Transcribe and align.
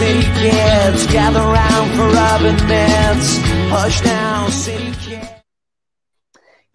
city 0.00 0.22
kids, 0.22 1.06
gather 1.08 1.40
round 1.40 1.90
for 1.94 2.08
urban 2.08 2.56
myths. 2.66 3.36
Hush 3.68 4.02
now, 4.02 4.48
city 4.48 4.92
kids. 4.92 5.28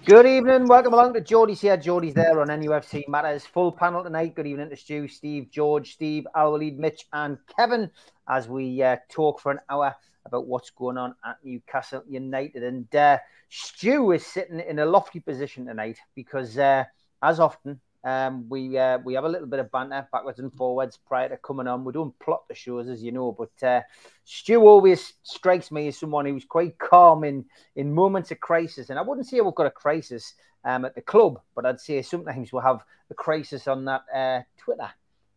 Good 0.05 0.27
evening, 0.27 0.67
welcome 0.67 0.93
along 0.93 1.15
to 1.15 1.21
Geordie's 1.21 1.59
here. 1.59 1.75
Geordie's 1.75 2.13
there 2.13 2.39
on 2.39 2.49
NUFC 2.49 3.07
Matters. 3.07 3.43
Full 3.47 3.71
panel 3.71 4.03
tonight. 4.03 4.35
Good 4.35 4.45
evening 4.45 4.69
to 4.69 4.75
Stu, 4.75 5.07
Steve, 5.07 5.49
George, 5.49 5.93
Steve, 5.93 6.27
Alwaleed, 6.35 6.77
Mitch, 6.77 7.07
and 7.13 7.39
Kevin 7.57 7.89
as 8.29 8.47
we 8.47 8.83
uh, 8.83 8.97
talk 9.09 9.39
for 9.39 9.51
an 9.53 9.59
hour 9.71 9.95
about 10.27 10.45
what's 10.45 10.69
going 10.69 10.99
on 10.99 11.15
at 11.25 11.37
Newcastle 11.43 12.03
United. 12.07 12.61
And 12.61 12.95
uh, 12.95 13.17
Stu 13.49 14.11
is 14.11 14.23
sitting 14.23 14.59
in 14.59 14.77
a 14.77 14.85
lofty 14.85 15.19
position 15.19 15.65
tonight 15.65 15.97
because, 16.13 16.59
uh, 16.59 16.83
as 17.23 17.39
often, 17.39 17.79
um, 18.05 18.47
we 18.47 18.77
uh, 18.77 18.99
we 18.99 19.15
have 19.15 19.23
a 19.23 19.29
little 19.29 19.47
bit 19.47 19.59
of 19.59 19.71
banter 19.71 20.07
backwards 20.11 20.37
and 20.37 20.53
forwards 20.53 20.95
prior 20.95 21.27
to 21.27 21.37
coming 21.37 21.67
on. 21.67 21.83
We 21.83 21.91
don't 21.91 22.17
plot 22.19 22.47
the 22.47 22.53
shows, 22.53 22.87
as 22.87 23.01
you 23.01 23.11
know, 23.11 23.31
but 23.31 23.67
uh, 23.67 23.81
Stu 24.23 24.61
always 24.67 25.13
strikes 25.23 25.71
me 25.71 25.87
as 25.87 25.97
someone 25.97 26.27
who's 26.27 26.45
quite 26.45 26.77
calm 26.77 27.23
in 27.23 27.45
in 27.75 27.91
moments 27.91 28.29
of 28.29 28.39
crisis. 28.39 28.91
And 28.91 28.99
I 28.99 29.01
wouldn't 29.01 29.25
say 29.25 29.41
we've 29.41 29.55
got 29.55 29.65
a 29.65 29.71
crisis 29.71 30.35
um, 30.63 30.85
at 30.85 30.93
the 30.93 31.01
club, 31.01 31.41
but 31.55 31.65
I'd 31.65 31.79
say 31.79 32.03
sometimes 32.03 32.53
we'll 32.53 32.61
have 32.61 32.83
a 33.09 33.15
crisis 33.15 33.67
on 33.67 33.85
that 33.85 34.03
uh, 34.13 34.41
Twitter, 34.55 34.91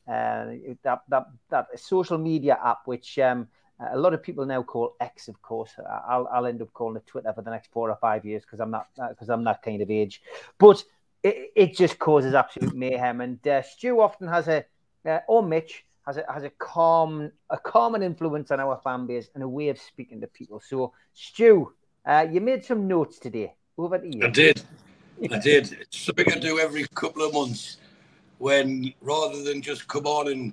uh, 0.07 0.53
that 0.83 1.01
that 1.09 1.27
that 1.49 1.67
social 1.81 2.19
media 2.19 2.59
app, 2.63 2.81
which. 2.85 3.19
Um, 3.19 3.49
a 3.93 3.97
lot 3.97 4.13
of 4.13 4.25
people 4.25 4.45
now 4.45 4.61
call 4.61 4.97
X, 4.99 5.29
of 5.29 5.41
course. 5.41 5.71
I'll, 6.09 6.29
I'll 6.33 6.47
end 6.47 6.61
up 6.61 6.73
calling 6.73 6.97
it 6.97 7.07
Twitter 7.07 7.33
for 7.33 7.43
the 7.43 7.51
next 7.53 7.71
four 7.71 7.89
or 7.89 7.97
five 8.01 8.25
years 8.25 8.43
because 8.43 8.59
I'm 8.59 8.73
not 8.73 8.89
because 9.11 9.29
I'm 9.29 9.45
that 9.45 9.63
kind 9.63 9.81
of 9.81 9.89
age. 9.89 10.21
But 10.59 10.83
it, 11.23 11.53
it 11.55 11.77
just 11.77 11.99
causes 11.99 12.35
absolute 12.35 12.75
mayhem. 12.75 13.21
And 13.21 13.47
uh, 13.47 13.63
Stu 13.63 14.01
often 14.01 14.29
has 14.29 14.49
a, 14.49 14.65
uh, 15.07 15.21
or 15.29 15.43
Mitch 15.43 15.85
has 16.07 16.17
a 16.17 16.25
has 16.33 16.43
a 16.43 16.51
calm 16.51 17.31
a 17.51 17.59
common 17.59 18.03
influence 18.03 18.51
on 18.51 18.61
our 18.61 18.81
fan 18.83 19.07
base 19.07 19.29
and 19.35 19.43
a 19.43 19.49
way 19.49 19.69
of 19.69 19.79
speaking 19.79 20.21
to 20.21 20.27
people. 20.27 20.61
So, 20.61 20.93
Stu, 21.15 21.73
uh, 22.07 22.27
you 22.31 22.41
made 22.41 22.65
some 22.65 22.89
notes 22.89 23.19
today. 23.19 23.55
Over 23.77 23.99
to 23.99 24.17
you. 24.17 24.27
I 24.27 24.31
did. 24.31 24.63
I 25.31 25.39
did. 25.39 25.73
It's 25.81 25.99
something 26.01 26.33
I 26.33 26.39
do 26.39 26.59
every 26.59 26.85
couple 26.95 27.23
of 27.23 27.33
months 27.33 27.77
when 28.39 28.93
rather 29.01 29.43
than 29.43 29.63
just 29.63 29.87
come 29.87 30.07
on 30.07 30.29
and 30.29 30.53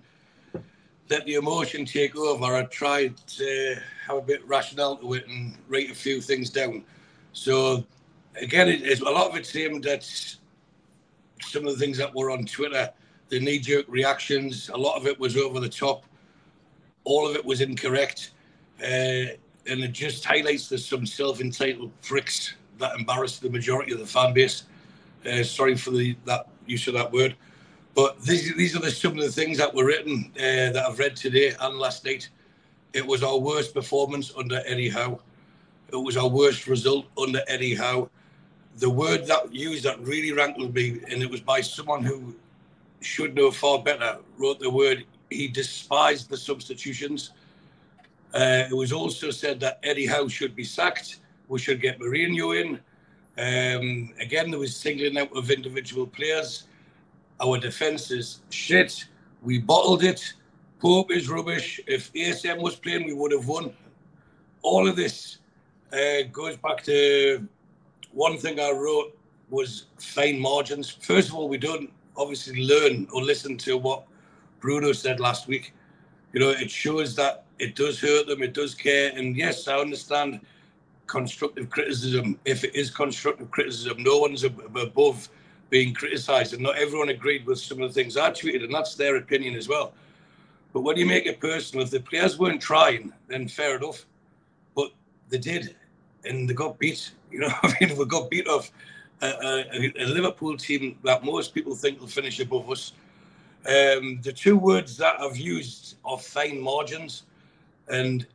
let 1.09 1.25
the 1.25 1.35
emotion 1.35 1.85
take 1.85 2.15
over, 2.15 2.55
I 2.55 2.63
try 2.63 3.07
to 3.07 3.75
have 4.07 4.17
a 4.17 4.21
bit 4.21 4.47
rationale 4.47 4.97
to 4.97 5.13
it 5.13 5.27
and 5.27 5.55
write 5.67 5.91
a 5.91 5.95
few 5.95 6.19
things 6.19 6.49
down. 6.49 6.83
So 7.33 7.85
again, 8.41 8.67
it's 8.69 9.01
a 9.01 9.05
lot 9.05 9.29
of 9.29 9.35
it's 9.35 9.55
aimed 9.55 9.85
at 9.85 10.03
some 11.41 11.65
of 11.67 11.73
the 11.73 11.79
things 11.79 11.97
that 11.97 12.13
were 12.13 12.31
on 12.31 12.45
Twitter, 12.45 12.91
the 13.29 13.39
knee 13.39 13.59
jerk 13.59 13.85
reactions, 13.87 14.69
a 14.69 14.77
lot 14.77 14.97
of 14.97 15.07
it 15.07 15.19
was 15.19 15.37
over 15.37 15.59
the 15.59 15.69
top. 15.69 16.05
All 17.03 17.27
of 17.27 17.35
it 17.35 17.43
was 17.43 17.61
incorrect. 17.61 18.31
Uh, 18.81 19.35
and 19.67 19.81
it 19.83 19.91
just 19.91 20.23
highlights 20.23 20.69
there's 20.69 20.85
some 20.85 21.05
self 21.05 21.41
entitled 21.41 21.91
pricks 22.01 22.55
that 22.79 22.97
embarrass 22.97 23.39
the 23.39 23.49
majority 23.49 23.93
of 23.93 23.99
the 23.99 24.05
fan 24.05 24.33
base. 24.33 24.63
Uh, 25.25 25.43
sorry 25.43 25.75
for 25.75 25.91
the 25.91 26.15
that 26.25 26.47
use 26.67 26.87
of 26.87 26.93
that 26.93 27.11
word. 27.11 27.35
But 27.95 28.21
these, 28.21 28.53
these 28.55 28.75
are 28.75 28.79
the, 28.79 28.91
some 28.91 29.13
of 29.13 29.23
the 29.23 29.31
things 29.31 29.57
that 29.57 29.73
were 29.73 29.85
written 29.85 30.31
uh, 30.35 30.73
that 30.73 30.83
I've 30.87 30.99
read 30.99 31.15
today 31.15 31.53
and 31.59 31.77
last 31.79 32.03
night. 32.05 32.29
It 32.93 33.05
was 33.05 33.23
our 33.23 33.37
worst 33.37 33.73
performance 33.73 34.33
under 34.37 34.61
Eddie 34.65 34.89
Howe. 34.89 35.19
It 35.91 35.95
was 35.95 36.17
our 36.17 36.27
worst 36.27 36.67
result 36.67 37.05
under 37.17 37.41
Eddie 37.47 37.75
Howe 37.75 38.09
the 38.77 38.89
word 38.89 39.25
that 39.27 39.53
used 39.53 39.83
that 39.83 39.99
really 40.01 40.31
rankled 40.31 40.73
me, 40.73 40.99
and 41.09 41.21
it 41.21 41.29
was 41.29 41.41
by 41.41 41.61
someone 41.61 42.03
who 42.03 42.35
should 43.01 43.35
know 43.35 43.51
far 43.51 43.81
better, 43.81 44.17
wrote 44.37 44.59
the 44.59 44.69
word, 44.69 45.05
he 45.29 45.47
despised 45.47 46.29
the 46.29 46.37
substitutions. 46.37 47.31
Uh, 48.33 48.67
it 48.69 48.73
was 48.73 48.91
also 48.91 49.31
said 49.31 49.59
that 49.61 49.79
Eddie 49.83 50.05
Howe 50.05 50.27
should 50.27 50.55
be 50.55 50.63
sacked. 50.63 51.19
We 51.47 51.59
should 51.59 51.81
get 51.81 51.99
Mourinho 51.99 52.59
in. 52.59 52.79
Um, 53.37 54.13
again, 54.19 54.49
there 54.49 54.59
was 54.59 54.75
singling 54.75 55.17
out 55.17 55.35
of 55.35 55.51
individual 55.51 56.07
players. 56.07 56.63
Our 57.39 57.57
defence 57.57 58.11
is 58.11 58.41
shit. 58.49 59.05
We 59.41 59.59
bottled 59.59 60.03
it. 60.03 60.33
Pope 60.79 61.11
is 61.11 61.29
rubbish. 61.29 61.79
If 61.87 62.11
ASM 62.13 62.61
was 62.61 62.75
playing, 62.75 63.05
we 63.05 63.13
would 63.13 63.31
have 63.31 63.47
won. 63.47 63.73
All 64.61 64.87
of 64.87 64.95
this 64.95 65.37
uh, 65.93 66.23
goes 66.31 66.57
back 66.57 66.83
to 66.83 67.47
one 68.15 68.37
thing 68.37 68.59
I 68.59 68.71
wrote 68.71 69.15
was 69.49 69.85
fine 69.99 70.39
margins. 70.39 70.89
First 70.89 71.29
of 71.29 71.35
all, 71.35 71.47
we 71.47 71.57
don't 71.57 71.91
obviously 72.17 72.65
learn 72.65 73.07
or 73.13 73.21
listen 73.21 73.57
to 73.59 73.77
what 73.77 74.03
Bruno 74.61 74.93
said 74.93 75.19
last 75.19 75.47
week. 75.47 75.73
You 76.33 76.39
know, 76.39 76.49
it 76.49 76.71
shows 76.71 77.15
that 77.17 77.43
it 77.59 77.75
does 77.75 77.99
hurt 77.99 78.27
them, 78.27 78.41
it 78.41 78.53
does 78.53 78.73
care. 78.73 79.11
And 79.15 79.35
yes, 79.35 79.67
I 79.67 79.77
understand 79.77 80.39
constructive 81.07 81.69
criticism. 81.69 82.39
If 82.45 82.63
it 82.63 82.73
is 82.73 82.89
constructive 82.89 83.51
criticism, 83.51 84.01
no 84.01 84.17
one's 84.17 84.43
above 84.43 85.29
being 85.69 85.93
criticised. 85.93 86.53
And 86.53 86.63
not 86.63 86.77
everyone 86.77 87.09
agreed 87.09 87.45
with 87.45 87.59
some 87.59 87.81
of 87.81 87.93
the 87.93 87.93
things 87.93 88.17
I 88.17 88.31
tweeted, 88.31 88.63
and 88.63 88.73
that's 88.73 88.95
their 88.95 89.17
opinion 89.17 89.55
as 89.55 89.67
well. 89.67 89.93
But 90.73 90.81
when 90.81 90.97
you 90.97 91.05
make 91.05 91.25
it 91.25 91.39
personal, 91.39 91.85
if 91.85 91.91
the 91.91 91.99
players 91.99 92.39
weren't 92.39 92.61
trying, 92.61 93.13
then 93.27 93.47
fair 93.47 93.77
enough. 93.77 94.05
But 94.73 94.91
they 95.29 95.37
did, 95.37 95.75
and 96.25 96.49
they 96.49 96.53
got 96.53 96.79
beat. 96.79 97.11
You 97.31 97.41
know, 97.41 97.53
I 97.63 97.75
mean, 97.81 97.97
we 97.97 98.05
got 98.05 98.29
beat 98.29 98.47
off 98.47 98.71
a, 99.21 99.27
a, 99.27 99.93
a, 99.99 100.05
Liverpool 100.05 100.55
team 100.55 100.97
that 101.03 101.25
most 101.25 101.53
people 101.53 101.75
think 101.75 101.99
will 101.99 102.07
finish 102.07 102.39
above 102.39 102.69
us. 102.69 102.93
Um, 103.67 104.21
the 104.21 104.31
two 104.31 104.57
words 104.57 104.95
that 104.97 105.19
I've 105.19 105.35
used 105.35 105.97
are 106.05 106.17
fine 106.17 106.61
margins, 106.61 107.23
and 107.89 108.25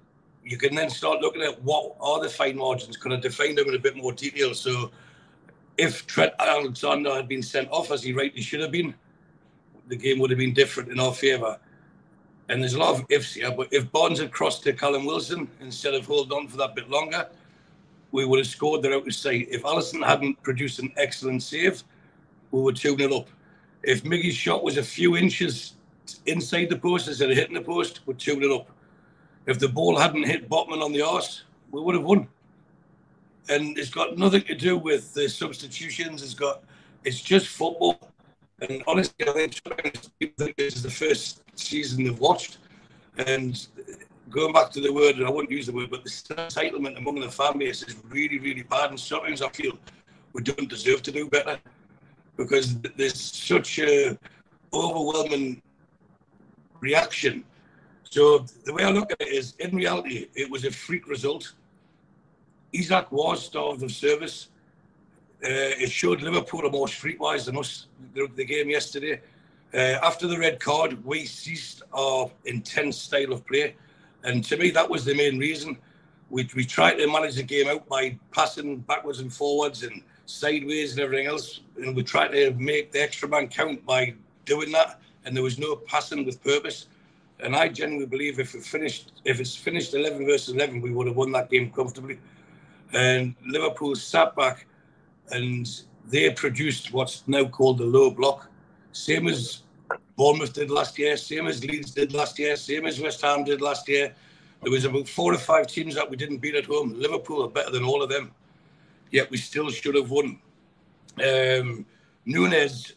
you 0.44 0.58
can 0.58 0.74
then 0.74 0.90
start 0.90 1.22
looking 1.22 1.40
at 1.40 1.62
what 1.62 1.96
are 1.98 2.20
the 2.20 2.28
fine 2.28 2.58
margins. 2.58 2.98
Can 2.98 3.12
I 3.12 3.16
define 3.16 3.54
them 3.54 3.68
in 3.68 3.74
a 3.74 3.78
bit 3.78 3.96
more 3.96 4.12
detail? 4.12 4.52
So, 4.52 4.90
if 5.78 6.06
Trent 6.06 6.34
Alexander 6.38 7.14
had 7.14 7.26
been 7.26 7.42
sent 7.42 7.70
off 7.70 7.90
as 7.90 8.02
he 8.02 8.12
rightly 8.12 8.42
should 8.42 8.60
have 8.60 8.72
been, 8.72 8.92
the 9.88 9.96
game 9.96 10.18
would 10.18 10.30
have 10.30 10.38
been 10.38 10.52
different 10.52 10.90
in 10.90 11.00
our 11.00 11.14
favour. 11.14 11.58
And 12.50 12.60
there's 12.60 12.74
a 12.74 12.78
lot 12.78 12.94
of 12.94 13.06
ifs 13.08 13.34
here, 13.34 13.50
but 13.50 13.68
if 13.70 13.90
Barnes 13.92 14.18
had 14.18 14.32
crossed 14.32 14.64
to 14.64 14.72
Callum 14.72 15.06
Wilson 15.06 15.48
instead 15.60 15.94
of 15.94 16.04
holding 16.04 16.36
on 16.36 16.48
for 16.48 16.56
that 16.56 16.74
bit 16.74 16.90
longer, 16.90 17.28
we 18.12 18.24
would 18.24 18.38
have 18.38 18.46
scored 18.46 18.82
there 18.82 18.94
out 18.94 19.06
of 19.06 19.14
sight. 19.14 19.48
If 19.50 19.62
Alisson 19.62 20.04
hadn't 20.04 20.42
produced 20.42 20.78
an 20.78 20.92
excellent 20.96 21.42
save, 21.42 21.82
we 22.50 22.60
were 22.60 22.72
2 22.72 22.96
0 22.96 23.14
up. 23.14 23.28
If 23.82 24.02
Miggy's 24.02 24.34
shot 24.34 24.62
was 24.62 24.76
a 24.76 24.82
few 24.82 25.16
inches 25.16 25.74
inside 26.26 26.68
the 26.68 26.76
post 26.76 27.08
instead 27.08 27.30
of 27.30 27.36
hitting 27.36 27.54
the 27.54 27.60
post, 27.60 28.00
we're 28.06 28.14
2 28.14 28.40
0 28.40 28.56
up. 28.56 28.70
If 29.46 29.58
the 29.58 29.68
ball 29.68 29.98
hadn't 29.98 30.26
hit 30.26 30.48
Botman 30.48 30.82
on 30.82 30.92
the 30.92 31.02
arse, 31.02 31.44
we 31.70 31.80
would 31.80 31.94
have 31.94 32.04
won. 32.04 32.28
And 33.48 33.78
it's 33.78 33.90
got 33.90 34.18
nothing 34.18 34.42
to 34.42 34.54
do 34.54 34.76
with 34.76 35.14
the 35.14 35.28
substitutions. 35.28 36.22
It's 36.22 36.34
got, 36.34 36.62
it's 37.04 37.20
just 37.20 37.48
football. 37.48 37.98
And 38.60 38.82
honestly, 38.86 39.26
I 39.26 39.32
think 39.32 40.56
this 40.56 40.76
is 40.76 40.82
the 40.82 40.90
first 40.90 41.42
season 41.54 42.04
they've 42.04 42.18
watched. 42.18 42.58
And 43.26 43.66
going 44.30 44.52
back 44.52 44.70
to 44.70 44.80
the 44.80 44.92
word, 44.92 45.16
and 45.16 45.26
I 45.26 45.30
wouldn't 45.30 45.50
use 45.50 45.66
the 45.66 45.72
word, 45.72 45.90
but 45.90 46.04
the 46.04 46.10
entitlement 46.10 46.96
among 46.96 47.20
the 47.20 47.30
fan 47.30 47.58
base 47.58 47.82
is 47.82 47.96
really, 48.08 48.38
really 48.38 48.62
bad. 48.62 48.90
And 48.90 49.00
sometimes 49.00 49.42
I 49.42 49.48
feel 49.50 49.78
we 50.32 50.42
don't 50.42 50.68
deserve 50.68 51.02
to 51.02 51.12
do 51.12 51.28
better 51.28 51.58
because 52.36 52.78
there's 52.96 53.20
such 53.20 53.78
a 53.80 54.16
overwhelming 54.72 55.60
reaction. 56.80 57.44
So 58.04 58.46
the 58.64 58.72
way 58.72 58.84
I 58.84 58.90
look 58.90 59.12
at 59.12 59.20
it 59.20 59.28
is, 59.28 59.54
in 59.58 59.74
reality, 59.74 60.28
it 60.34 60.50
was 60.50 60.64
a 60.64 60.70
freak 60.70 61.06
result. 61.06 61.52
Isak 62.72 63.10
was 63.12 63.44
starved 63.44 63.82
of 63.82 63.92
service. 63.92 64.48
Uh, 65.42 65.84
it 65.84 65.90
showed 65.90 66.22
Liverpool 66.22 66.66
are 66.66 66.70
more 66.70 66.86
streetwise 66.86 67.46
than 67.46 67.56
us. 67.56 67.86
The, 68.14 68.28
the 68.36 68.44
game 68.44 68.68
yesterday. 68.70 69.20
Uh, 69.72 69.98
after 70.02 70.26
the 70.26 70.38
red 70.38 70.58
card, 70.60 71.04
we 71.04 71.24
ceased 71.24 71.82
our 71.92 72.30
intense 72.44 72.96
style 72.96 73.32
of 73.32 73.46
play. 73.46 73.76
And 74.24 74.44
to 74.44 74.56
me, 74.56 74.70
that 74.70 74.88
was 74.88 75.04
the 75.04 75.14
main 75.14 75.38
reason. 75.38 75.78
We, 76.28 76.48
we 76.54 76.64
tried 76.64 76.94
to 76.94 77.06
manage 77.06 77.36
the 77.36 77.42
game 77.42 77.68
out 77.68 77.88
by 77.88 78.18
passing 78.32 78.78
backwards 78.78 79.20
and 79.20 79.32
forwards 79.32 79.82
and 79.82 80.02
sideways 80.26 80.92
and 80.92 81.00
everything 81.00 81.26
else. 81.26 81.60
And 81.76 81.96
we 81.96 82.02
tried 82.02 82.28
to 82.28 82.52
make 82.52 82.92
the 82.92 83.02
extra 83.02 83.28
man 83.28 83.48
count 83.48 83.84
by 83.84 84.14
doing 84.44 84.70
that. 84.72 85.00
And 85.24 85.34
there 85.34 85.42
was 85.42 85.58
no 85.58 85.76
passing 85.76 86.24
with 86.24 86.42
purpose. 86.42 86.86
And 87.40 87.56
I 87.56 87.68
genuinely 87.68 88.06
believe 88.06 88.38
if 88.38 88.54
it 88.54 88.62
finished, 88.62 89.12
if 89.24 89.40
it's 89.40 89.56
finished 89.56 89.94
11 89.94 90.24
versus 90.26 90.54
11, 90.54 90.80
we 90.80 90.90
would 90.90 91.06
have 91.06 91.16
won 91.16 91.32
that 91.32 91.50
game 91.50 91.70
comfortably. 91.70 92.18
And 92.92 93.34
Liverpool 93.46 93.94
sat 93.94 94.36
back 94.36 94.66
and 95.30 95.68
they 96.06 96.30
produced 96.30 96.92
what's 96.92 97.22
now 97.26 97.44
called 97.44 97.78
the 97.78 97.84
low 97.84 98.10
block, 98.10 98.48
same 98.92 99.28
as 99.28 99.62
Bournemouth 100.20 100.52
did 100.52 100.70
last 100.70 100.98
year, 100.98 101.16
same 101.16 101.46
as 101.46 101.64
Leeds 101.64 101.92
did 101.92 102.12
last 102.12 102.38
year, 102.38 102.54
same 102.54 102.84
as 102.84 103.00
West 103.00 103.22
Ham 103.22 103.42
did 103.42 103.62
last 103.62 103.88
year. 103.88 104.14
There 104.62 104.70
was 104.70 104.84
about 104.84 105.08
four 105.08 105.32
or 105.32 105.38
five 105.38 105.66
teams 105.66 105.94
that 105.94 106.10
we 106.10 106.18
didn't 106.18 106.42
beat 106.42 106.54
at 106.56 106.66
home. 106.66 106.92
Liverpool 106.94 107.42
are 107.42 107.48
better 107.48 107.70
than 107.70 107.84
all 107.84 108.02
of 108.02 108.10
them, 108.10 108.30
yet 109.10 109.30
we 109.30 109.38
still 109.38 109.70
should 109.70 109.94
have 109.94 110.10
won. 110.10 110.38
Um, 111.26 111.86
Nunez, 112.26 112.92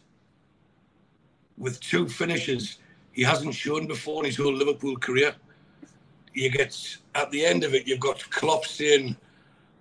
with 1.56 1.80
two 1.80 2.10
finishes, 2.10 2.76
he 3.12 3.22
hasn't 3.22 3.54
shown 3.54 3.86
before 3.86 4.20
in 4.22 4.26
his 4.26 4.36
whole 4.36 4.52
Liverpool 4.52 4.98
career. 4.98 5.34
You 6.34 6.50
get 6.50 6.76
at 7.14 7.30
the 7.30 7.46
end 7.46 7.64
of 7.64 7.72
it, 7.72 7.88
you've 7.88 8.00
got 8.00 8.28
Klopp 8.28 8.66
saying 8.66 9.16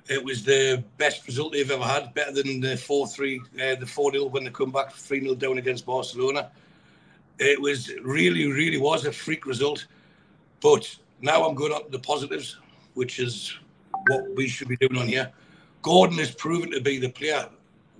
it 0.07 0.23
was 0.23 0.45
the 0.45 0.81
best 0.97 1.27
result 1.27 1.51
they've 1.51 1.69
ever 1.69 1.83
had, 1.83 2.13
better 2.13 2.31
than 2.31 2.61
the 2.61 2.77
four 2.77 3.05
three, 3.05 3.41
uh, 3.61 3.75
the 3.75 3.85
four 3.85 4.13
0 4.13 4.27
when 4.27 4.45
they 4.45 4.49
come 4.49 4.71
back 4.71 4.93
three 4.93 5.19
0 5.19 5.35
down 5.35 5.57
against 5.57 5.85
Barcelona. 5.85 6.49
It 7.39 7.59
was 7.59 7.91
really, 8.01 8.51
really 8.51 8.77
was 8.77 9.05
a 9.05 9.11
freak 9.11 9.45
result. 9.45 9.85
But 10.61 10.95
now 11.21 11.47
I'm 11.47 11.55
going 11.55 11.73
on 11.73 11.85
to 11.85 11.91
the 11.91 11.99
positives, 11.99 12.57
which 12.93 13.19
is 13.19 13.57
what 14.07 14.35
we 14.35 14.47
should 14.47 14.67
be 14.67 14.77
doing 14.77 14.97
on 14.97 15.07
here. 15.07 15.31
Gordon 15.81 16.17
has 16.19 16.31
proven 16.31 16.71
to 16.71 16.81
be 16.81 16.97
the 16.99 17.09
player 17.09 17.49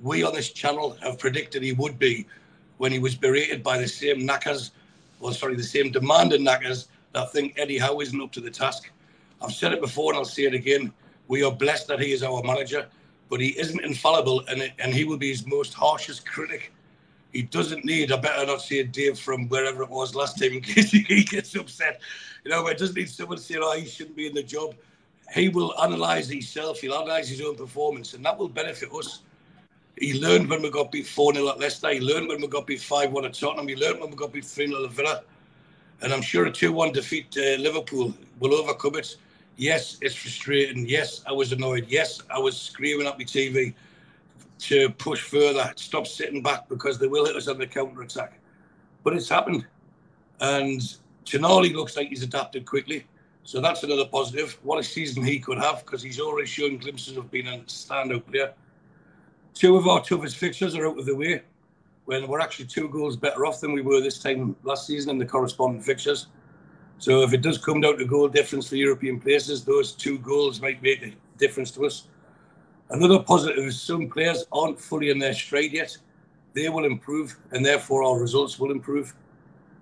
we 0.04 0.22
on 0.24 0.34
this 0.34 0.52
channel 0.52 0.98
have 1.02 1.18
predicted 1.18 1.64
he 1.64 1.72
would 1.72 1.98
be 1.98 2.28
when 2.78 2.92
he 2.92 3.00
was 3.00 3.16
berated 3.16 3.64
by 3.64 3.78
the 3.78 3.88
same 3.88 4.26
knackers, 4.26 4.72
or 5.22 5.34
sorry, 5.34 5.56
the 5.56 5.64
same 5.64 5.92
demanding 5.92 6.44
knackers 6.44 6.90
that 7.14 7.32
think 7.32 7.58
Eddie 7.58 7.78
Howe 7.78 8.02
isn't 8.02 8.22
up 8.22 8.32
to 8.34 8.42
the 8.42 8.52
task. 8.52 8.92
I've 9.42 9.54
said 9.54 9.72
it 9.72 9.82
before 9.82 10.12
and 10.12 10.18
I'll 10.18 10.26
say 10.26 10.44
it 10.44 10.54
again. 10.54 10.94
We 11.30 11.44
are 11.44 11.52
blessed 11.52 11.88
that 11.88 12.02
he 12.02 12.12
is 12.12 12.22
our 12.22 12.44
manager, 12.44 12.88
but 13.30 13.40
he 13.40 13.58
isn't 13.58 13.80
infallible 13.80 14.44
and, 14.50 14.72
and 14.78 14.94
he 14.94 15.06
will 15.06 15.18
be 15.18 15.30
his 15.30 15.48
most 15.48 15.74
harshest 15.74 16.26
critic. 16.26 16.73
He 17.34 17.42
doesn't 17.42 17.84
need, 17.84 18.12
I 18.12 18.18
better 18.18 18.46
not 18.46 18.62
say 18.62 18.84
Dave 18.84 19.18
from 19.18 19.50
wherever 19.50 19.82
it 19.82 19.90
was 19.90 20.14
last 20.14 20.38
time 20.40 20.54
in 20.54 20.62
case 20.62 20.92
he 20.92 21.24
gets 21.24 21.56
upset. 21.56 22.00
You 22.46 22.52
know, 22.52 22.68
it 22.68 22.78
doesn't 22.78 22.96
need 22.96 23.10
someone 23.10 23.38
to 23.38 23.44
say, 23.44 23.56
oh, 23.58 23.76
he 23.76 23.86
shouldn't 23.86 24.16
be 24.16 24.28
in 24.28 24.36
the 24.36 24.44
job. 24.44 24.76
He 25.34 25.50
will 25.50 25.74
analyse 25.80 26.28
himself, 26.28 26.80
he'll 26.80 27.02
analyse 27.02 27.28
his 27.28 27.42
own 27.42 27.56
performance, 27.56 28.14
and 28.14 28.24
that 28.24 28.38
will 28.38 28.50
benefit 28.50 28.90
us. 28.94 29.22
He 29.98 30.20
learned 30.20 30.50
when 30.50 30.62
we 30.62 30.70
got 30.70 30.92
beat 30.92 31.08
4 31.08 31.34
0 31.34 31.50
at 31.50 31.60
Leicester. 31.60 31.90
He 31.90 32.00
learned 32.00 32.28
when 32.28 32.42
we 32.42 32.48
got 32.48 32.68
beat 32.68 32.82
5 32.82 33.12
1 33.12 33.26
at 33.26 33.34
Tottenham. 33.34 33.68
He 33.68 33.76
learned 33.76 34.00
when 34.00 34.10
we 34.10 34.16
got 34.16 34.34
beat 34.34 34.46
3 34.46 34.68
0 34.68 34.86
at 34.86 34.92
Villa. 34.92 35.24
And 36.02 36.12
I'm 36.12 36.22
sure 36.22 36.46
a 36.46 36.52
2 36.52 36.72
1 36.72 36.92
defeat 36.92 37.36
uh, 37.38 37.62
Liverpool 37.62 38.14
will 38.40 38.54
overcome 38.56 38.96
it. 38.96 39.16
Yes, 39.56 39.98
it's 40.02 40.16
frustrating. 40.16 40.88
Yes, 40.88 41.24
I 41.28 41.32
was 41.32 41.52
annoyed. 41.52 41.86
Yes, 41.88 42.22
I 42.30 42.40
was 42.40 42.60
screaming 42.60 43.08
at 43.08 43.18
my 43.18 43.24
TV 43.24 43.74
to 44.64 44.90
push 44.92 45.22
further, 45.22 45.74
stop 45.76 46.08
sitting 46.08 46.42
back 46.42 46.70
because 46.70 46.98
they 46.98 47.08
will 47.08 47.26
hit 47.26 47.36
us 47.36 47.50
on 47.50 47.58
the 47.58 47.68
counter 47.68 48.02
attack. 48.02 48.40
But 49.04 49.14
it's 49.14 49.28
happened. 49.28 49.66
And 50.40 50.80
Tonali 51.26 51.74
looks 51.74 51.98
like 51.98 52.08
he's 52.08 52.24
adapted 52.24 52.66
quickly. 52.66 53.06
So 53.44 53.60
that's 53.60 53.84
another 53.84 54.06
positive. 54.06 54.58
What 54.64 54.80
a 54.80 54.84
season 54.84 55.22
he 55.22 55.38
could 55.38 55.58
have 55.58 55.86
because 55.86 56.02
he's 56.02 56.20
already 56.20 56.48
shown 56.48 56.78
glimpses 56.78 57.18
of 57.18 57.30
being 57.30 57.48
a 57.48 57.58
standout 57.68 58.26
player. 58.26 58.54
Two 59.54 59.76
of 59.76 59.86
our 59.86 60.02
toughest 60.02 60.38
fixtures 60.38 60.76
are 60.76 60.88
out 60.88 60.98
of 60.98 61.06
the 61.06 61.16
way 61.16 61.42
when 62.06 62.26
we're 62.28 62.40
actually 62.40 62.66
two 62.66 62.88
goals 62.88 63.18
better 63.18 63.46
off 63.46 63.60
than 63.60 63.74
we 63.74 63.82
were 63.82 64.00
this 64.00 64.20
time 64.20 64.56
last 64.64 64.88
season 64.88 65.10
in 65.12 65.18
the 65.18 65.26
corresponding 65.26 65.82
fixtures. 65.82 66.28
So 67.00 67.22
if 67.22 67.34
it 67.34 67.42
does 67.42 67.58
come 67.58 67.82
down 67.82 67.98
to 67.98 68.06
goal 68.06 68.30
difference 68.30 68.70
for 68.70 68.78
European 68.78 69.20
places, 69.20 69.66
those 69.66 69.92
two 69.92 70.20
goals 70.20 70.62
might 70.62 70.82
make 70.82 71.04
a 71.04 71.14
difference 71.38 71.70
to 71.72 71.86
us. 71.86 72.08
Another 72.90 73.20
positive 73.20 73.66
is 73.66 73.82
some 73.82 74.10
players 74.10 74.46
aren't 74.52 74.80
fully 74.80 75.10
in 75.10 75.20
their 75.20 75.34
stride 75.34 75.72
yet. 75.72 75.98
They 76.54 76.70
will 76.70 76.86
improve, 76.86 77.36
and 77.52 77.66
therefore 77.66 78.04
our 78.04 78.20
results 78.20 78.60
will 78.60 78.72
improve. 78.72 79.14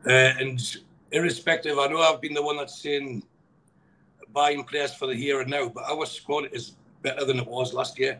Uh, 0.05 0.33
and 0.39 0.77
irrespective, 1.11 1.77
I 1.77 1.87
know 1.87 1.99
I've 1.99 2.21
been 2.21 2.33
the 2.33 2.41
one 2.41 2.57
that's 2.57 2.81
saying 2.81 3.23
buying 4.33 4.63
players 4.63 4.93
for 4.93 5.07
the 5.07 5.15
here 5.15 5.41
and 5.41 5.49
now, 5.49 5.69
but 5.69 5.83
our 5.83 6.05
squad 6.05 6.49
is 6.53 6.73
better 7.01 7.25
than 7.25 7.39
it 7.39 7.47
was 7.47 7.73
last 7.73 7.99
year. 7.99 8.19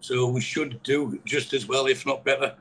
So 0.00 0.26
we 0.26 0.40
should 0.40 0.82
do 0.82 1.20
just 1.24 1.52
as 1.52 1.68
well, 1.68 1.86
if 1.86 2.04
not 2.04 2.24
better. 2.24 2.54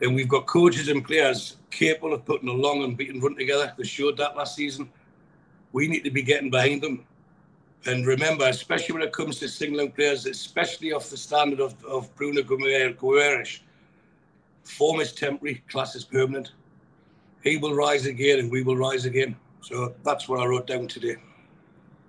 And 0.00 0.14
we've 0.14 0.28
got 0.28 0.46
coaches 0.46 0.88
and 0.88 1.04
players 1.04 1.56
capable 1.70 2.14
of 2.14 2.24
putting 2.24 2.48
a 2.48 2.52
long 2.52 2.82
and 2.84 2.96
beaten 2.96 3.20
run 3.20 3.36
together. 3.36 3.74
They 3.76 3.84
showed 3.84 4.16
that 4.16 4.36
last 4.36 4.56
season. 4.56 4.88
We 5.72 5.88
need 5.88 6.04
to 6.04 6.10
be 6.10 6.22
getting 6.22 6.50
behind 6.50 6.82
them. 6.82 7.04
And 7.86 8.06
remember, 8.06 8.46
especially 8.46 8.94
when 8.94 9.02
it 9.02 9.12
comes 9.12 9.38
to 9.38 9.48
singling 9.48 9.92
players, 9.92 10.26
especially 10.26 10.92
off 10.92 11.08
the 11.08 11.16
standard 11.16 11.60
of, 11.60 11.82
of 11.84 12.14
Bruno 12.14 12.42
Guimaraes, 12.42 13.60
form 14.64 15.00
is 15.00 15.12
temporary, 15.12 15.62
class 15.68 15.94
is 15.94 16.04
permanent. 16.04 16.52
He 17.42 17.56
will 17.56 17.74
rise 17.74 18.04
again 18.04 18.38
and 18.38 18.50
we 18.50 18.62
will 18.62 18.76
rise 18.76 19.06
again. 19.06 19.34
So 19.62 19.94
that's 20.04 20.28
what 20.28 20.40
I 20.40 20.46
wrote 20.46 20.66
down 20.66 20.88
today. 20.88 21.16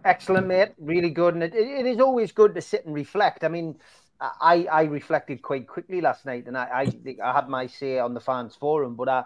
Excellent, 0.03 0.47
mate. 0.47 0.69
Really 0.77 1.09
good. 1.09 1.35
And 1.35 1.43
it, 1.43 1.53
it 1.53 1.85
is 1.85 1.99
always 1.99 2.31
good 2.31 2.53
to 2.55 2.61
sit 2.61 2.85
and 2.85 2.93
reflect. 2.93 3.43
I 3.43 3.47
mean, 3.47 3.75
I, 4.19 4.67
I 4.71 4.83
reflected 4.83 5.41
quite 5.41 5.67
quickly 5.67 6.01
last 6.01 6.25
night, 6.25 6.47
and 6.47 6.57
I, 6.57 6.85
I, 7.05 7.15
I 7.23 7.33
had 7.33 7.49
my 7.49 7.65
say 7.65 7.97
on 7.97 8.13
the 8.13 8.19
fans 8.19 8.55
forum, 8.55 8.95
but 8.95 9.09
I, 9.09 9.23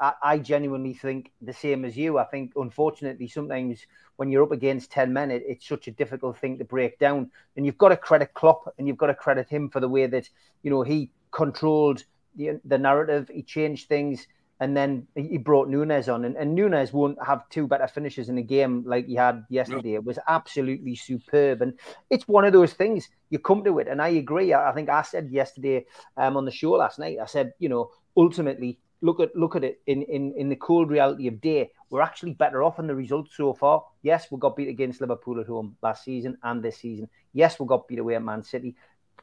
I, 0.00 0.12
I 0.22 0.38
genuinely 0.38 0.94
think 0.94 1.32
the 1.40 1.52
same 1.52 1.84
as 1.84 1.96
you. 1.96 2.18
I 2.18 2.24
think, 2.24 2.52
unfortunately, 2.56 3.28
sometimes 3.28 3.86
when 4.16 4.30
you're 4.30 4.42
up 4.42 4.52
against 4.52 4.90
10 4.90 5.12
men, 5.12 5.30
it, 5.30 5.42
it's 5.46 5.68
such 5.68 5.88
a 5.88 5.92
difficult 5.92 6.38
thing 6.38 6.58
to 6.58 6.64
break 6.64 6.98
down. 6.98 7.30
And 7.56 7.64
you've 7.64 7.78
got 7.78 7.88
to 7.90 7.96
credit 7.96 8.34
Klopp 8.34 8.74
and 8.78 8.86
you've 8.86 8.96
got 8.96 9.08
to 9.08 9.14
credit 9.14 9.48
him 9.48 9.70
for 9.70 9.80
the 9.80 9.88
way 9.88 10.06
that, 10.06 10.28
you 10.62 10.70
know, 10.70 10.82
he 10.82 11.10
controlled 11.30 12.04
the, 12.36 12.60
the 12.64 12.78
narrative, 12.78 13.30
he 13.32 13.42
changed 13.42 13.88
things, 13.88 14.26
and 14.60 14.74
then 14.74 15.06
he 15.14 15.36
brought 15.36 15.68
Nunez 15.68 16.08
on. 16.08 16.24
And, 16.24 16.36
and 16.36 16.54
Nunez 16.54 16.92
won't 16.92 17.22
have 17.24 17.48
two 17.50 17.66
better 17.66 17.86
finishes 17.86 18.30
in 18.30 18.38
a 18.38 18.42
game 18.42 18.84
like 18.86 19.06
he 19.06 19.14
had 19.14 19.44
yesterday. 19.50 19.92
No. 19.92 19.96
It 19.96 20.04
was 20.04 20.18
absolutely 20.28 20.96
superb. 20.96 21.60
And 21.60 21.74
it's 22.08 22.26
one 22.26 22.46
of 22.46 22.54
those 22.54 22.72
things 22.72 23.08
you 23.28 23.38
come 23.38 23.64
to 23.64 23.78
it. 23.80 23.88
And 23.88 24.00
I 24.00 24.08
agree. 24.08 24.54
I, 24.54 24.70
I 24.70 24.74
think 24.74 24.88
I 24.88 25.02
said 25.02 25.28
yesterday 25.30 25.84
um, 26.16 26.38
on 26.38 26.46
the 26.46 26.50
show 26.50 26.72
last 26.72 26.98
night, 26.98 27.18
I 27.20 27.26
said, 27.26 27.52
you 27.58 27.68
know, 27.68 27.90
ultimately, 28.16 28.78
look 29.02 29.20
at 29.20 29.34
look 29.36 29.56
at 29.56 29.64
it 29.64 29.80
in, 29.86 30.02
in, 30.02 30.32
in 30.36 30.48
the 30.48 30.56
cold 30.56 30.90
reality 30.90 31.26
of 31.28 31.40
day. 31.40 31.70
We're 31.90 32.02
actually 32.02 32.32
better 32.32 32.62
off 32.62 32.78
in 32.78 32.86
the 32.86 32.94
results 32.94 33.36
so 33.36 33.52
far. 33.54 33.84
Yes, 34.02 34.26
we 34.30 34.38
got 34.38 34.56
beat 34.56 34.68
against 34.68 35.00
Liverpool 35.00 35.40
at 35.40 35.46
home 35.46 35.76
last 35.82 36.04
season 36.04 36.36
and 36.42 36.62
this 36.62 36.78
season. 36.78 37.08
Yes, 37.32 37.60
we 37.60 37.66
got 37.66 37.86
beat 37.86 37.98
away 37.98 38.16
at 38.16 38.22
Man 38.22 38.42
City. 38.42 38.74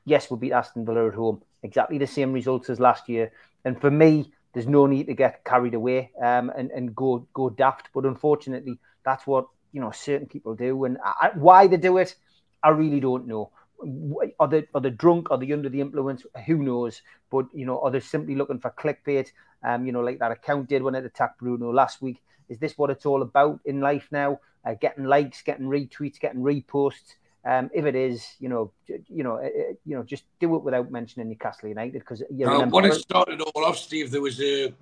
Yes, 0.06 0.30
we 0.30 0.38
beat 0.38 0.54
Aston 0.54 0.86
Villa 0.86 1.08
at 1.08 1.14
home. 1.14 1.42
Exactly 1.64 1.98
the 1.98 2.08
same 2.08 2.34
results 2.34 2.70
as 2.70 2.80
last 2.80 3.10
year. 3.10 3.32
And 3.66 3.80
for 3.80 3.92
me, 3.92 4.32
there's 4.54 4.68
no 4.68 4.86
need 4.86 5.08
to 5.08 5.14
get 5.14 5.44
carried 5.44 5.74
away 5.74 6.12
um, 6.22 6.52
and, 6.56 6.72
and 6.72 6.96
go 6.96 7.28
go 7.34 7.50
daft. 7.50 7.90
But 7.94 8.06
unfortunately, 8.06 8.80
that's 9.04 9.28
what 9.28 9.48
you 9.72 9.82
know 9.82 9.92
certain 9.92 10.28
people 10.28 10.56
do, 10.56 10.86
and 10.86 10.98
I, 11.04 11.32
why 11.36 11.68
they 11.68 11.78
do 11.78 11.98
it, 11.98 12.16
I 12.64 12.70
really 12.70 13.00
don't 13.00 13.28
know. 13.28 13.52
Are 14.40 14.48
they 14.48 14.68
are 14.74 14.82
they 14.82 14.90
drunk? 14.90 15.32
Are 15.32 15.38
they 15.38 15.52
under 15.52 15.70
the 15.70 15.82
influence? 15.82 16.26
Who 16.46 16.58
knows? 16.58 17.02
But 17.30 17.46
you 17.54 17.66
know, 17.66 17.80
are 17.82 17.92
they 17.92 18.00
simply 18.00 18.36
looking 18.36 18.60
for 18.60 18.72
clickbait? 18.72 19.30
Um, 19.64 19.86
you 19.86 19.92
know, 19.92 20.02
like 20.02 20.20
that 20.20 20.32
account 20.32 20.70
did 20.70 20.84
when 20.84 20.96
it 20.96 21.06
attacked 21.06 21.40
Bruno 21.40 21.72
last 21.72 22.02
week. 22.02 22.22
Is 22.50 22.60
this 22.60 22.78
what 22.78 22.90
it's 22.90 23.06
all 23.06 23.22
about 23.22 23.60
in 23.66 23.80
life 23.80 24.08
now? 24.12 24.40
Uh, 24.66 24.76
getting 24.80 25.06
likes, 25.06 25.42
getting 25.42 25.66
retweets, 25.66 26.20
getting 26.20 26.42
reposts. 26.42 27.16
Um, 27.46 27.70
if 27.74 27.86
it 27.86 27.96
is, 27.96 28.36
you 28.40 28.48
know, 28.48 28.72
you 28.88 29.24
know, 29.24 29.36
uh, 29.36 29.74
you 29.86 29.96
know, 29.98 30.04
just 30.04 30.24
do 30.40 30.56
it 30.56 30.64
without 30.64 30.92
mentioning 30.92 31.28
Newcastle 31.28 31.68
United 31.68 32.00
because 32.00 32.24
you 32.30 32.46
know. 32.46 32.66
When 32.68 32.86
it 32.86 32.94
started 32.94 33.42
all 33.42 33.66
off, 33.66 33.78
Steve, 33.78 34.12
there 34.12 34.22
was 34.22 34.40
a, 34.42 34.74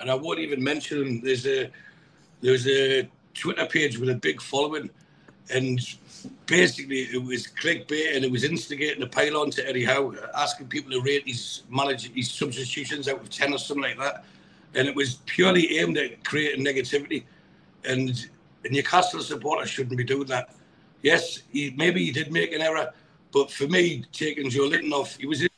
and 0.00 0.10
I 0.10 0.14
won't 0.14 0.38
even 0.38 0.62
mention. 0.62 1.20
There's 1.22 1.46
a, 1.46 1.70
there's 2.40 2.66
a 2.66 3.08
Twitter 3.34 3.66
page 3.66 3.98
with 3.98 4.08
a 4.08 4.14
big 4.14 4.40
following, 4.40 4.88
and 5.50 5.80
basically 6.46 7.02
it 7.02 7.22
was 7.22 7.46
clickbait 7.46 8.16
and 8.16 8.24
it 8.24 8.30
was 8.30 8.44
instigating 8.44 9.02
a 9.02 9.06
pile 9.06 9.36
on 9.36 9.50
to 9.50 9.68
Eddie 9.68 9.84
Howe, 9.84 10.14
asking 10.36 10.68
people 10.68 10.90
to 10.92 11.00
rate 11.00 11.26
his 11.26 11.62
manage 11.70 12.12
his 12.14 12.30
substitutions 12.30 13.08
out 13.08 13.20
of 13.20 13.30
ten 13.30 13.52
or 13.52 13.58
something 13.58 13.82
like 13.82 13.98
that, 13.98 14.24
and 14.74 14.88
it 14.88 14.94
was 14.94 15.16
purely 15.26 15.78
aimed 15.78 15.98
at 15.98 16.24
creating 16.24 16.64
negativity, 16.64 17.24
and 17.84 18.28
Newcastle 18.68 19.20
supporters 19.20 19.70
shouldn't 19.70 19.96
be 19.96 20.04
doing 20.04 20.26
that 20.26 20.50
yes, 21.06 21.42
he 21.52 21.72
maybe 21.76 22.04
he 22.04 22.10
did 22.10 22.32
make 22.32 22.52
an 22.52 22.60
error, 22.60 22.92
but 23.32 23.50
for 23.50 23.68
me, 23.68 24.04
taking 24.12 24.50
Joelinton 24.50 24.92
off, 24.92 25.16
he 25.16 25.26
was 25.26 25.42
in. 25.42 25.48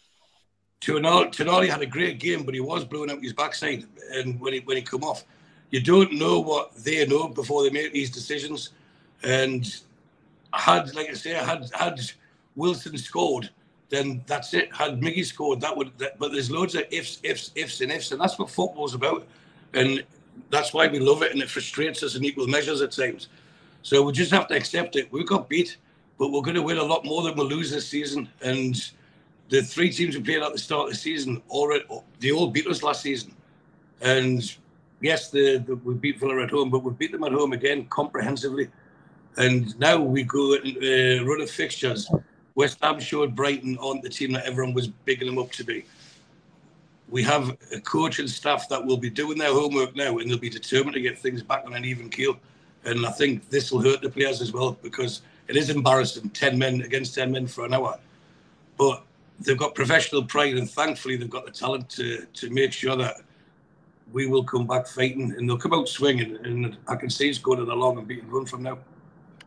Tonali 0.80 1.68
had 1.68 1.82
a 1.82 1.86
great 1.86 2.18
game, 2.18 2.44
but 2.44 2.54
he 2.54 2.60
was 2.60 2.84
blowing 2.84 3.10
out 3.10 3.20
his 3.20 3.32
backside, 3.32 3.84
and 4.12 4.40
when 4.40 4.52
he 4.54 4.60
when 4.60 4.76
he 4.76 4.82
come 4.82 5.04
off, 5.04 5.24
you 5.70 5.80
don't 5.80 6.12
know 6.12 6.38
what 6.40 6.74
they 6.76 7.06
know 7.06 7.28
before 7.28 7.62
they 7.62 7.70
make 7.70 7.92
these 7.92 8.10
decisions. 8.10 8.70
And 9.22 9.80
had, 10.52 10.94
like 10.94 11.10
I 11.10 11.14
say, 11.14 11.32
had 11.32 11.70
had 11.74 12.00
Wilson 12.56 12.96
scored, 12.98 13.50
then 13.88 14.22
that's 14.26 14.54
it. 14.54 14.74
Had 14.74 15.00
Miggy 15.00 15.24
scored, 15.24 15.60
that 15.60 15.76
would. 15.76 15.96
That, 15.98 16.18
but 16.18 16.32
there's 16.32 16.50
loads 16.50 16.74
of 16.74 16.84
ifs, 16.90 17.20
ifs, 17.22 17.50
ifs, 17.54 17.80
and 17.80 17.90
ifs, 17.90 18.12
and 18.12 18.20
that's 18.20 18.38
what 18.38 18.50
football's 18.50 18.94
about. 18.94 19.26
And 19.74 20.04
that's 20.50 20.72
why 20.72 20.86
we 20.88 20.98
love 20.98 21.22
it, 21.22 21.32
and 21.32 21.42
it 21.42 21.50
frustrates 21.50 22.02
us 22.02 22.14
in 22.14 22.24
equal 22.24 22.46
measures 22.46 22.80
at 22.80 22.92
times. 22.92 23.28
So 23.82 24.02
we 24.02 24.12
just 24.12 24.30
have 24.30 24.48
to 24.48 24.56
accept 24.56 24.96
it. 24.96 25.10
We 25.12 25.24
got 25.24 25.48
beat, 25.48 25.76
but 26.18 26.30
we're 26.30 26.42
going 26.42 26.56
to 26.56 26.62
win 26.62 26.78
a 26.78 26.82
lot 26.82 27.04
more 27.04 27.22
than 27.22 27.36
we'll 27.36 27.46
lose 27.46 27.70
this 27.70 27.88
season. 27.88 28.28
And 28.42 28.90
the 29.48 29.62
three 29.62 29.90
teams 29.90 30.16
we 30.16 30.22
played 30.22 30.42
at 30.42 30.52
the 30.52 30.58
start 30.58 30.88
of 30.88 30.90
the 30.90 30.96
season, 30.96 31.42
already 31.48 31.84
they 32.20 32.32
all 32.32 32.48
beat 32.48 32.66
us 32.66 32.82
last 32.82 33.02
season. 33.02 33.34
And 34.00 34.54
yes, 35.00 35.30
the, 35.30 35.58
the, 35.58 35.76
we 35.76 35.94
beat 35.94 36.18
Villa 36.18 36.42
at 36.42 36.50
home, 36.50 36.70
but 36.70 36.80
we 36.80 36.92
beat 36.92 37.12
them 37.12 37.24
at 37.24 37.32
home 37.32 37.52
again 37.52 37.86
comprehensively. 37.86 38.68
And 39.38 39.78
now 39.78 40.00
we 40.00 40.24
go 40.24 40.54
and 40.54 40.76
uh, 40.76 41.24
run 41.24 41.40
of 41.40 41.48
fixtures. 41.48 42.10
West 42.56 42.78
Ham 42.82 42.98
showed 42.98 43.36
Brighton 43.36 43.78
on 43.78 44.00
the 44.00 44.08
team 44.08 44.32
that 44.32 44.44
everyone 44.44 44.74
was 44.74 44.88
bigging 44.88 45.28
them 45.28 45.38
up 45.38 45.52
to 45.52 45.64
be. 45.64 45.84
We 47.08 47.22
have 47.22 47.56
a 47.72 47.80
coach 47.80 48.18
and 48.18 48.28
staff 48.28 48.68
that 48.68 48.84
will 48.84 48.96
be 48.96 49.08
doing 49.08 49.38
their 49.38 49.52
homework 49.52 49.94
now 49.94 50.18
and 50.18 50.28
they'll 50.28 50.38
be 50.38 50.50
determined 50.50 50.94
to 50.94 51.00
get 51.00 51.16
things 51.16 51.40
back 51.40 51.64
on 51.64 51.72
an 51.72 51.84
even 51.84 52.10
keel. 52.10 52.36
And 52.84 53.06
I 53.06 53.12
think 53.12 53.48
this 53.48 53.70
will 53.70 53.80
hurt 53.80 54.02
the 54.02 54.10
players 54.10 54.42
as 54.42 54.52
well 54.52 54.72
because 54.82 55.22
it 55.46 55.56
is 55.56 55.70
embarrassing 55.70 56.30
10 56.30 56.58
men 56.58 56.82
against 56.82 57.14
10 57.14 57.30
men 57.30 57.46
for 57.46 57.64
an 57.64 57.74
hour. 57.74 57.96
But 58.76 59.04
they've 59.40 59.56
got 59.56 59.76
professional 59.76 60.24
pride 60.24 60.56
and 60.56 60.68
thankfully 60.68 61.14
they've 61.16 61.30
got 61.30 61.46
the 61.46 61.52
talent 61.52 61.88
to, 61.90 62.26
to 62.26 62.50
make 62.50 62.72
sure 62.72 62.96
that 62.96 63.18
we 64.12 64.26
will 64.26 64.42
come 64.42 64.66
back 64.66 64.88
fighting 64.88 65.32
and 65.38 65.48
they'll 65.48 65.56
come 65.56 65.74
out 65.74 65.88
swinging. 65.88 66.38
And 66.44 66.76
I 66.88 66.96
can 66.96 67.08
see 67.08 67.28
it's 67.28 67.38
going 67.38 67.64
to 67.64 67.72
along 67.72 67.98
and 67.98 68.08
beating 68.08 68.28
run 68.28 68.44
from 68.44 68.64
now. 68.64 68.78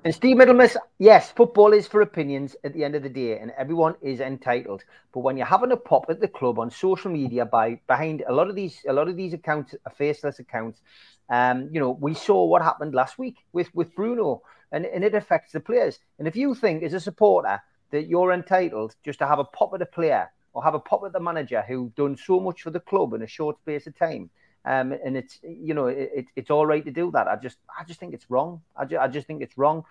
And 0.03 0.15
Steve 0.15 0.38
Middlemiss, 0.38 0.75
yes, 0.98 1.31
football 1.31 1.74
is 1.74 1.86
for 1.86 2.01
opinions 2.01 2.55
at 2.63 2.74
the 2.74 2.84
end 2.84 2.96
of 2.96 3.03
the 3.03 3.10
day, 3.10 3.38
and 3.38 3.51
everyone 3.51 3.93
is 4.01 4.20
entitled. 4.20 4.84
But 5.13 5.20
when 5.20 5.38
you're 5.38 5.46
having 5.46 5.72
a 5.72 5.77
pop 5.77 6.05
at 6.10 6.20
the 6.20 6.27
club 6.27 6.58
on 6.58 6.72
social 6.72 7.12
media 7.12 7.46
by 7.46 7.79
behind 7.86 8.24
a 8.27 8.34
lot 8.34 8.50
of 8.50 8.55
these, 8.55 8.79
a 8.89 8.93
lot 8.93 9.10
of 9.10 9.15
these 9.15 9.36
accounts 9.36 9.75
are 9.86 9.91
faceless 9.91 10.39
accounts. 10.39 10.81
Um, 11.29 11.70
you 11.72 11.79
know, 11.79 11.91
we 11.91 12.15
saw 12.15 12.46
what 12.46 12.63
happened 12.63 12.96
last 12.96 13.20
week 13.20 13.36
with 13.53 13.70
with 13.75 13.93
Bruno, 13.93 14.41
and, 14.72 14.88
and 14.88 15.03
it 15.03 15.13
affects 15.13 15.53
the 15.53 15.60
players. 15.60 16.00
And 16.17 16.27
if 16.27 16.36
you 16.36 16.55
think 16.55 16.81
as 16.81 16.96
a 16.96 17.00
supporter 17.00 17.62
that 17.91 18.08
you're 18.08 18.31
entitled 18.31 18.96
just 19.05 19.20
to 19.20 19.27
have 19.27 19.38
a 19.38 19.43
pop 19.43 19.72
at 19.75 19.84
a 19.84 19.86
player 19.86 20.31
or 20.53 20.63
have 20.63 20.74
a 20.74 20.79
pop 20.79 21.03
at 21.05 21.13
the 21.13 21.20
manager 21.20 21.63
who 21.67 21.93
done 21.96 22.17
so 22.17 22.39
much 22.39 22.63
for 22.63 22.72
the 22.72 22.79
club 22.79 23.13
in 23.13 23.22
a 23.22 23.27
short 23.27 23.60
space 23.60 23.86
of 23.86 23.96
time, 23.96 24.31
um, 24.65 24.91
and 24.91 25.18
it's 25.18 25.39
you 25.44 25.74
know 25.74 25.88
it, 25.88 26.27
it's 26.36 26.51
all 26.51 26.65
right 26.65 26.86
to 26.86 26.91
do 26.91 27.12
that. 27.12 27.27
I 27.27 27.36
just 27.36 27.58
I 27.80 27.84
just 27.84 28.00
think 28.00 28.13
it's 28.13 28.30
wrong. 28.30 28.62
I 28.75 28.86
just, 28.86 29.01
I 29.01 29.08
just 29.08 29.27
think 29.27 29.41
it's 29.41 29.58
wrong. 29.58 29.86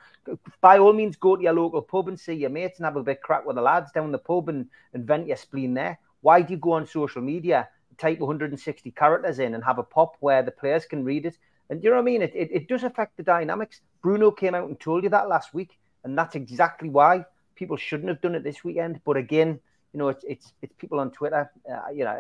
By 0.61 0.79
all 0.79 0.93
means, 0.93 1.17
go 1.17 1.37
to 1.37 1.43
your 1.43 1.53
local 1.53 1.83
pub 1.83 2.09
and 2.09 2.19
see 2.19 2.35
your 2.35 2.51
mates 2.51 2.79
and 2.79 2.85
have 2.87 2.97
a 2.97 3.03
bit 3.03 3.23
crack 3.23 3.45
with 3.45 3.57
the 3.57 3.63
lads 3.63 3.91
down 3.93 4.13
the 4.13 4.19
pub 4.19 4.49
and, 4.49 4.67
and 4.95 5.05
vent 5.07 5.27
your 5.27 5.37
spleen 5.37 5.75
there. 5.75 5.99
Why 6.21 6.43
do 6.43 6.53
you 6.53 6.59
go 6.59 6.73
on 6.73 6.87
social 6.87 7.23
media, 7.23 7.69
type 7.99 8.21
160 8.21 8.91
characters 8.93 9.39
in, 9.39 9.55
and 9.55 9.65
have 9.65 9.79
a 9.79 9.83
pop 9.83 10.17
where 10.21 10.43
the 10.43 10.53
players 10.53 10.85
can 10.87 11.05
read 11.05 11.27
it? 11.27 11.37
And 11.69 11.83
you 11.83 11.91
know 11.91 11.97
what 11.97 12.03
I 12.03 12.05
mean? 12.05 12.23
It, 12.23 12.33
it, 12.35 12.51
it 12.53 12.69
does 12.69 12.85
affect 12.85 13.17
the 13.17 13.23
dynamics. 13.23 13.81
Bruno 14.03 14.31
came 14.31 14.55
out 14.55 14.69
and 14.69 14.79
told 14.79 15.05
you 15.05 15.11
that 15.11 15.29
last 15.29 15.55
week, 15.55 15.79
and 16.05 16.17
that's 16.17 16.35
exactly 16.35 16.91
why 16.91 17.25
people 17.57 17.77
shouldn't 17.77 18.09
have 18.09 18.21
done 18.21 18.35
it 18.35 18.45
this 18.45 18.63
weekend. 18.63 19.01
But 19.05 19.17
again, 19.17 19.61
you 19.93 19.99
know, 19.99 20.09
it's 20.09 20.25
it's 20.25 20.53
it's 20.63 20.73
people 20.79 21.01
on 21.01 21.11
Twitter. 21.11 21.51
Uh, 21.69 21.91
you 21.93 22.05
know, 22.05 22.17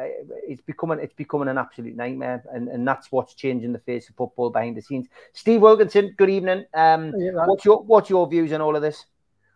it's 0.46 0.60
becoming 0.62 0.98
it's 0.98 1.14
becoming 1.14 1.48
an 1.48 1.58
absolute 1.58 1.94
nightmare, 1.94 2.42
and, 2.52 2.68
and 2.68 2.86
that's 2.86 3.12
what's 3.12 3.34
changing 3.34 3.72
the 3.72 3.78
face 3.78 4.08
of 4.08 4.16
football 4.16 4.50
behind 4.50 4.76
the 4.76 4.82
scenes. 4.82 5.06
Steve 5.32 5.60
Wilkinson, 5.60 6.14
good 6.16 6.30
evening. 6.30 6.64
Um, 6.74 7.14
yeah, 7.16 7.46
what's 7.46 7.64
your 7.64 7.82
what's 7.82 8.10
your 8.10 8.28
views 8.28 8.52
on 8.52 8.60
all 8.60 8.74
of 8.74 8.82
this? 8.82 9.06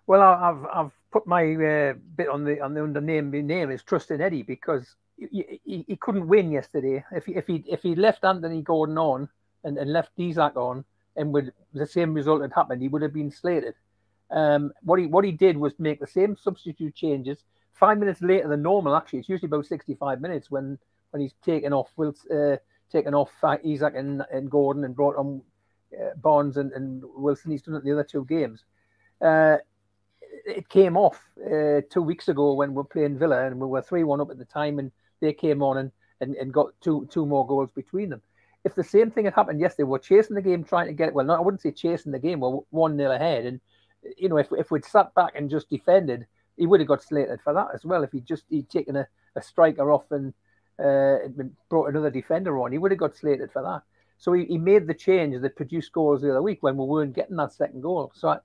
Well, 0.06 0.22
I've 0.22 0.64
I've 0.66 0.92
put 1.10 1.26
my 1.26 1.42
uh, 1.54 1.94
bit 2.16 2.28
on 2.28 2.44
the 2.44 2.60
on 2.60 2.74
the 2.74 2.84
under 2.84 3.00
name. 3.00 3.32
My 3.32 3.40
name 3.40 3.70
is 3.72 3.82
Trusting 3.82 4.20
Eddie 4.20 4.42
because 4.42 4.94
he, 5.16 5.60
he, 5.64 5.84
he, 5.88 5.96
couldn't 5.96 6.28
win 6.28 6.52
yesterday. 6.52 7.04
If 7.10 7.26
he 7.26 7.34
if 7.34 7.46
he 7.48 7.64
if 7.66 7.82
he 7.82 7.96
left 7.96 8.24
Anthony 8.24 8.62
Gordon 8.62 8.98
on 8.98 9.28
and, 9.64 9.76
and 9.76 9.92
left 9.92 10.10
Isak 10.18 10.56
on, 10.56 10.84
and 11.16 11.32
with 11.32 11.50
the 11.72 11.86
same 11.86 12.14
result 12.14 12.42
had 12.42 12.52
happened, 12.52 12.80
he 12.80 12.88
would 12.88 13.02
have 13.02 13.12
been 13.12 13.30
slated. 13.30 13.74
Um, 14.30 14.72
what 14.82 15.00
he 15.00 15.06
what 15.06 15.24
he 15.24 15.32
did 15.32 15.56
was 15.56 15.72
make 15.80 15.98
the 15.98 16.06
same 16.06 16.36
substitute 16.36 16.94
changes 16.94 17.42
five 17.74 17.98
minutes 17.98 18.22
later 18.22 18.48
than 18.48 18.62
normal. 18.62 18.96
Actually, 18.96 19.20
it's 19.20 19.28
usually 19.28 19.48
about 19.48 19.66
sixty-five 19.66 20.20
minutes 20.20 20.50
when 20.50 20.78
when 21.10 21.20
he's 21.20 21.34
taken 21.44 21.72
off. 21.72 21.90
Will 21.96 22.14
uh, 22.30 22.56
taken 22.90 23.14
off 23.14 23.32
uh, 23.42 23.56
Isak 23.64 23.94
and, 23.96 24.22
and 24.32 24.50
Gordon 24.50 24.84
and 24.84 24.94
brought 24.94 25.16
on 25.16 25.42
uh, 25.98 26.14
Barnes 26.16 26.56
and, 26.56 26.72
and 26.72 27.02
Wilson. 27.16 27.50
He's 27.50 27.62
done 27.62 27.74
it 27.74 27.84
the 27.84 27.92
other 27.92 28.04
two 28.04 28.24
games. 28.24 28.64
Uh, 29.20 29.56
it 30.46 30.68
came 30.68 30.96
off 30.96 31.20
uh, 31.44 31.80
two 31.90 32.02
weeks 32.02 32.28
ago 32.28 32.54
when 32.54 32.70
we 32.70 32.76
were 32.76 32.84
playing 32.84 33.18
Villa 33.18 33.46
and 33.46 33.58
we 33.58 33.66
were 33.66 33.82
three-one 33.82 34.20
up 34.20 34.30
at 34.30 34.38
the 34.38 34.44
time, 34.44 34.78
and 34.78 34.92
they 35.20 35.32
came 35.32 35.62
on 35.62 35.78
and, 35.78 35.92
and, 36.20 36.34
and 36.36 36.52
got 36.52 36.68
two 36.80 37.08
two 37.10 37.26
more 37.26 37.46
goals 37.46 37.70
between 37.74 38.10
them. 38.10 38.22
If 38.64 38.74
the 38.74 38.84
same 38.84 39.10
thing 39.10 39.24
had 39.24 39.34
happened 39.34 39.60
yesterday, 39.60 39.84
we're 39.84 39.98
chasing 39.98 40.36
the 40.36 40.42
game, 40.42 40.64
trying 40.64 40.86
to 40.86 40.92
get 40.92 41.14
well. 41.14 41.26
Not 41.26 41.38
I 41.38 41.42
wouldn't 41.42 41.62
say 41.62 41.70
chasing 41.70 42.12
the 42.12 42.18
game. 42.18 42.40
We're 42.40 42.60
one 42.70 42.96
nil 42.96 43.12
ahead, 43.12 43.46
and 43.46 43.60
you 44.16 44.28
know 44.28 44.38
if 44.38 44.48
if 44.52 44.70
we'd 44.70 44.84
sat 44.84 45.14
back 45.14 45.32
and 45.34 45.50
just 45.50 45.70
defended, 45.70 46.26
he 46.56 46.66
would 46.66 46.80
have 46.80 46.88
got 46.88 47.02
slated 47.02 47.40
for 47.42 47.52
that 47.52 47.68
as 47.74 47.84
well 47.84 48.02
if 48.02 48.12
he 48.12 48.20
just 48.20 48.44
he'd 48.50 48.68
taken 48.68 48.96
a, 48.96 49.06
a 49.36 49.42
striker 49.42 49.90
off 49.90 50.10
and 50.10 50.32
uh, 50.82 51.16
brought 51.68 51.88
another 51.88 52.10
defender 52.10 52.58
on. 52.60 52.72
He 52.72 52.78
would 52.78 52.90
have 52.90 52.98
got 52.98 53.16
slated 53.16 53.52
for 53.52 53.62
that. 53.62 53.82
So 54.18 54.32
he, 54.32 54.44
he 54.44 54.58
made 54.58 54.86
the 54.86 54.94
change 54.94 55.40
that 55.40 55.56
produced 55.56 55.92
goals 55.92 56.22
the 56.22 56.30
other 56.30 56.42
week 56.42 56.62
when 56.62 56.76
we 56.76 56.86
weren't 56.86 57.14
getting 57.14 57.36
that 57.36 57.52
second 57.52 57.82
goal. 57.82 58.12
So 58.14 58.28
I, 58.28 58.38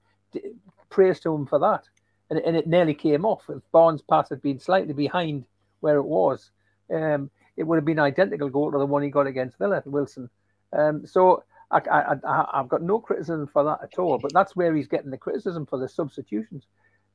praise 0.89 1.19
to 1.21 1.33
him 1.33 1.45
for 1.45 1.59
that. 1.59 1.83
And, 2.29 2.39
and 2.39 2.55
it 2.55 2.67
nearly 2.67 2.93
came 2.93 3.25
off. 3.25 3.43
If 3.49 3.61
Barnes' 3.71 4.01
pass 4.01 4.29
had 4.29 4.41
been 4.41 4.59
slightly 4.59 4.93
behind 4.93 5.45
where 5.79 5.97
it 5.97 6.03
was, 6.03 6.51
um, 6.93 7.29
it 7.57 7.63
would 7.63 7.77
have 7.77 7.85
been 7.85 7.99
identical 7.99 8.49
goal 8.49 8.71
to 8.71 8.77
the 8.77 8.85
one 8.85 9.03
he 9.03 9.09
got 9.09 9.27
against 9.27 9.57
Villa, 9.57 9.81
Wilson. 9.85 10.29
Um, 10.71 11.05
so 11.05 11.43
I, 11.71 11.79
I, 11.91 12.15
I, 12.23 12.57
have 12.57 12.69
got 12.69 12.81
no 12.81 12.99
criticism 12.99 13.47
for 13.47 13.63
that 13.63 13.79
at 13.83 13.99
all. 13.99 14.19
But 14.19 14.33
that's 14.33 14.55
where 14.55 14.75
he's 14.75 14.87
getting 14.87 15.11
the 15.11 15.17
criticism 15.17 15.65
for 15.65 15.79
the 15.79 15.89
substitutions. 15.89 16.67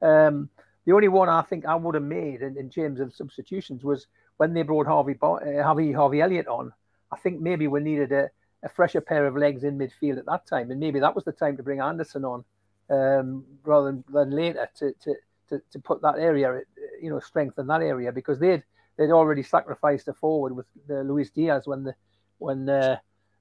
Um, 0.02 0.50
the 0.84 0.92
only 0.92 1.08
one 1.08 1.28
I 1.28 1.42
think 1.42 1.64
I 1.64 1.74
would 1.74 1.94
have 1.94 2.04
made 2.04 2.42
in, 2.42 2.56
in 2.58 2.68
terms 2.70 3.00
of 3.00 3.14
substitutions 3.14 3.84
was 3.84 4.06
when 4.36 4.52
they 4.54 4.62
brought 4.62 4.86
Harvey 4.86 5.16
uh, 5.22 5.62
Harvey 5.62 5.92
Harvey 5.92 6.20
Elliott 6.20 6.48
on. 6.48 6.72
I 7.10 7.16
think 7.16 7.40
maybe 7.40 7.68
we 7.68 7.80
needed 7.80 8.12
a, 8.12 8.30
a, 8.62 8.68
fresher 8.68 9.00
pair 9.00 9.26
of 9.26 9.36
legs 9.36 9.62
in 9.62 9.78
midfield 9.78 10.18
at 10.18 10.26
that 10.26 10.46
time, 10.46 10.70
and 10.70 10.80
maybe 10.80 11.00
that 11.00 11.14
was 11.14 11.24
the 11.24 11.32
time 11.32 11.56
to 11.56 11.62
bring 11.62 11.80
Anderson 11.80 12.24
on 12.24 12.44
um, 12.90 13.44
rather 13.62 13.86
than, 13.86 14.04
than 14.08 14.30
later 14.30 14.68
to, 14.78 14.92
to, 15.04 15.14
to, 15.48 15.62
to 15.70 15.78
put 15.78 16.02
that 16.02 16.18
area, 16.18 16.60
you 17.00 17.10
know, 17.10 17.20
strengthen 17.20 17.66
that 17.68 17.82
area 17.82 18.12
because 18.12 18.38
they'd 18.38 18.64
they'd 18.96 19.10
already 19.10 19.42
sacrificed 19.42 20.08
a 20.08 20.12
forward 20.12 20.54
with 20.54 20.66
uh, 20.90 21.00
Luis 21.00 21.30
Diaz 21.30 21.66
when 21.66 21.84
the 21.84 21.94
when 22.38 22.68
uh, 22.68 22.96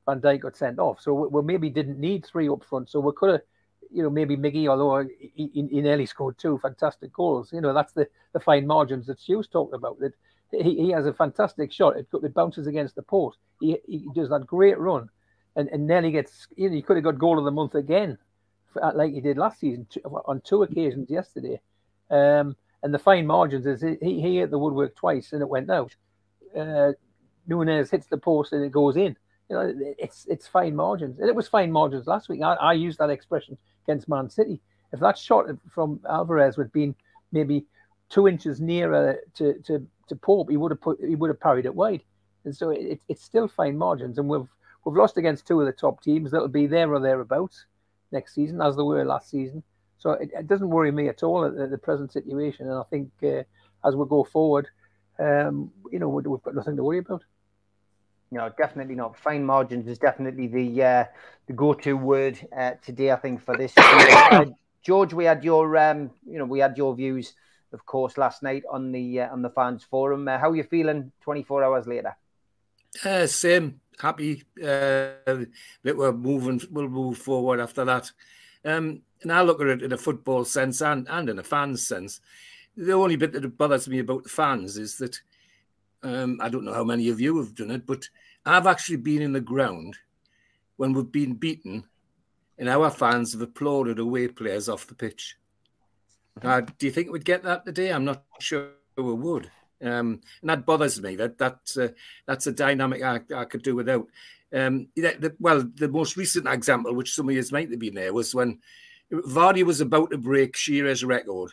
Van 0.05 0.21
Dijk 0.21 0.41
got 0.41 0.55
sent 0.55 0.79
off. 0.79 1.01
So 1.01 1.13
we, 1.13 1.27
we, 1.27 1.41
maybe 1.41 1.69
didn't 1.69 1.99
need 1.99 2.25
three 2.25 2.47
up 2.49 2.63
front. 2.63 2.89
So 2.89 2.99
we 2.99 3.11
could 3.13 3.31
have 3.31 3.41
you 3.93 4.01
know, 4.01 4.09
maybe 4.09 4.35
Miggy, 4.35 4.67
although 4.67 5.07
he, 5.19 5.49
he, 5.53 5.81
nearly 5.81 6.05
scored 6.05 6.37
two 6.37 6.57
fantastic 6.59 7.13
goals. 7.13 7.53
You 7.53 7.61
know, 7.61 7.73
that's 7.73 7.93
the, 7.93 8.07
the 8.33 8.39
fine 8.39 8.65
margins 8.65 9.05
that 9.07 9.19
Stu's 9.19 9.47
talked 9.47 9.73
about. 9.73 9.99
That 9.99 10.13
he, 10.51 10.75
he 10.75 10.89
has 10.89 11.05
a 11.05 11.13
fantastic 11.13 11.71
shot. 11.71 11.97
It, 11.97 12.07
it 12.11 12.33
bounces 12.33 12.67
against 12.67 12.95
the 12.95 13.03
post. 13.03 13.37
He, 13.59 13.77
he 13.87 14.07
does 14.15 14.29
that 14.29 14.47
great 14.47 14.79
run, 14.79 15.09
and, 15.55 15.69
and 15.69 15.85
nearly 15.85 16.11
gets. 16.11 16.47
You 16.55 16.69
know, 16.69 16.75
he 16.75 16.81
could 16.81 16.97
have 16.97 17.03
got 17.03 17.19
goal 17.19 17.37
of 17.37 17.45
the 17.45 17.51
month 17.51 17.75
again, 17.75 18.17
uh, 18.81 18.91
like 18.95 19.13
he 19.13 19.21
did 19.21 19.37
last 19.37 19.59
season 19.59 19.87
on 20.25 20.41
two 20.41 20.63
occasions 20.63 21.09
yesterday. 21.09 21.61
Um, 22.09 22.55
and 22.81 22.93
the 22.93 22.99
fine 22.99 23.25
margins 23.25 23.65
is 23.65 23.81
he, 23.81 24.21
he 24.21 24.39
hit 24.39 24.51
the 24.51 24.59
woodwork 24.59 24.95
twice 24.95 25.31
and 25.31 25.41
it 25.41 25.47
went 25.47 25.69
out. 25.69 25.95
Uh, 26.57 26.91
Nunez 27.47 27.89
hits 27.89 28.07
the 28.07 28.17
post 28.17 28.51
and 28.51 28.63
it 28.63 28.71
goes 28.71 28.97
in. 28.97 29.15
You 29.49 29.55
know, 29.55 29.73
it's 29.99 30.25
it's 30.29 30.47
fine 30.47 30.75
margins, 30.75 31.19
and 31.19 31.29
it 31.29 31.35
was 31.35 31.47
fine 31.47 31.71
margins 31.71 32.07
last 32.07 32.29
week. 32.29 32.41
I, 32.41 32.53
I 32.53 32.73
used 32.73 32.97
that 32.99 33.09
expression 33.09 33.57
against 33.83 34.09
Man 34.09 34.29
City. 34.29 34.59
If 34.91 34.99
that 34.99 35.17
shot 35.17 35.45
from 35.69 35.99
Alvarez 36.09 36.55
had 36.55 36.71
been 36.71 36.95
maybe 37.31 37.65
two 38.09 38.27
inches 38.27 38.61
nearer 38.61 39.19
to, 39.35 39.53
to, 39.63 39.85
to 40.07 40.15
Pope, 40.15 40.49
he 40.49 40.57
would 40.57 40.71
have 40.71 40.81
put 40.81 40.99
he 41.03 41.15
would 41.15 41.29
have 41.29 41.39
parried 41.39 41.65
it 41.65 41.75
wide. 41.75 42.03
And 42.45 42.55
so 42.55 42.69
it, 42.69 43.01
it's 43.07 43.23
still 43.23 43.47
fine 43.47 43.77
margins. 43.77 44.17
And 44.17 44.27
we've 44.27 44.47
we've 44.83 44.95
lost 44.95 45.17
against 45.17 45.47
two 45.47 45.59
of 45.59 45.65
the 45.65 45.71
top 45.71 46.03
teams 46.03 46.31
that'll 46.31 46.47
be 46.47 46.67
there 46.67 46.93
or 46.93 46.99
thereabouts 46.99 47.65
next 48.11 48.35
season, 48.35 48.61
as 48.61 48.75
they 48.75 48.83
were 48.83 49.03
last 49.03 49.29
season. 49.29 49.63
So 49.97 50.11
it, 50.11 50.31
it 50.37 50.47
doesn't 50.47 50.69
worry 50.69 50.91
me 50.91 51.07
at 51.07 51.23
all 51.23 51.45
at 51.45 51.55
the, 51.55 51.67
the 51.67 51.77
present 51.77 52.11
situation. 52.11 52.69
And 52.69 52.77
I 52.77 52.83
think 52.89 53.09
uh, 53.23 53.43
as 53.87 53.95
we 53.95 54.05
go 54.05 54.23
forward, 54.23 54.67
um, 55.17 55.71
you 55.91 55.99
know, 55.99 56.09
we've 56.09 56.43
got 56.43 56.55
nothing 56.55 56.75
to 56.75 56.83
worry 56.83 56.99
about. 56.99 57.23
No, 58.33 58.49
definitely 58.57 58.95
not. 58.95 59.15
Fine 59.15 59.45
margins 59.45 59.87
is 59.87 59.99
definitely 59.99 60.47
the 60.47 60.83
uh, 60.83 61.05
the 61.45 61.53
go-to 61.53 61.95
word 61.95 62.39
uh, 62.57 62.71
today. 62.83 63.11
I 63.11 63.15
think 63.17 63.45
for 63.45 63.55
this. 63.55 63.71
uh, 63.77 64.45
George, 64.81 65.13
we 65.13 65.25
had 65.25 65.43
your 65.43 65.77
um, 65.77 66.09
you 66.27 66.39
know 66.39 66.45
we 66.45 66.57
had 66.57 66.75
your 66.75 66.95
views, 66.95 67.33
of 67.73 67.85
course, 67.85 68.17
last 68.17 68.41
night 68.41 68.63
on 68.71 68.91
the 68.91 69.21
uh, 69.21 69.31
on 69.31 69.43
the 69.43 69.51
fans 69.51 69.83
forum. 69.83 70.27
Uh, 70.27 70.39
how 70.39 70.49
are 70.49 70.55
you 70.55 70.63
feeling 70.63 71.11
24 71.21 71.63
hours 71.63 71.85
later? 71.85 72.17
Uh, 73.05 73.27
same. 73.27 73.79
Happy 73.99 74.43
uh, 74.63 75.13
that 75.83 75.95
we're 75.95 76.11
moving. 76.11 76.59
We'll 76.71 76.89
move 76.89 77.19
forward 77.19 77.59
after 77.59 77.85
that. 77.85 78.11
Um, 78.65 79.03
and 79.21 79.31
I 79.31 79.43
look 79.43 79.61
at 79.61 79.67
it 79.67 79.83
in 79.83 79.93
a 79.93 79.97
football 79.97 80.43
sense 80.43 80.81
and, 80.81 81.07
and 81.07 81.29
in 81.29 81.37
a 81.37 81.43
fans 81.43 81.85
sense. 81.85 82.19
The 82.75 82.93
only 82.93 83.15
bit 83.15 83.33
that 83.33 83.57
bothers 83.59 83.87
me 83.87 83.99
about 83.99 84.23
the 84.23 84.29
fans 84.29 84.79
is 84.79 84.97
that 84.97 85.21
um, 86.03 86.39
I 86.41 86.49
don't 86.49 86.65
know 86.65 86.73
how 86.73 86.83
many 86.83 87.09
of 87.09 87.19
you 87.19 87.37
have 87.37 87.55
done 87.55 87.71
it, 87.71 87.85
but 87.85 88.07
I've 88.45 88.67
actually 88.67 88.97
been 88.97 89.21
in 89.21 89.33
the 89.33 89.41
ground 89.41 89.97
when 90.77 90.93
we've 90.93 91.11
been 91.11 91.33
beaten 91.33 91.85
and 92.57 92.69
our 92.69 92.89
fans 92.89 93.33
have 93.33 93.41
applauded 93.41 93.99
away 93.99 94.27
players 94.27 94.69
off 94.69 94.87
the 94.87 94.95
pitch. 94.95 95.37
Uh, 96.41 96.61
do 96.61 96.85
you 96.85 96.91
think 96.91 97.11
we'd 97.11 97.25
get 97.25 97.43
that 97.43 97.65
today? 97.65 97.91
I'm 97.91 98.05
not 98.05 98.23
sure 98.39 98.69
we 98.97 99.13
would. 99.13 99.49
Um, 99.81 100.21
and 100.41 100.49
that 100.49 100.65
bothers 100.65 101.01
me. 101.01 101.15
That 101.15 101.37
that's 101.37 101.77
uh, 101.77 101.89
that's 102.25 102.47
a 102.47 102.51
dynamic 102.51 103.03
I, 103.03 103.19
I 103.35 103.45
could 103.45 103.63
do 103.63 103.75
without. 103.75 104.07
Um, 104.53 104.87
the, 104.95 105.15
the, 105.19 105.35
well, 105.39 105.67
the 105.75 105.89
most 105.89 106.15
recent 106.15 106.47
example, 106.47 106.93
which 106.93 107.13
some 107.13 107.27
of 107.27 107.35
you 107.35 107.43
might 107.51 107.69
have 107.69 107.79
been 107.79 107.95
there, 107.95 108.13
was 108.13 108.33
when 108.33 108.59
Vardy 109.11 109.63
was 109.63 109.81
about 109.81 110.11
to 110.11 110.17
break 110.17 110.55
Shearer's 110.55 111.03
record 111.03 111.51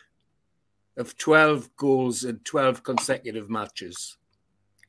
of 0.97 1.17
12 1.17 1.75
goals 1.75 2.23
in 2.23 2.39
12 2.39 2.83
consecutive 2.83 3.49
matches. 3.49 4.17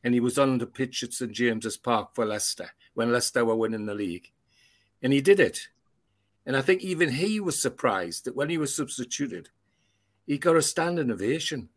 And 0.04 0.14
he 0.14 0.21
was 0.21 0.38
on 0.38 0.59
the 0.59 0.66
pitch 0.66 1.02
at 1.02 1.12
St 1.12 1.32
James's 1.32 1.76
Park 1.76 2.14
for 2.14 2.26
Leicester 2.26 2.71
when 2.94 3.12
Leicester 3.12 3.44
were 3.44 3.56
winning 3.56 3.87
the 3.87 3.94
league. 3.94 4.30
And 5.02 5.12
he 5.12 5.21
did 5.21 5.40
it. 5.40 5.68
And 6.44 6.56
I 6.56 6.61
think 6.61 6.82
even 6.82 7.11
he 7.11 7.38
was 7.40 7.61
surprised 7.61 8.25
that 8.25 8.37
when 8.37 8.50
he 8.50 8.59
was 8.59 8.75
substituted, 8.75 9.50
he 10.26 10.38
got 10.38 10.56
a 10.56 10.62
standing 10.62 11.11
ovation. 11.11 11.68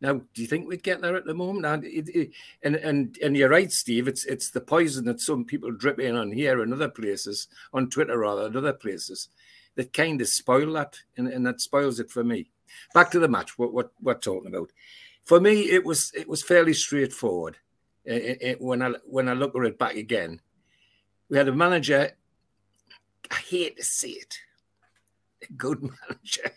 Now, 0.00 0.14
do 0.14 0.42
you 0.42 0.46
think 0.46 0.66
we'd 0.66 0.82
get 0.82 1.02
there 1.02 1.16
at 1.16 1.26
the 1.26 1.34
moment? 1.34 1.66
And 1.66 1.84
it, 1.84 2.08
it, 2.08 2.30
and 2.62 2.76
and 2.76 3.18
and 3.22 3.36
you're 3.36 3.50
right, 3.50 3.70
Steve. 3.70 4.08
It's 4.08 4.24
it's 4.24 4.50
the 4.50 4.60
poison 4.60 5.04
that 5.06 5.20
some 5.20 5.44
people 5.44 5.70
drip 5.72 6.00
in 6.00 6.16
on 6.16 6.32
here 6.32 6.62
and 6.62 6.72
other 6.72 6.88
places, 6.88 7.48
on 7.72 7.90
Twitter 7.90 8.18
rather, 8.18 8.46
and 8.46 8.56
other 8.56 8.72
places, 8.72 9.28
that 9.74 9.92
kind 9.92 10.20
of 10.20 10.28
spoil 10.28 10.72
that, 10.74 10.98
and, 11.18 11.28
and 11.28 11.46
that 11.46 11.60
spoils 11.60 12.00
it 12.00 12.10
for 12.10 12.24
me. 12.24 12.50
Back 12.94 13.10
to 13.10 13.18
the 13.18 13.28
match. 13.28 13.58
What 13.58 13.74
what 13.74 13.92
we're 14.00 14.14
talking 14.14 14.54
about. 14.54 14.70
For 15.30 15.38
me, 15.38 15.70
it 15.70 15.84
was 15.84 16.10
it 16.12 16.28
was 16.28 16.42
fairly 16.42 16.74
straightforward. 16.74 17.56
It, 18.04 18.38
it, 18.40 18.60
when 18.60 18.82
I 18.82 18.94
when 19.04 19.28
I 19.28 19.34
look 19.34 19.54
at 19.54 19.62
it 19.62 19.78
back 19.78 19.94
again, 19.94 20.40
we 21.28 21.38
had 21.38 21.46
a 21.46 21.54
manager. 21.54 22.10
I 23.30 23.36
hate 23.36 23.76
to 23.76 23.84
see 23.84 24.10
it. 24.10 24.34
A 25.48 25.52
good 25.52 25.82
manager. 25.82 26.50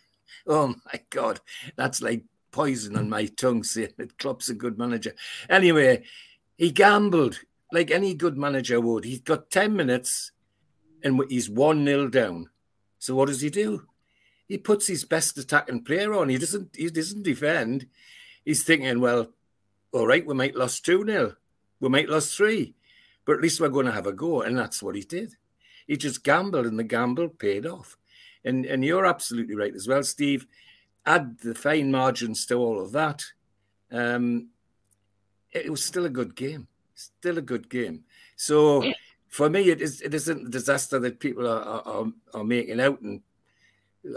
Oh 0.48 0.74
my 0.92 1.00
God, 1.12 1.40
that's 1.76 2.02
like 2.02 2.24
poison 2.50 2.98
on 2.98 3.12
my 3.12 3.28
tongue 3.28 3.64
saying 3.64 3.94
that 4.00 4.18
Klopp's 4.18 4.50
a 4.50 4.56
good 4.56 4.80
manager. 4.80 5.14
Anyway, 5.52 6.06
he 6.58 6.72
gambled 6.72 7.42
like 7.72 7.92
any 7.92 8.16
good 8.16 8.40
manager 8.40 8.82
would. 8.82 9.06
He's 9.06 9.22
got 9.22 9.52
10 9.52 9.76
minutes 9.76 10.32
and 11.04 11.22
he's 11.30 11.48
1 11.48 11.86
0 11.86 12.08
down. 12.08 12.50
So 12.98 13.14
what 13.14 13.28
does 13.28 13.42
he 13.42 13.52
do? 13.52 13.86
He 14.48 14.58
puts 14.58 14.88
his 14.88 15.06
best 15.06 15.38
attacking 15.38 15.84
player 15.84 16.16
on. 16.16 16.30
He 16.30 16.40
doesn't 16.40 16.76
he 16.76 16.90
doesn't 16.90 17.22
defend. 17.22 17.86
He's 18.46 18.64
thinking, 18.64 19.00
well, 19.00 19.28
all 19.92 20.08
right, 20.08 20.26
we 20.26 20.34
might 20.34 20.56
lose 20.56 20.80
2 20.80 21.06
0. 21.06 21.36
We 21.80 21.90
might 21.90 22.10
lose 22.10 22.34
3. 22.36 22.74
But 23.26 23.38
at 23.38 23.42
least 23.42 23.62
we're 23.62 23.70
going 23.70 23.86
to 23.86 23.92
have 23.92 24.08
a 24.08 24.14
go. 24.14 24.42
And 24.42 24.58
that's 24.58 24.84
what 24.84 24.96
he 24.96 25.02
did. 25.02 25.36
He 25.88 25.98
just 25.98 26.24
gambled 26.24 26.66
and 26.66 26.78
the 26.78 26.84
gamble 26.84 27.30
paid 27.30 27.66
off. 27.66 27.98
And 28.46 28.66
and 28.66 28.84
you're 28.84 29.06
absolutely 29.06 29.56
right 29.56 29.74
as 29.74 29.88
well, 29.88 30.04
Steve 30.04 30.46
add 31.06 31.38
the 31.40 31.56
fine 31.56 31.92
margins 31.92 32.46
to 32.46 32.56
all 32.56 32.80
of 32.80 32.92
that, 32.94 33.24
um, 33.92 34.50
it 35.52 35.70
was 35.70 35.84
still 35.84 36.06
a 36.06 36.10
good 36.10 36.36
game. 36.36 36.68
Still 36.96 37.38
a 37.38 37.42
good 37.42 37.70
game. 37.70 38.04
So 38.36 38.92
for 39.30 39.50
me, 39.50 39.70
it 39.70 39.82
is 39.82 40.02
it 40.02 40.14
isn't 40.14 40.48
a 40.48 40.50
disaster 40.50 41.00
that 41.00 41.20
people 41.20 41.48
are 41.48 41.82
are, 41.86 42.06
are 42.34 42.44
making 42.44 42.80
out 42.80 43.02
and 43.02 43.22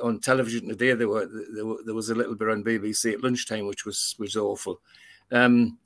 on 0.02 0.20
television 0.20 0.68
today. 0.68 0.94
There 0.94 1.08
were, 1.08 1.26
there 1.26 1.66
were 1.66 1.78
there 1.84 1.94
was 1.94 2.10
a 2.10 2.14
little 2.14 2.34
bit 2.34 2.48
on 2.48 2.64
BBC 2.64 3.12
at 3.14 3.22
lunchtime, 3.22 3.66
which 3.66 3.84
was 3.84 4.14
was 4.18 4.36
awful. 4.36 4.80
Um, 5.30 5.78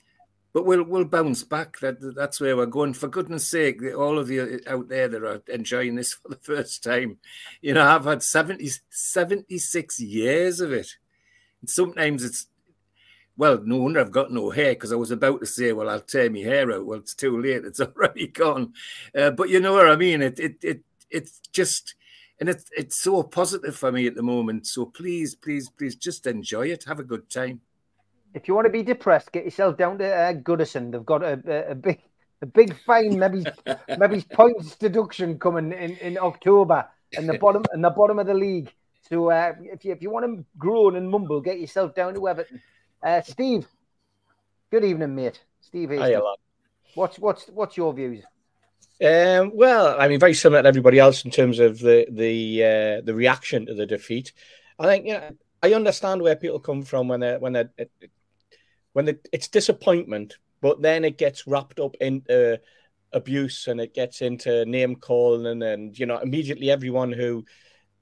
but 0.52 0.66
we'll 0.66 0.82
we'll 0.82 1.04
bounce 1.04 1.44
back. 1.44 1.78
That 1.80 2.14
that's 2.14 2.40
where 2.40 2.56
we're 2.56 2.66
going. 2.66 2.94
For 2.94 3.08
goodness' 3.08 3.46
sake, 3.46 3.80
all 3.96 4.18
of 4.18 4.30
you 4.30 4.60
out 4.66 4.88
there 4.88 5.08
that 5.08 5.22
are 5.22 5.42
enjoying 5.48 5.94
this 5.94 6.12
for 6.14 6.28
the 6.28 6.36
first 6.36 6.82
time, 6.82 7.18
you 7.60 7.74
know, 7.74 7.86
I've 7.86 8.04
had 8.04 8.22
70, 8.22 8.68
76 8.88 10.00
years 10.00 10.60
of 10.60 10.72
it. 10.72 10.96
Sometimes 11.66 12.24
it's 12.24 12.46
well, 13.36 13.58
no 13.64 13.78
wonder 13.78 14.00
I've 14.00 14.10
got 14.10 14.32
no 14.32 14.50
hair 14.50 14.74
because 14.74 14.92
I 14.92 14.96
was 14.96 15.10
about 15.10 15.40
to 15.40 15.46
say, 15.46 15.72
well, 15.72 15.88
I'll 15.88 16.00
tear 16.00 16.28
my 16.28 16.40
hair 16.40 16.70
out. 16.72 16.84
Well, 16.84 16.98
it's 16.98 17.14
too 17.14 17.40
late; 17.40 17.64
it's 17.64 17.80
already 17.80 18.26
gone. 18.26 18.74
Uh, 19.16 19.30
but 19.30 19.48
you 19.48 19.60
know 19.60 19.72
what 19.72 19.88
I 19.88 19.96
mean. 19.96 20.20
It 20.22 20.38
it 20.38 20.56
it 20.62 20.80
it's 21.10 21.40
just. 21.52 21.94
And 22.40 22.48
it's 22.48 22.64
it's 22.76 23.00
so 23.00 23.22
positive 23.22 23.76
for 23.76 23.92
me 23.92 24.07
at 24.07 24.14
the 24.14 24.22
moment. 24.22 24.66
So 24.66 24.87
please, 24.87 25.35
please, 25.35 25.68
please, 25.68 25.94
just 25.94 26.26
enjoy 26.26 26.68
it. 26.68 26.85
Have 26.85 26.98
a 26.98 27.05
good 27.05 27.29
time 27.29 27.61
if 28.35 28.48
you 28.48 28.55
want 28.55 28.66
to 28.66 28.70
be 28.70 28.83
depressed, 28.83 29.33
get 29.33 29.44
yourself 29.44 29.76
down 29.76 29.98
to 29.98 30.14
uh, 30.14 30.33
Goodison. 30.33 30.92
They've 30.92 31.05
got 31.05 31.22
a, 31.22 31.40
a, 31.46 31.72
a 31.72 31.74
big 31.74 32.00
a 32.42 32.46
big 32.46 32.76
fine, 32.85 33.18
maybe 33.18 33.44
maybe 33.98 34.24
points 34.33 34.76
deduction 34.76 35.38
coming 35.38 35.72
in, 35.72 35.96
in 35.96 36.18
October, 36.18 36.88
and 37.16 37.29
the 37.29 37.38
bottom 37.38 37.64
and 37.72 37.85
the 37.85 37.90
bottom 37.90 38.18
of 38.18 38.26
the 38.26 38.35
league. 38.35 38.72
So 39.09 39.31
uh, 39.31 39.55
if 39.61 39.85
you 39.85 39.92
if 39.92 40.03
you 40.03 40.11
want 40.11 40.26
to 40.26 40.44
groan 40.59 40.96
and 40.96 41.11
mumble, 41.11 41.40
get 41.40 41.61
yourself 41.61 41.94
down 41.94 42.14
to 42.14 42.29
Everton. 42.29 42.61
Uh, 43.03 43.20
Steve, 43.22 43.66
good 44.70 44.85
evening, 44.85 45.14
mate. 45.14 45.42
Steve, 45.61 45.90
Hiya, 45.90 46.20
what's 46.94 47.18
what's 47.18 47.48
what's 47.48 47.76
your 47.76 47.92
views? 47.92 48.24
Um, 49.02 49.52
well, 49.54 49.96
I 49.98 50.08
mean, 50.08 50.20
very 50.20 50.34
similar 50.34 50.62
to 50.62 50.68
everybody 50.68 50.98
else 50.98 51.24
in 51.24 51.30
terms 51.30 51.58
of 51.58 51.78
the 51.78 52.06
the 52.10 52.64
uh, 52.64 53.00
the 53.04 53.14
reaction 53.14 53.66
to 53.66 53.74
the 53.74 53.86
defeat. 53.86 54.32
I 54.78 54.86
think 54.86 55.06
you 55.06 55.14
know 55.14 55.30
I 55.62 55.72
understand 55.74 56.22
where 56.22 56.36
people 56.36 56.60
come 56.60 56.82
from 56.82 57.08
when 57.08 57.20
they 57.20 57.36
when 57.38 57.54
they 57.54 57.64
when 58.92 59.08
it, 59.08 59.28
it's 59.32 59.48
disappointment, 59.48 60.36
but 60.60 60.82
then 60.82 61.04
it 61.04 61.16
gets 61.16 61.46
wrapped 61.46 61.80
up 61.80 61.96
into 62.00 62.60
abuse 63.12 63.66
and 63.66 63.80
it 63.80 63.94
gets 63.94 64.22
into 64.22 64.64
name 64.66 64.94
calling 64.96 65.46
and, 65.46 65.62
and 65.62 65.98
you 65.98 66.06
know 66.06 66.18
immediately 66.18 66.70
everyone 66.70 67.12
who 67.12 67.44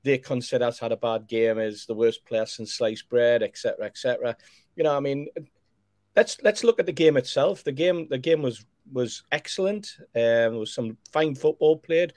they 0.04 0.18
consider 0.18 0.64
has 0.64 0.78
had 0.78 0.92
a 0.92 0.96
bad 0.96 1.26
game 1.26 1.58
is 1.58 1.86
the 1.86 1.94
worst 1.94 2.24
player 2.24 2.46
since 2.46 2.74
sliced 2.74 3.08
bread, 3.08 3.42
etc., 3.42 3.86
etc. 3.86 4.36
You 4.76 4.84
know, 4.84 4.96
I 4.96 5.00
mean, 5.00 5.28
let's 6.16 6.38
let's 6.42 6.64
look 6.64 6.80
at 6.80 6.86
the 6.86 6.92
game 6.92 7.16
itself. 7.16 7.64
The 7.64 7.72
game 7.72 8.08
the 8.08 8.18
game 8.18 8.42
was 8.42 8.64
was 8.92 9.22
excellent. 9.32 9.96
Um, 9.98 10.02
there 10.14 10.50
was 10.52 10.74
some 10.74 10.96
fine 11.12 11.34
football 11.34 11.76
played. 11.76 12.12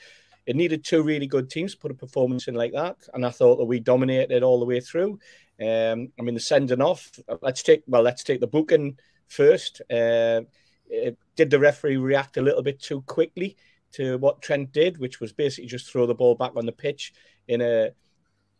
It 0.45 0.55
needed 0.55 0.83
two 0.83 1.03
really 1.03 1.27
good 1.27 1.49
teams 1.49 1.73
to 1.73 1.79
put 1.79 1.91
a 1.91 1.95
performance 1.95 2.47
in 2.47 2.55
like 2.55 2.73
that, 2.73 2.97
and 3.13 3.25
I 3.25 3.29
thought 3.29 3.57
that 3.57 3.65
we 3.65 3.79
dominated 3.79 4.43
all 4.43 4.59
the 4.59 4.65
way 4.65 4.79
through. 4.79 5.19
Um, 5.61 6.09
I 6.19 6.23
mean, 6.23 6.33
the 6.33 6.39
sending 6.39 6.81
off. 6.81 7.11
Let's 7.41 7.61
take 7.61 7.83
well, 7.87 8.01
let's 8.01 8.23
take 8.23 8.39
the 8.39 8.47
booking 8.47 8.97
first. 9.27 9.81
Uh, 9.89 10.41
did 11.35 11.49
the 11.49 11.59
referee 11.59 11.97
react 11.97 12.37
a 12.37 12.41
little 12.41 12.63
bit 12.63 12.81
too 12.81 13.01
quickly 13.03 13.55
to 13.93 14.17
what 14.17 14.41
Trent 14.41 14.71
did, 14.71 14.97
which 14.97 15.19
was 15.19 15.31
basically 15.31 15.67
just 15.67 15.89
throw 15.89 16.05
the 16.05 16.15
ball 16.15 16.35
back 16.35 16.55
on 16.55 16.65
the 16.65 16.71
pitch 16.71 17.13
in 17.47 17.61
a 17.61 17.91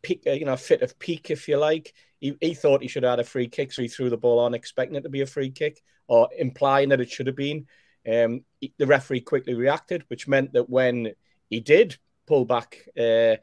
peak, 0.02 0.24
you 0.26 0.46
know, 0.46 0.56
fit 0.56 0.82
of 0.82 0.98
peak, 1.00 1.32
if 1.32 1.48
you 1.48 1.58
like. 1.58 1.94
He, 2.20 2.38
he 2.40 2.54
thought 2.54 2.82
he 2.82 2.88
should 2.88 3.04
have 3.04 3.14
had 3.14 3.20
a 3.20 3.24
free 3.24 3.48
kick, 3.48 3.72
so 3.72 3.82
he 3.82 3.88
threw 3.88 4.10
the 4.10 4.18
ball 4.18 4.40
on, 4.40 4.54
expecting 4.54 4.96
it 4.96 5.02
to 5.02 5.10
be 5.10 5.22
a 5.22 5.26
free 5.26 5.52
kick 5.52 5.82
or 6.08 6.30
implying 6.38 6.90
that 6.90 7.02
it 7.02 7.10
should 7.10 7.28
have 7.28 7.36
been. 7.36 7.68
Um, 8.10 8.44
the 8.78 8.88
referee 8.88 9.22
quickly 9.22 9.54
reacted, 9.54 10.04
which 10.08 10.28
meant 10.28 10.54
that 10.54 10.70
when 10.70 11.14
he 11.50 11.60
did 11.60 11.98
pull 12.26 12.46
back. 12.46 12.78
Uh, 13.00 13.36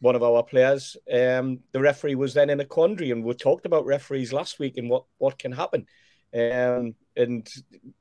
one 0.00 0.14
of 0.14 0.22
our 0.22 0.42
players. 0.42 0.96
Um, 1.12 1.60
the 1.72 1.80
referee 1.80 2.14
was 2.14 2.34
then 2.34 2.50
in 2.50 2.60
a 2.60 2.64
quandary, 2.64 3.10
and 3.10 3.24
we 3.24 3.34
talked 3.34 3.66
about 3.66 3.86
referees 3.86 4.32
last 4.32 4.58
week 4.58 4.76
and 4.76 4.90
what 4.90 5.04
what 5.18 5.38
can 5.38 5.52
happen. 5.52 5.86
Um, 6.34 6.94
and 7.16 7.48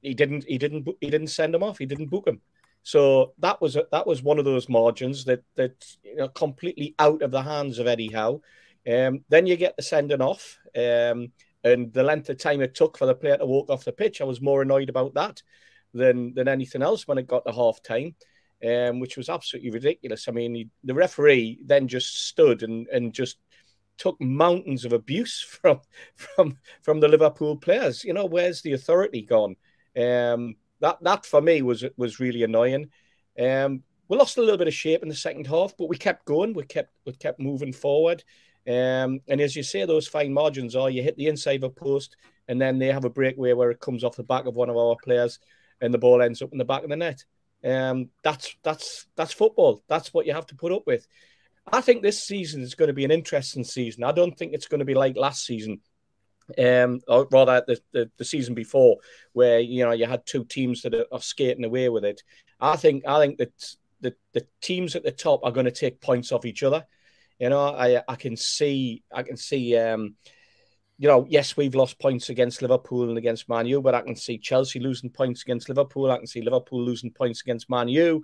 he 0.02 0.14
didn't 0.14 0.46
he 0.46 0.58
didn't 0.58 0.88
he 1.00 1.10
didn't 1.10 1.28
send 1.28 1.56
him 1.56 1.64
off. 1.64 1.78
He 1.78 1.86
didn't 1.86 2.10
book 2.10 2.28
him. 2.28 2.42
So 2.84 3.34
that 3.40 3.62
was 3.62 3.76
a, 3.76 3.86
that 3.92 4.06
was 4.06 4.22
one 4.22 4.40
of 4.40 4.46
those 4.46 4.70
margins 4.70 5.26
that 5.26 5.44
that 5.56 5.86
you 6.04 6.18
know 6.18 6.28
completely 6.28 6.96
out 7.00 7.22
of 7.22 7.32
the 7.32 7.42
hands 7.42 7.80
of 7.80 7.88
Eddie 7.88 8.12
Howe. 8.12 8.42
Um, 8.88 9.22
then 9.30 9.48
you 9.48 9.56
get 9.56 9.76
the 9.76 9.84
sending 9.84 10.22
off, 10.22 10.60
um, 10.76 11.32
and 11.64 11.92
the 11.94 12.04
length 12.04 12.30
of 12.30 12.38
time 12.38 12.62
it 12.62 12.76
took 12.76 12.98
for 12.98 13.08
the 13.08 13.16
player 13.16 13.38
to 13.38 13.46
walk 13.46 13.70
off 13.70 13.86
the 13.86 13.92
pitch. 13.92 14.22
I 14.22 14.26
was 14.26 14.42
more 14.42 14.62
annoyed 14.62 14.90
about 14.90 15.14
that 15.16 15.42
than 15.96 16.34
than 16.36 16.48
anything 16.48 16.84
else 16.84 17.08
when 17.08 17.18
it 17.18 17.28
got 17.28 17.46
to 17.46 17.52
half 17.52 17.82
time 17.82 18.16
um, 18.64 19.00
which 19.00 19.18
was 19.18 19.30
absolutely 19.30 19.72
ridiculous. 19.72 20.28
I 20.28 20.32
mean, 20.32 20.56
he, 20.56 20.70
the 20.84 20.94
referee 20.94 21.60
then 21.66 21.88
just 21.88 22.28
stood 22.28 22.64
and, 22.64 22.88
and 22.88 23.14
just 23.14 23.38
took 23.98 24.20
mountains 24.20 24.86
of 24.86 24.94
abuse 24.94 25.42
from 25.62 25.80
from 26.16 26.58
from 26.82 27.00
the 27.00 27.08
Liverpool 27.08 27.58
players. 27.58 28.04
You 28.04 28.14
know, 28.14 28.26
where's 28.26 28.62
the 28.62 28.74
authority 28.74 29.22
gone? 29.22 29.56
Um, 29.98 30.56
that 30.82 30.98
that 31.02 31.26
for 31.26 31.42
me 31.42 31.62
was 31.62 31.84
was 31.98 32.20
really 32.20 32.44
annoying. 32.44 32.90
Um, 33.40 33.84
we 34.08 34.18
lost 34.18 34.38
a 34.38 34.42
little 34.42 34.58
bit 34.58 34.68
of 34.68 34.74
shape 34.74 35.02
in 35.02 35.10
the 35.10 35.16
second 35.16 35.48
half, 35.48 35.76
but 35.78 35.90
we 35.90 35.98
kept 35.98 36.26
going. 36.26 36.54
We 36.54 36.64
kept 36.64 36.94
we 37.06 37.14
kept 37.14 37.40
moving 37.40 37.74
forward. 37.74 38.24
Um, 38.68 39.20
and 39.28 39.42
as 39.42 39.56
you 39.56 39.62
say, 39.62 39.86
those 39.86 40.08
fine 40.08 40.34
margins 40.34 40.76
are 40.76 40.90
you 40.90 41.04
hit 41.04 41.18
the 41.18 41.28
inside 41.28 41.58
of 41.58 41.64
a 41.66 41.70
post, 41.70 42.16
and 42.48 42.60
then 42.60 42.80
they 42.80 42.88
have 42.88 43.06
a 43.06 43.10
breakaway 43.10 43.54
where 43.54 43.70
it 43.70 43.80
comes 43.80 44.04
off 44.04 44.16
the 44.16 44.24
back 44.24 44.46
of 44.46 44.56
one 44.56 44.70
of 44.70 44.78
our 44.78 44.96
players, 45.04 45.40
and 45.82 45.94
the 45.94 45.98
ball 45.98 46.22
ends 46.22 46.42
up 46.42 46.52
in 46.52 46.58
the 46.58 46.66
back 46.66 46.84
of 46.84 46.90
the 46.90 46.96
net. 46.96 47.24
Um, 47.64 48.10
that's 48.24 48.56
that's 48.64 49.08
that's 49.16 49.34
football. 49.34 49.84
That's 49.88 50.14
what 50.14 50.26
you 50.26 50.34
have 50.34 50.46
to 50.48 50.56
put 50.56 50.72
up 50.72 50.84
with. 50.86 51.08
I 51.72 51.82
think 51.82 52.04
this 52.04 52.24
season 52.24 52.62
is 52.62 52.76
going 52.76 52.90
to 52.90 52.94
be 52.94 53.06
an 53.06 53.12
interesting 53.12 53.64
season. 53.64 54.04
I 54.04 54.12
don't 54.12 54.38
think 54.38 54.54
it's 54.54 54.68
going 54.68 54.80
to 54.80 54.86
be 54.86 54.94
like 54.94 55.18
last 55.18 55.46
season, 55.46 55.82
um, 56.60 57.02
or 57.08 57.28
rather 57.32 57.64
the, 57.66 57.80
the, 57.92 58.12
the 58.18 58.26
season 58.26 58.54
before, 58.54 58.98
where 59.34 59.60
you 59.60 59.84
know 59.84 59.92
you 59.92 60.06
had 60.06 60.26
two 60.26 60.46
teams 60.46 60.84
that 60.84 60.94
are, 60.94 61.06
are, 61.12 61.22
skating 61.22 61.66
away 61.66 61.90
with 61.90 62.06
it. 62.06 62.22
I 62.60 62.76
think 62.76 63.08
I 63.08 63.20
think 63.20 63.40
that 63.40 63.76
the, 64.02 64.16
the 64.34 64.46
teams 64.62 64.96
at 64.96 65.04
the 65.04 65.12
top 65.12 65.42
are 65.44 65.52
going 65.52 65.66
to 65.66 65.72
take 65.72 66.02
points 66.02 66.32
off 66.32 66.46
each 66.46 66.62
other. 66.62 66.86
You 67.40 67.50
know, 67.50 67.76
I 67.76 68.04
I 68.08 68.16
can 68.16 68.38
see 68.38 69.04
I 69.12 69.24
can 69.24 69.38
see 69.38 69.76
um, 69.76 70.16
you 70.98 71.08
know, 71.10 71.26
yes, 71.30 71.58
we've 71.58 71.76
lost 71.76 72.00
points 72.00 72.30
against 72.30 72.62
Liverpool 72.62 73.10
and 73.10 73.18
against 73.18 73.50
Man 73.50 73.66
U, 73.66 73.82
but 73.82 73.96
I 73.96 74.02
can 74.02 74.16
see 74.16 74.38
Chelsea 74.38 74.80
losing 74.80 75.10
points 75.10 75.42
against 75.42 75.68
Liverpool. 75.68 76.10
I 76.10 76.18
can 76.18 76.28
see 76.28 76.42
Liverpool 76.42 76.82
losing 76.82 77.12
points 77.12 77.42
against 77.42 77.70
Man 77.70 77.90
U, 77.90 78.24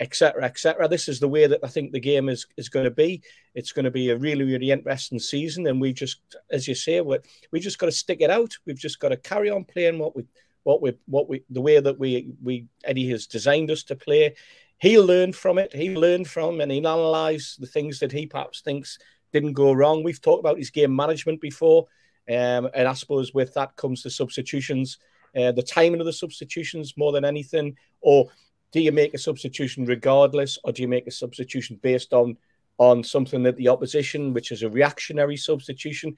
etc., 0.00 0.44
etc. 0.44 0.88
This 0.88 1.08
is 1.08 1.20
the 1.20 1.28
way 1.28 1.46
that 1.46 1.60
I 1.62 1.68
think 1.68 1.92
the 1.92 2.00
game 2.00 2.28
is 2.28 2.46
is 2.56 2.70
going 2.70 2.84
to 2.84 2.90
be. 2.90 3.22
It's 3.54 3.72
going 3.72 3.84
to 3.84 3.90
be 3.90 4.10
a 4.10 4.16
really, 4.16 4.44
really 4.44 4.70
interesting 4.70 5.18
season, 5.18 5.66
and 5.66 5.80
we 5.80 5.92
just, 5.92 6.20
as 6.50 6.66
you 6.66 6.74
say, 6.74 7.00
we 7.02 7.18
we 7.52 7.60
just 7.60 7.78
got 7.78 7.86
to 7.86 7.92
stick 7.92 8.20
it 8.20 8.30
out. 8.30 8.56
We've 8.66 8.78
just 8.78 8.98
got 8.98 9.10
to 9.10 9.16
carry 9.18 9.50
on 9.50 9.64
playing 9.64 9.98
what 9.98 10.16
we 10.16 10.24
what 10.62 10.80
we 10.80 10.94
what 11.06 11.28
we 11.28 11.44
the 11.50 11.60
way 11.60 11.80
that 11.80 11.98
we 11.98 12.32
we 12.42 12.66
Eddie 12.84 13.10
has 13.10 13.26
designed 13.26 13.70
us 13.70 13.82
to 13.84 13.94
play. 13.96 14.34
He'll 14.78 15.04
learn 15.04 15.32
from 15.32 15.58
it. 15.58 15.74
He'll 15.74 16.00
learn 16.00 16.24
from 16.24 16.60
and 16.60 16.70
he'll 16.72 16.88
analyze 16.88 17.56
the 17.58 17.66
things 17.66 17.98
that 18.00 18.12
he 18.12 18.26
perhaps 18.26 18.60
thinks 18.60 18.98
didn't 19.32 19.54
go 19.54 19.72
wrong. 19.72 20.02
We've 20.02 20.20
talked 20.20 20.40
about 20.40 20.58
his 20.58 20.70
game 20.70 20.94
management 20.94 21.40
before. 21.40 21.86
Um, 22.28 22.68
and 22.74 22.88
I 22.88 22.92
suppose 22.94 23.32
with 23.32 23.54
that 23.54 23.76
comes 23.76 24.02
the 24.02 24.10
substitutions, 24.10 24.98
uh, 25.36 25.52
the 25.52 25.62
timing 25.62 26.00
of 26.00 26.06
the 26.06 26.12
substitutions 26.12 26.94
more 26.96 27.12
than 27.12 27.24
anything. 27.24 27.76
Or 28.00 28.28
do 28.72 28.80
you 28.80 28.92
make 28.92 29.14
a 29.14 29.18
substitution 29.18 29.84
regardless, 29.84 30.58
or 30.64 30.72
do 30.72 30.82
you 30.82 30.88
make 30.88 31.06
a 31.06 31.12
substitution 31.12 31.78
based 31.82 32.12
on 32.12 32.36
on 32.78 33.02
something 33.02 33.42
that 33.42 33.56
the 33.56 33.68
opposition, 33.68 34.34
which 34.34 34.52
is 34.52 34.62
a 34.62 34.68
reactionary 34.68 35.36
substitution? 35.36 36.16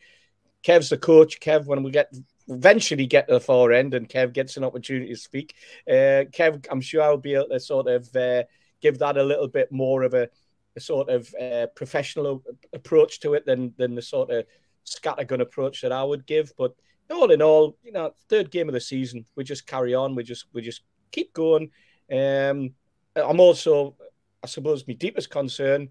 Kev's 0.64 0.88
the 0.88 0.98
coach. 0.98 1.40
Kev, 1.40 1.66
when 1.66 1.82
we 1.82 1.90
get 1.90 2.12
eventually 2.48 3.06
get 3.06 3.28
to 3.28 3.34
the 3.34 3.40
far 3.40 3.72
end 3.72 3.94
and 3.94 4.08
Kev 4.08 4.32
gets 4.32 4.56
an 4.56 4.64
opportunity 4.64 5.08
to 5.08 5.16
speak, 5.16 5.54
uh, 5.88 6.24
Kev, 6.32 6.66
I'm 6.70 6.80
sure 6.80 7.02
I'll 7.02 7.16
be 7.16 7.34
able 7.34 7.48
to 7.50 7.60
sort 7.60 7.86
of 7.86 8.14
uh, 8.16 8.42
give 8.80 8.98
that 8.98 9.16
a 9.16 9.22
little 9.22 9.48
bit 9.48 9.70
more 9.70 10.02
of 10.02 10.14
a, 10.14 10.28
a 10.76 10.80
sort 10.80 11.08
of 11.10 11.32
uh, 11.40 11.66
professional 11.76 12.42
approach 12.72 13.20
to 13.20 13.34
it 13.34 13.46
than 13.46 13.74
than 13.76 13.94
the 13.94 14.02
sort 14.02 14.30
of 14.30 14.46
scattergun 14.88 15.40
approach 15.40 15.82
that 15.82 15.92
I 15.92 16.02
would 16.02 16.26
give. 16.26 16.52
But 16.56 16.74
all 17.10 17.30
in 17.30 17.42
all, 17.42 17.76
you 17.82 17.92
know, 17.92 18.12
third 18.28 18.50
game 18.50 18.68
of 18.68 18.74
the 18.74 18.80
season, 18.80 19.24
we 19.36 19.44
just 19.44 19.66
carry 19.66 19.94
on. 19.94 20.14
We 20.14 20.22
just 20.22 20.46
we 20.52 20.62
just 20.62 20.82
keep 21.10 21.32
going. 21.32 21.70
Um, 22.12 22.74
I'm 23.16 23.40
also, 23.40 23.96
I 24.42 24.46
suppose, 24.46 24.86
my 24.86 24.94
deepest 24.94 25.30
concern 25.30 25.88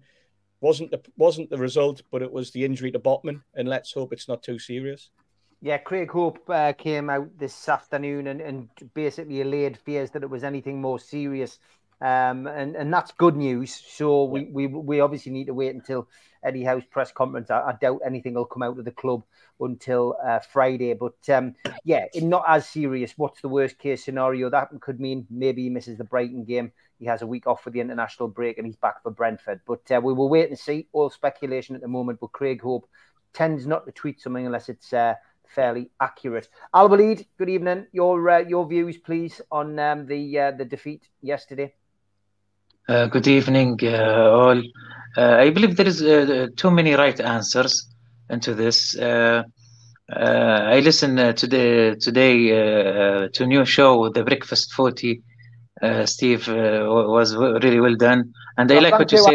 wasn't 0.60 0.90
the 0.90 1.00
wasn't 1.16 1.50
the 1.50 1.58
result, 1.58 2.02
but 2.10 2.22
it 2.22 2.32
was 2.32 2.50
the 2.50 2.64
injury 2.64 2.90
to 2.92 2.98
Botman, 2.98 3.42
and 3.54 3.68
let's 3.68 3.92
hope 3.92 4.12
it's 4.12 4.28
not 4.28 4.42
too 4.42 4.58
serious. 4.58 5.10
Yeah, 5.60 5.78
Craig 5.78 6.08
Hope 6.10 6.38
uh, 6.48 6.72
came 6.74 7.10
out 7.10 7.36
this 7.36 7.68
afternoon 7.68 8.28
and, 8.28 8.40
and 8.40 8.68
basically 8.94 9.40
allayed 9.40 9.76
fears 9.76 10.08
that 10.12 10.22
it 10.22 10.30
was 10.30 10.44
anything 10.44 10.80
more 10.80 11.00
serious 11.00 11.58
um, 12.00 12.46
and 12.46 12.76
and 12.76 12.92
that's 12.92 13.12
good 13.12 13.36
news. 13.36 13.74
So 13.74 14.24
we, 14.24 14.44
we 14.44 14.66
we 14.66 15.00
obviously 15.00 15.32
need 15.32 15.46
to 15.46 15.54
wait 15.54 15.74
until 15.74 16.08
Eddie 16.48 16.64
Howe's 16.64 16.84
press 16.84 17.12
conference. 17.12 17.50
I, 17.50 17.60
I 17.60 17.72
doubt 17.80 18.00
anything 18.04 18.34
will 18.34 18.44
come 18.46 18.62
out 18.62 18.78
of 18.78 18.84
the 18.84 18.90
club 18.90 19.22
until 19.60 20.16
uh, 20.24 20.40
Friday. 20.40 20.94
But 20.94 21.28
um, 21.28 21.54
yeah, 21.84 22.06
not 22.16 22.44
as 22.48 22.68
serious. 22.68 23.12
What's 23.16 23.40
the 23.42 23.48
worst 23.48 23.78
case 23.78 24.04
scenario? 24.04 24.50
That 24.50 24.70
could 24.80 24.98
mean 24.98 25.26
maybe 25.30 25.62
he 25.62 25.70
misses 25.70 25.98
the 25.98 26.04
Brighton 26.04 26.44
game. 26.44 26.72
He 26.98 27.06
has 27.06 27.22
a 27.22 27.26
week 27.26 27.46
off 27.46 27.62
for 27.62 27.70
the 27.70 27.80
international 27.80 28.28
break 28.28 28.58
and 28.58 28.66
he's 28.66 28.76
back 28.76 29.02
for 29.02 29.10
Brentford. 29.10 29.60
But 29.66 29.82
uh, 29.90 30.00
we 30.02 30.12
will 30.12 30.28
wait 30.28 30.48
and 30.48 30.58
see. 30.58 30.88
All 30.92 31.10
speculation 31.10 31.76
at 31.76 31.82
the 31.82 31.88
moment. 31.88 32.18
But 32.20 32.32
Craig 32.32 32.62
Hope 32.62 32.88
tends 33.34 33.66
not 33.66 33.86
to 33.86 33.92
tweet 33.92 34.20
something 34.20 34.46
unless 34.46 34.68
it's 34.68 34.92
uh, 34.92 35.14
fairly 35.46 35.90
accurate. 36.00 36.48
Al 36.74 36.88
Walid, 36.88 37.26
good 37.38 37.48
evening. 37.48 37.86
Your 37.92 38.28
uh, 38.28 38.38
your 38.38 38.66
views, 38.66 38.96
please, 38.96 39.40
on 39.50 39.78
um, 39.78 40.06
the 40.06 40.38
uh, 40.38 40.50
the 40.52 40.64
defeat 40.64 41.08
yesterday. 41.22 41.74
Uh, 42.88 43.06
good 43.06 43.26
evening, 43.26 43.78
uh, 43.82 44.30
all. 44.32 44.62
Uh, 45.14 45.36
I 45.36 45.50
believe 45.50 45.76
there 45.76 45.86
is 45.86 46.02
uh, 46.02 46.46
too 46.56 46.70
many 46.70 46.94
right 46.94 47.20
answers 47.20 47.86
into 48.30 48.54
this. 48.54 48.96
Uh, 48.96 49.42
uh, 50.10 50.60
I 50.72 50.80
listened 50.80 51.36
today 51.36 51.96
today 51.96 52.48
to 53.28 53.46
new 53.46 53.66
show, 53.66 54.08
The 54.08 54.24
Breakfast 54.24 54.72
Footy. 54.72 55.22
Steve 56.06 56.48
was 56.48 57.36
really 57.36 57.78
well 57.78 57.94
done, 57.94 58.32
and 58.56 58.72
I 58.72 58.78
like 58.78 58.98
what 58.98 59.12
you, 59.12 59.18
said. 59.18 59.34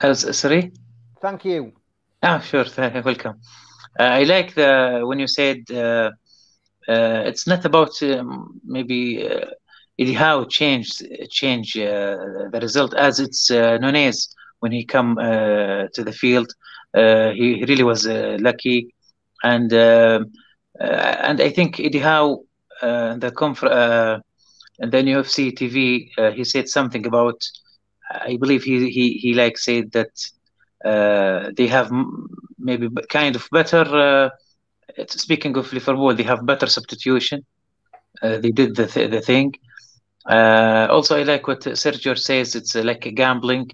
About... 0.00 0.16
sorry. 0.16 0.72
Thank 1.20 1.44
you. 1.44 1.72
Ah, 2.22 2.38
sure. 2.38 2.64
Welcome. 3.04 3.42
I 3.98 4.22
like 4.24 4.54
the 4.54 5.02
when 5.04 5.18
you 5.18 5.26
said 5.26 5.64
it's 6.88 7.46
not 7.46 7.66
about 7.66 8.02
um, 8.02 8.58
maybe 8.64 9.28
Howe 10.10 10.38
changed 10.40 10.92
change 11.22 11.68
uh, 11.70 12.16
the 12.50 12.58
result 12.60 12.92
as 12.92 13.18
it's 13.18 13.50
uh, 13.50 13.76
Nunez 13.78 14.28
when 14.58 14.70
he 14.70 14.84
come 14.84 15.16
uh, 15.18 15.86
to 15.94 16.02
the 16.02 16.12
field. 16.12 16.50
Uh, 16.94 17.30
he, 17.30 17.64
really 17.68 17.82
was 17.82 18.06
uh, 18.06 18.36
lucky, 18.40 18.86
and 19.42 19.72
uh, 19.72 20.18
and 20.78 21.40
I 21.40 21.48
think 21.50 21.78
Eddie 21.78 21.98
Howe 21.98 22.40
the 22.80 23.32
conf- 23.36 23.62
and 23.62 24.90
then 24.92 25.06
UFC 25.06 25.52
TV 25.52 26.10
he 26.34 26.44
said 26.44 26.68
something 26.68 27.06
about 27.06 27.40
I 28.10 28.36
believe 28.38 28.62
he 28.64 28.90
he 28.90 29.04
he 29.22 29.34
like 29.34 29.56
said 29.58 29.92
that 29.92 30.12
they 31.56 31.66
have 31.68 31.90
maybe 32.58 32.88
kind 33.10 33.34
of 33.36 33.48
better. 33.52 34.30
speaking 35.08 35.56
of 35.56 35.72
Liverpool, 35.72 36.14
they 36.14 36.22
have 36.22 36.46
better 36.46 36.66
substitution. 36.66 37.44
they 38.22 38.50
did 38.60 38.74
the 38.76 38.86
th- 38.86 39.10
the 39.10 39.20
thing 39.20 39.52
uh, 40.28 40.86
also, 40.90 41.18
I 41.18 41.24
like 41.24 41.46
what 41.46 41.60
Sergio 41.60 42.16
says. 42.16 42.54
It's 42.54 42.76
uh, 42.76 42.82
like 42.82 43.06
a 43.06 43.10
gambling. 43.10 43.70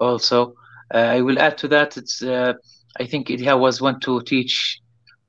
Also, 0.00 0.54
uh, 0.94 0.98
I 0.98 1.20
will 1.22 1.38
add 1.38 1.58
to 1.58 1.68
that. 1.68 1.96
It's 1.96 2.22
uh, 2.22 2.54
I 2.98 3.06
think 3.06 3.30
Ilya 3.30 3.56
was 3.56 3.80
one 3.80 3.98
to 4.00 4.22
teach 4.22 4.80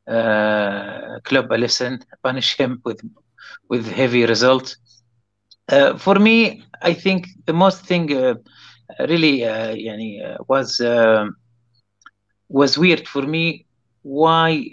uh, 0.07 1.19
club 1.23 1.51
a 1.51 1.57
lesson, 1.57 1.99
punish 2.23 2.55
him 2.57 2.81
with 2.85 3.01
with 3.67 3.87
heavy 3.89 4.25
result. 4.25 4.75
Uh, 5.67 5.97
for 5.97 6.15
me, 6.15 6.63
I 6.81 6.93
think 6.93 7.27
the 7.45 7.53
most 7.53 7.85
thing 7.85 8.07
really 8.99 9.39
yani, 9.39 10.37
was 10.47 10.79
was 12.47 12.77
weird 12.77 13.07
for 13.07 13.23
me. 13.23 13.65
Why 14.01 14.65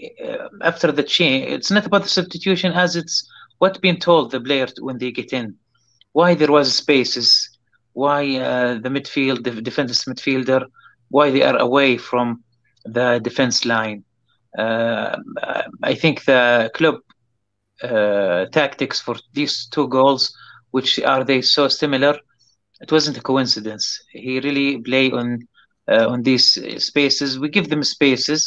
after 0.63 0.93
the 0.93 1.03
change? 1.03 1.51
It's 1.53 1.71
not 1.71 1.87
about 1.87 2.03
the 2.03 2.09
substitution 2.09 2.73
as 2.73 2.97
it's 2.97 3.29
what 3.59 3.81
being 3.81 3.99
told 3.99 4.31
the 4.31 4.41
players 4.41 4.75
when 4.79 4.99
they 4.99 5.11
get 5.11 5.33
in 5.33 5.57
why 6.18 6.35
there 6.35 6.52
was 6.59 6.74
spaces, 6.85 7.29
why 7.92 8.20
uh, 8.50 8.74
the 8.85 8.90
midfield, 8.96 9.44
the 9.44 9.52
defensive 9.68 10.05
midfielder, 10.12 10.62
why 11.16 11.31
they 11.31 11.42
are 11.42 11.59
away 11.68 11.96
from 11.98 12.26
the 12.85 13.20
defense 13.29 13.64
line. 13.64 14.00
Uh, 14.59 15.16
I 15.83 15.94
think 15.94 16.24
the 16.24 16.70
club 16.74 16.96
uh, 17.83 18.46
tactics 18.52 19.00
for 19.00 19.16
these 19.35 19.68
two 19.72 19.88
goals, 19.88 20.33
which 20.70 20.98
are 21.00 21.24
they 21.24 21.40
so 21.42 21.68
similar, 21.68 22.14
it 22.81 22.90
wasn't 22.92 23.18
a 23.18 23.22
coincidence. 23.22 24.00
He 24.12 24.40
really 24.40 24.81
play 24.83 25.11
on 25.11 25.40
uh, 25.90 26.07
on 26.12 26.22
these 26.22 26.46
spaces. 26.85 27.38
We 27.38 27.48
give 27.48 27.68
them 27.70 27.83
spaces 27.83 28.40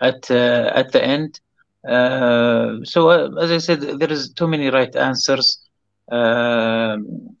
at 0.00 0.30
uh, 0.30 0.70
at 0.74 0.92
the 0.92 1.02
end. 1.04 1.40
Uh, 1.88 2.76
so 2.84 3.10
as 3.38 3.50
I 3.50 3.58
said, 3.58 3.80
there 4.00 4.12
is 4.12 4.32
too 4.34 4.48
many 4.48 4.68
right 4.70 4.94
answers. 4.96 5.58
Um, 6.10 7.36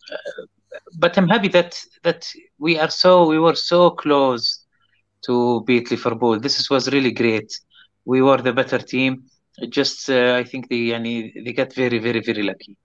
but 0.98 1.16
I'm 1.18 1.28
happy 1.28 1.48
that 1.48 1.82
that 2.02 2.30
we 2.58 2.78
are 2.78 2.90
so 2.90 3.26
we 3.28 3.38
were 3.38 3.56
so 3.56 3.90
close 3.90 4.64
to 5.26 5.62
beat 5.64 5.90
Liverpool. 5.90 6.38
This 6.38 6.70
was 6.70 6.90
really 6.90 7.12
great. 7.12 7.52
We 8.04 8.22
were 8.22 8.38
the 8.38 8.52
better 8.52 8.78
team. 8.78 9.24
Just 9.68 10.08
uh, 10.08 10.34
I 10.36 10.44
think 10.44 10.68
they 10.68 10.90
they 11.44 11.52
got 11.52 11.74
very 11.74 11.98
very 11.98 12.20
very 12.20 12.42
lucky. 12.42 12.76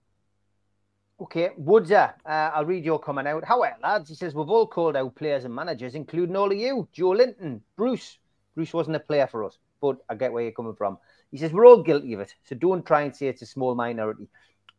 Okay, 1.18 1.50
Woodser, 1.58 2.12
uh, 2.26 2.50
I'll 2.54 2.66
read 2.66 2.84
your 2.84 2.98
comment 2.98 3.26
out. 3.26 3.42
However, 3.42 3.76
lads, 3.82 4.10
he 4.10 4.14
says 4.14 4.34
we've 4.34 4.50
all 4.50 4.66
called 4.66 4.96
out 4.96 5.14
players 5.14 5.46
and 5.46 5.54
managers, 5.54 5.94
including 5.94 6.36
all 6.36 6.52
of 6.52 6.58
you. 6.58 6.86
Joelinton, 6.94 7.62
Bruce. 7.74 8.18
Bruce 8.54 8.74
wasn't 8.74 8.96
a 8.96 9.00
player 9.00 9.26
for 9.26 9.44
us, 9.44 9.56
but 9.80 9.96
I 10.10 10.14
get 10.14 10.30
where 10.32 10.42
you're 10.42 10.52
coming 10.52 10.74
from. 10.74 10.98
He 11.30 11.38
says 11.38 11.52
we're 11.52 11.66
all 11.66 11.82
guilty 11.82 12.12
of 12.12 12.20
it, 12.20 12.34
so 12.44 12.54
don't 12.54 12.84
try 12.84 13.02
and 13.02 13.16
say 13.16 13.28
it's 13.28 13.40
a 13.40 13.46
small 13.46 13.74
minority. 13.74 14.28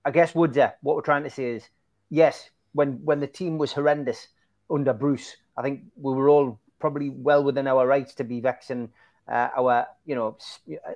I 0.08 0.12
guess 0.12 0.34
Woods, 0.34 0.58
what 0.58 0.96
we're 0.96 1.02
trying 1.02 1.26
to 1.26 1.30
say 1.30 1.56
is, 1.56 1.68
yes, 2.10 2.50
when 2.72 2.94
when 3.04 3.20
the 3.20 3.28
team 3.28 3.58
was 3.58 3.74
horrendous 3.74 4.30
under 4.70 4.94
Bruce, 4.94 5.36
I 5.58 5.62
think 5.62 5.82
we 5.98 6.14
were 6.14 6.30
all 6.30 6.62
probably 6.80 7.10
well 7.10 7.44
within 7.44 7.68
our 7.68 7.86
rights 7.86 8.14
to 8.16 8.24
be 8.24 8.40
vexing 8.40 8.88
uh, 9.28 9.50
our, 9.58 9.86
you 10.06 10.16
know, 10.16 10.38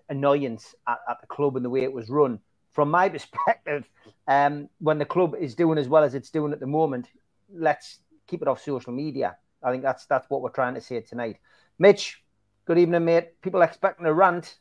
annoyance 0.07 0.75
at, 0.87 0.99
at, 1.09 1.19
the 1.19 1.27
club 1.27 1.57
and 1.57 1.65
the 1.65 1.69
way 1.69 1.83
it 1.83 1.91
was 1.91 2.09
run. 2.09 2.39
From 2.71 2.89
my 2.89 3.09
perspective, 3.15 3.83
um, 4.29 4.69
when 4.79 4.97
the 4.97 5.03
club 5.03 5.35
is 5.37 5.55
doing 5.55 5.77
as 5.77 5.89
well 5.89 6.05
as 6.05 6.15
it's 6.15 6.29
doing 6.29 6.53
at 6.53 6.61
the 6.61 6.67
moment, 6.67 7.09
let's 7.53 7.99
keep 8.27 8.41
it 8.41 8.47
off 8.47 8.63
social 8.63 8.93
media. 8.93 9.35
I 9.61 9.71
think 9.71 9.83
that's 9.83 10.05
that's 10.05 10.29
what 10.29 10.41
we're 10.41 10.51
trying 10.51 10.75
to 10.75 10.81
say 10.81 11.01
tonight. 11.01 11.35
Mitch, 11.79 12.23
good 12.63 12.77
evening, 12.77 13.03
mate. 13.03 13.41
People 13.41 13.61
expecting 13.61 14.05
a 14.05 14.13
rant. 14.13 14.55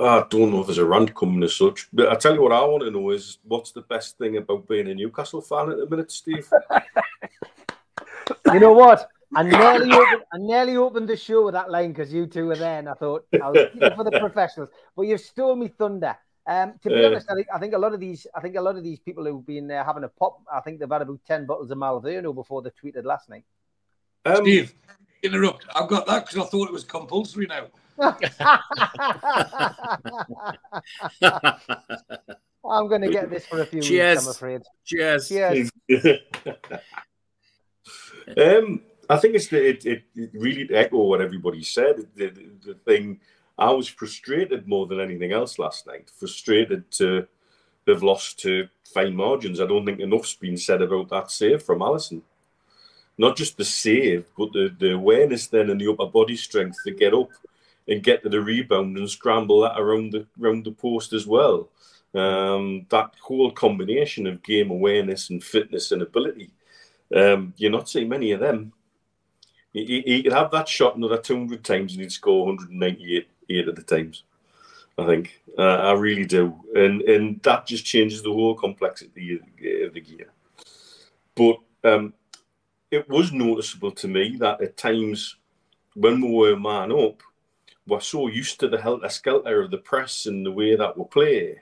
I 0.00 0.24
don't 0.28 0.50
know 0.50 0.60
if 0.60 0.66
there's 0.66 0.78
a 0.78 0.84
rant 0.84 1.14
coming 1.14 1.42
as 1.42 1.54
such, 1.54 1.88
but 1.92 2.08
I 2.08 2.16
tell 2.16 2.34
you 2.34 2.42
what 2.42 2.52
I 2.52 2.62
want 2.64 2.82
to 2.82 2.90
know 2.90 3.10
is 3.10 3.38
what's 3.44 3.72
the 3.72 3.82
best 3.82 4.18
thing 4.18 4.36
about 4.36 4.68
being 4.68 4.88
a 4.88 4.94
Newcastle 4.94 5.40
fan 5.40 5.70
at 5.70 5.78
the 5.78 5.88
minute, 5.88 6.10
Steve? 6.10 6.48
you 8.52 8.60
know 8.60 8.72
what? 8.72 9.08
I 9.34 9.44
nearly 9.44 9.92
opened, 9.92 10.22
I 10.32 10.38
nearly 10.38 10.76
opened 10.76 11.08
the 11.08 11.16
show 11.16 11.44
with 11.44 11.54
that 11.54 11.70
line 11.70 11.92
because 11.92 12.12
you 12.12 12.26
two 12.26 12.46
were 12.46 12.56
there, 12.56 12.80
and 12.80 12.88
I 12.88 12.94
thought 12.94 13.26
I 13.32 13.50
was 13.50 13.68
for 13.96 14.04
the 14.04 14.10
professionals. 14.20 14.70
But 14.96 15.02
you've 15.02 15.20
stole 15.20 15.54
me 15.54 15.68
thunder. 15.68 16.16
Um, 16.46 16.74
to 16.82 16.88
be 16.88 17.04
uh, 17.04 17.08
honest, 17.08 17.30
I 17.30 17.34
think, 17.34 17.46
I 17.54 17.58
think 17.58 17.74
a 17.74 17.78
lot 17.78 17.94
of 17.94 18.00
these, 18.00 18.26
I 18.34 18.40
think 18.40 18.56
a 18.56 18.60
lot 18.60 18.76
of 18.76 18.82
these 18.82 18.98
people 18.98 19.24
who've 19.24 19.46
been 19.46 19.70
uh, 19.70 19.84
having 19.84 20.02
a 20.02 20.08
pop, 20.08 20.40
I 20.52 20.60
think 20.60 20.80
they've 20.80 20.90
had 20.90 21.02
about 21.02 21.20
ten 21.26 21.46
bottles 21.46 21.70
of 21.70 21.78
Malverno 21.78 22.34
before 22.34 22.60
they 22.60 22.70
tweeted 22.70 23.04
last 23.04 23.28
night. 23.28 23.44
Um, 24.24 24.42
Steve, 24.42 24.74
interrupt. 25.22 25.66
I've 25.76 25.88
got 25.88 26.06
that 26.06 26.26
because 26.26 26.44
I 26.44 26.48
thought 26.48 26.68
it 26.68 26.72
was 26.72 26.82
compulsory 26.82 27.46
now. 27.46 27.66
I'm 32.64 32.88
going 32.88 33.02
to 33.02 33.10
get 33.10 33.28
this 33.30 33.46
for 33.46 33.60
a 33.60 33.66
few 33.66 33.82
Cheers. 33.82 34.18
weeks, 34.18 34.26
I'm 34.26 34.30
afraid. 34.30 34.62
Cheers. 34.84 35.28
Cheers. 35.28 35.70
um, 38.36 38.82
I 39.08 39.16
think 39.16 39.34
it's 39.34 39.48
the, 39.48 39.68
it, 39.68 39.84
it, 39.84 40.04
really 40.32 40.66
to 40.68 40.74
echo 40.74 41.02
what 41.02 41.20
everybody 41.20 41.62
said. 41.62 42.06
The, 42.14 42.28
the, 42.28 42.44
the, 42.64 42.74
thing 42.86 43.20
I 43.58 43.70
was 43.70 43.88
frustrated 43.88 44.66
more 44.66 44.86
than 44.86 45.00
anything 45.00 45.32
else 45.32 45.58
last 45.58 45.86
night. 45.86 46.10
Frustrated 46.10 46.90
to 46.92 47.26
have 47.86 48.02
lost 48.02 48.38
to 48.40 48.68
fine 48.94 49.14
margins. 49.14 49.60
I 49.60 49.66
don't 49.66 49.84
think 49.84 50.00
enough's 50.00 50.34
been 50.34 50.56
said 50.56 50.80
about 50.80 51.10
that 51.10 51.30
save 51.30 51.62
from 51.62 51.80
Alisson. 51.80 52.22
Not 53.18 53.36
just 53.36 53.58
the 53.58 53.64
save, 53.64 54.24
but 54.38 54.52
the, 54.52 54.74
the 54.78 54.94
awareness 54.94 55.48
then 55.48 55.68
and 55.68 55.80
the 55.80 55.90
upper 55.90 56.06
body 56.06 56.36
strength 56.36 56.78
to 56.84 56.92
get 56.92 57.12
up 57.12 57.30
and 57.90 58.02
get 58.02 58.22
to 58.22 58.30
the 58.30 58.40
rebound 58.40 58.96
and 58.96 59.10
scramble 59.10 59.60
that 59.60 59.78
around 59.78 60.12
the 60.12 60.26
around 60.40 60.64
the 60.64 60.72
post 60.72 61.12
as 61.12 61.26
well. 61.26 61.68
Um, 62.14 62.86
that 62.88 63.14
whole 63.20 63.50
combination 63.50 64.26
of 64.26 64.42
game 64.42 64.70
awareness 64.70 65.30
and 65.30 65.44
fitness 65.44 65.92
and 65.92 66.02
ability, 66.02 66.50
um, 67.14 67.52
you're 67.56 67.70
not 67.70 67.88
seeing 67.88 68.08
many 68.08 68.32
of 68.32 68.40
them. 68.40 68.72
He, 69.72 70.02
he 70.04 70.22
could 70.22 70.32
have 70.32 70.50
that 70.50 70.68
shot 70.68 70.96
another 70.96 71.18
200 71.18 71.62
times 71.62 71.92
and 71.92 72.00
he'd 72.00 72.10
score 72.10 72.46
198 72.46 73.28
eight 73.50 73.68
of 73.68 73.76
the 73.76 73.82
times. 73.82 74.24
I 74.98 75.06
think 75.06 75.42
uh, 75.58 75.62
I 75.62 75.92
really 75.92 76.26
do, 76.26 76.54
and 76.74 77.02
and 77.02 77.42
that 77.42 77.66
just 77.66 77.84
changes 77.84 78.22
the 78.22 78.32
whole 78.32 78.54
complexity 78.54 79.40
of 79.84 79.94
the 79.94 80.00
gear. 80.00 80.30
But 81.34 81.58
um, 81.84 82.12
it 82.90 83.08
was 83.08 83.32
noticeable 83.32 83.92
to 83.92 84.08
me 84.08 84.36
that 84.40 84.60
at 84.60 84.76
times 84.76 85.36
when 85.94 86.20
we 86.20 86.30
were 86.30 86.58
man 86.58 86.92
up, 86.92 87.22
we're 87.86 88.00
so 88.00 88.28
used 88.28 88.60
to 88.60 88.68
the 88.68 88.80
helter 88.80 89.08
skelter 89.08 89.62
of 89.62 89.70
the 89.70 89.78
press 89.78 90.26
and 90.26 90.44
the 90.44 90.52
way 90.52 90.76
that 90.76 90.96
we 90.96 91.04
play, 91.04 91.60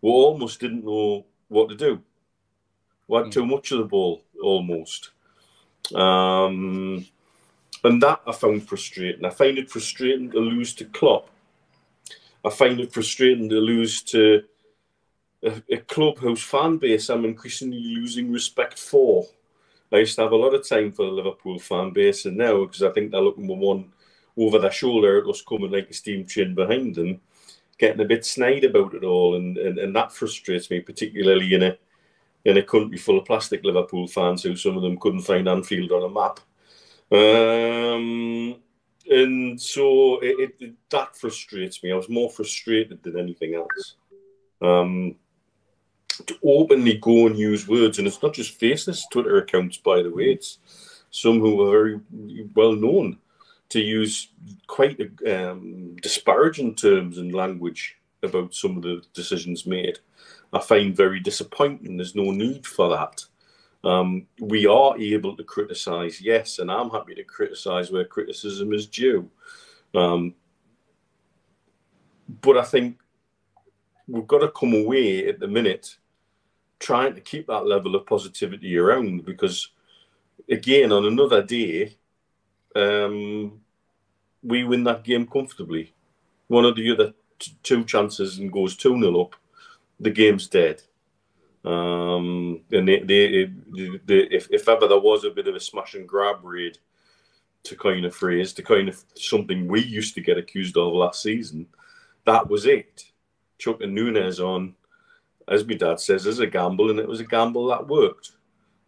we 0.00 0.10
almost 0.10 0.60
didn't 0.60 0.84
know 0.84 1.24
what 1.48 1.68
to 1.68 1.74
do. 1.74 2.02
We 3.08 3.18
had 3.18 3.26
mm. 3.26 3.32
too 3.32 3.46
much 3.46 3.72
of 3.72 3.78
the 3.78 3.84
ball 3.84 4.22
almost. 4.42 5.10
Um, 5.94 7.06
and 7.84 8.02
that 8.02 8.20
I 8.26 8.32
found 8.32 8.68
frustrating. 8.68 9.24
I 9.24 9.30
find 9.30 9.58
it 9.58 9.70
frustrating 9.70 10.30
to 10.32 10.38
lose 10.38 10.74
to 10.74 10.84
Klopp. 10.86 11.30
I 12.44 12.50
find 12.50 12.80
it 12.80 12.92
frustrating 12.92 13.48
to 13.48 13.56
lose 13.56 14.02
to 14.04 14.42
a, 15.42 15.62
a 15.70 15.76
club 15.78 16.18
whose 16.18 16.42
fan 16.42 16.78
base 16.78 17.08
I'm 17.08 17.24
increasingly 17.24 17.80
losing 17.80 18.32
respect 18.32 18.78
for. 18.78 19.26
I 19.92 19.98
used 19.98 20.16
to 20.16 20.22
have 20.22 20.32
a 20.32 20.36
lot 20.36 20.54
of 20.54 20.68
time 20.68 20.90
for 20.90 21.06
the 21.06 21.12
Liverpool 21.12 21.58
fan 21.58 21.92
base, 21.92 22.26
and 22.26 22.36
now 22.36 22.64
because 22.64 22.82
I 22.82 22.90
think 22.90 23.10
they're 23.10 23.20
looking 23.20 23.46
with 23.46 23.58
one 23.58 23.92
over 24.38 24.58
their 24.58 24.72
shoulder 24.72 25.20
at 25.20 25.28
us 25.28 25.42
coming 25.42 25.70
like 25.70 25.90
a 25.90 25.94
steam 25.94 26.26
train 26.26 26.54
behind 26.54 26.94
them, 26.94 27.20
getting 27.78 28.00
a 28.00 28.04
bit 28.04 28.24
snide 28.24 28.64
about 28.64 28.94
it 28.94 29.04
all, 29.04 29.36
and, 29.36 29.56
and, 29.58 29.78
and 29.78 29.94
that 29.96 30.12
frustrates 30.12 30.70
me, 30.70 30.80
particularly 30.80 31.54
in 31.54 31.62
a 31.62 31.78
in 32.44 32.58
a 32.58 32.62
country 32.62 32.96
full 32.96 33.18
of 33.18 33.24
plastic 33.24 33.64
Liverpool 33.64 34.06
fans 34.06 34.44
who 34.44 34.54
some 34.54 34.76
of 34.76 34.82
them 34.82 34.96
couldn't 34.98 35.22
find 35.22 35.48
Anfield 35.48 35.90
on 35.90 36.04
a 36.04 36.08
map. 36.08 36.38
Um, 37.10 38.60
and 39.10 39.60
so 39.60 40.20
it, 40.20 40.54
it, 40.60 40.74
that 40.90 41.16
frustrates 41.16 41.82
me. 41.82 41.90
I 41.90 41.96
was 41.96 42.08
more 42.08 42.30
frustrated 42.30 43.02
than 43.02 43.18
anything 43.18 43.56
else. 43.56 43.96
Um, 44.62 45.16
to 46.08 46.38
openly 46.44 46.98
go 46.98 47.26
and 47.26 47.36
use 47.36 47.66
words, 47.66 47.98
and 47.98 48.06
it's 48.06 48.22
not 48.22 48.32
just 48.32 48.60
faceless 48.60 49.06
Twitter 49.10 49.38
accounts, 49.38 49.78
by 49.78 50.02
the 50.02 50.10
way. 50.10 50.30
It's 50.30 50.58
some 51.10 51.40
who 51.40 51.60
are 51.62 51.82
very 51.82 52.00
well 52.54 52.74
known 52.74 53.18
to 53.68 53.80
use 53.80 54.28
quite 54.66 55.00
um, 55.26 55.96
disparaging 55.96 56.74
terms 56.74 57.18
and 57.18 57.34
language 57.34 57.96
about 58.22 58.54
some 58.54 58.76
of 58.76 58.82
the 58.82 59.02
decisions 59.14 59.66
made. 59.66 59.98
I 60.52 60.60
find 60.60 60.96
very 60.96 61.20
disappointing. 61.20 61.96
There's 61.96 62.14
no 62.14 62.30
need 62.30 62.66
for 62.66 62.90
that. 62.90 63.24
Um, 63.84 64.26
we 64.40 64.66
are 64.66 64.98
able 64.98 65.36
to 65.36 65.44
criticize, 65.44 66.20
yes, 66.20 66.58
and 66.58 66.70
I'm 66.70 66.90
happy 66.90 67.14
to 67.14 67.24
criticize 67.24 67.90
where 67.90 68.04
criticism 68.04 68.72
is 68.72 68.86
due. 68.86 69.30
Um, 69.94 70.34
but 72.40 72.58
I 72.58 72.64
think 72.64 72.98
we've 74.08 74.26
got 74.26 74.38
to 74.38 74.48
come 74.48 74.74
away 74.74 75.28
at 75.28 75.38
the 75.38 75.48
minute 75.48 75.96
trying 76.78 77.14
to 77.14 77.20
keep 77.20 77.46
that 77.46 77.66
level 77.66 77.94
of 77.94 78.06
positivity 78.06 78.76
around 78.76 79.24
because, 79.24 79.70
again, 80.50 80.92
on 80.92 81.06
another 81.06 81.42
day, 81.42 81.96
um, 82.76 83.60
we 84.42 84.64
win 84.64 84.84
that 84.84 85.04
game 85.04 85.26
comfortably. 85.26 85.92
One 86.48 86.64
of 86.64 86.76
the 86.76 86.92
other 86.92 87.14
t- 87.38 87.56
two 87.62 87.84
chances 87.84 88.38
and 88.38 88.52
goes 88.52 88.76
2 88.76 89.00
0 89.00 89.20
up, 89.20 89.36
the 89.98 90.10
game's 90.10 90.46
dead. 90.48 90.82
Um, 91.64 92.60
and 92.70 92.86
they, 92.86 93.00
they, 93.00 93.50
they, 94.04 94.18
if, 94.30 94.48
if 94.50 94.68
ever 94.68 94.86
there 94.86 95.00
was 95.00 95.24
a 95.24 95.30
bit 95.30 95.48
of 95.48 95.56
a 95.56 95.60
smash 95.60 95.94
and 95.94 96.08
grab 96.08 96.44
raid, 96.44 96.78
to 97.64 97.76
coin 97.76 98.04
a 98.04 98.10
phrase, 98.10 98.52
to 98.52 98.62
kind 98.62 98.88
of 98.88 99.02
something 99.16 99.66
we 99.66 99.82
used 99.82 100.14
to 100.14 100.20
get 100.20 100.38
accused 100.38 100.76
of 100.76 100.92
last 100.92 101.22
season, 101.22 101.66
that 102.24 102.48
was 102.48 102.66
it. 102.66 103.04
Chucking 103.58 103.92
Nunez 103.92 104.38
on, 104.38 104.74
as 105.48 105.66
my 105.66 105.74
dad 105.74 106.00
says, 106.00 106.26
as 106.26 106.38
a 106.38 106.46
gamble, 106.46 106.90
and 106.90 107.00
it 107.00 107.08
was 107.08 107.20
a 107.20 107.24
gamble 107.24 107.66
that 107.66 107.88
worked. 107.88 108.32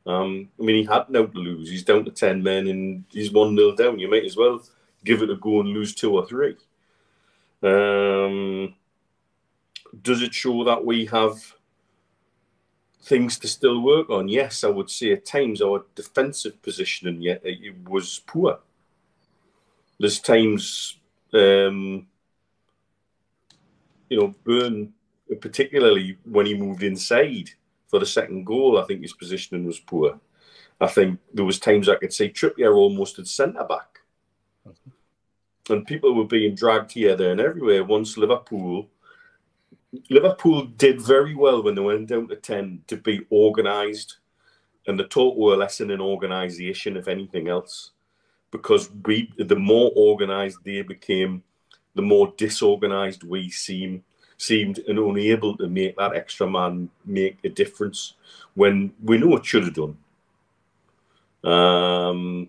Um, 0.09 0.49
I 0.59 0.65
mean, 0.65 0.77
he 0.77 0.85
had 0.85 1.11
no 1.11 1.27
to 1.27 1.39
lose. 1.39 1.69
He's 1.69 1.85
down 1.85 2.05
to 2.07 2.11
10 2.11 2.43
men 2.43 2.67
and 2.67 3.05
he's 3.11 3.31
1 3.31 3.57
0 3.57 3.77
down. 3.77 3.99
You 3.99 4.11
might 4.11 4.25
as 4.25 4.37
well 4.37 4.63
give 5.05 5.23
it 5.23 5.31
a 5.31 5.37
go 5.37 5.61
and 5.61 5.69
lose 5.69 5.95
two 5.95 6.15
or 6.15 6.27
three. 6.27 6.57
Um, 7.63 8.75
does 10.03 10.23
it 10.23 10.35
show 10.35 10.65
that 10.65 10.85
we 10.85 11.07
have 11.07 11.55
things 13.09 13.39
to 13.39 13.49
still 13.49 13.81
work 13.81 14.11
on. 14.11 14.29
Yes, 14.29 14.63
I 14.63 14.69
would 14.69 14.91
say 14.91 15.13
at 15.13 15.25
times 15.25 15.63
our 15.63 15.85
defensive 15.95 16.61
positioning 16.63 17.23
yet 17.23 17.41
it 17.43 17.75
was 17.89 18.21
poor. 18.27 18.59
There's 19.99 20.21
times, 20.21 20.99
um, 21.33 22.07
you 24.09 24.19
know, 24.19 24.35
Burn, 24.45 24.93
particularly 25.41 26.19
when 26.25 26.47
he 26.47 26.55
moved 26.55 26.83
inside 26.83 27.51
for 27.89 27.99
the 27.99 28.07
second 28.07 28.45
goal, 28.45 28.79
I 28.79 28.85
think 28.85 29.03
his 29.03 29.13
positioning 29.13 29.65
was 29.65 29.81
poor. 29.81 30.21
I 30.81 30.87
think 30.87 31.19
there 31.35 31.45
was 31.45 31.59
times 31.59 31.89
I 31.89 31.97
could 31.97 32.13
say 32.13 32.31
Trippier 32.31 32.75
almost 32.75 33.19
at 33.19 33.27
centre 33.27 33.65
back, 33.65 33.99
and 35.69 35.87
people 35.87 36.15
were 36.15 36.25
being 36.25 36.55
dragged 36.55 36.93
here, 36.93 37.17
there, 37.17 37.33
and 37.33 37.41
everywhere. 37.41 37.85
Once 37.85 38.17
Liverpool 38.17 38.89
Liverpool 40.11 40.67
did 40.67 41.01
very 41.01 41.35
well 41.35 41.63
when 41.63 41.75
they 41.75 41.81
went 41.81 42.09
down 42.09 42.29
to 42.29 42.37
10 42.37 42.83
to 42.89 42.97
be 42.97 43.27
organised. 43.33 44.19
And 44.87 44.99
the 44.99 45.05
total 45.05 45.39
were 45.39 45.57
lesson 45.57 45.91
in 45.91 46.01
organisation, 46.01 46.97
if 46.97 47.09
anything 47.09 47.49
else. 47.49 47.93
Because 48.51 48.91
we, 49.05 49.33
the 49.37 49.57
more 49.57 49.91
organised 49.97 50.59
they 50.65 50.83
became, 50.83 51.43
the 51.95 52.03
more 52.03 52.33
disorganised 52.37 53.25
we 53.25 53.51
seem, 53.51 54.03
seemed 54.39 54.79
and 54.89 54.99
unable 54.99 55.57
to 55.57 55.69
make 55.69 55.97
that 55.97 56.15
extra 56.15 56.49
man 56.49 56.89
make 57.05 57.37
a 57.45 57.49
difference 57.49 58.15
when 58.55 58.93
we 59.03 59.19
know 59.19 59.37
it 59.37 59.45
should 59.45 59.65
have 59.65 59.75
done. 59.75 59.97
Um, 61.45 62.49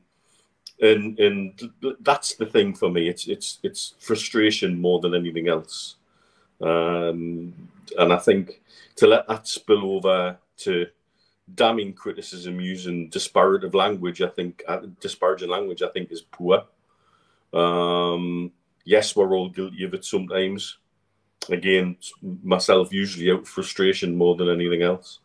and 0.81 1.19
and 1.19 1.71
that's 1.99 2.35
the 2.35 2.45
thing 2.45 2.73
for 2.73 2.89
me. 2.89 3.09
It's 3.09 3.27
it's 3.27 3.59
it's 3.63 3.95
frustration 3.99 4.79
more 4.79 4.99
than 4.99 5.13
anything 5.13 5.49
else. 5.49 5.95
Um, 6.61 7.53
and 7.97 8.13
I 8.13 8.17
think 8.17 8.61
to 8.97 9.07
let 9.07 9.27
that 9.27 9.47
spill 9.47 9.95
over 9.95 10.37
to 10.57 10.87
damning 11.55 11.93
criticism 11.93 12.59
using 12.59 13.09
disparative 13.09 13.73
language, 13.73 14.21
I 14.21 14.27
think 14.27 14.63
uh, 14.67 14.81
disparaging 14.99 15.49
language, 15.49 15.81
I 15.81 15.89
think 15.89 16.11
is 16.11 16.21
poor. 16.21 16.65
Um, 17.53 18.51
yes, 18.85 19.15
we're 19.15 19.35
all 19.35 19.49
guilty 19.49 19.83
of 19.83 19.93
it 19.93 20.05
sometimes. 20.05 20.77
Again, 21.49 21.97
myself 22.43 22.91
usually 22.91 23.31
out 23.31 23.47
frustration 23.47 24.15
more 24.15 24.35
than 24.35 24.49
anything 24.49 24.81
else. 24.81 25.19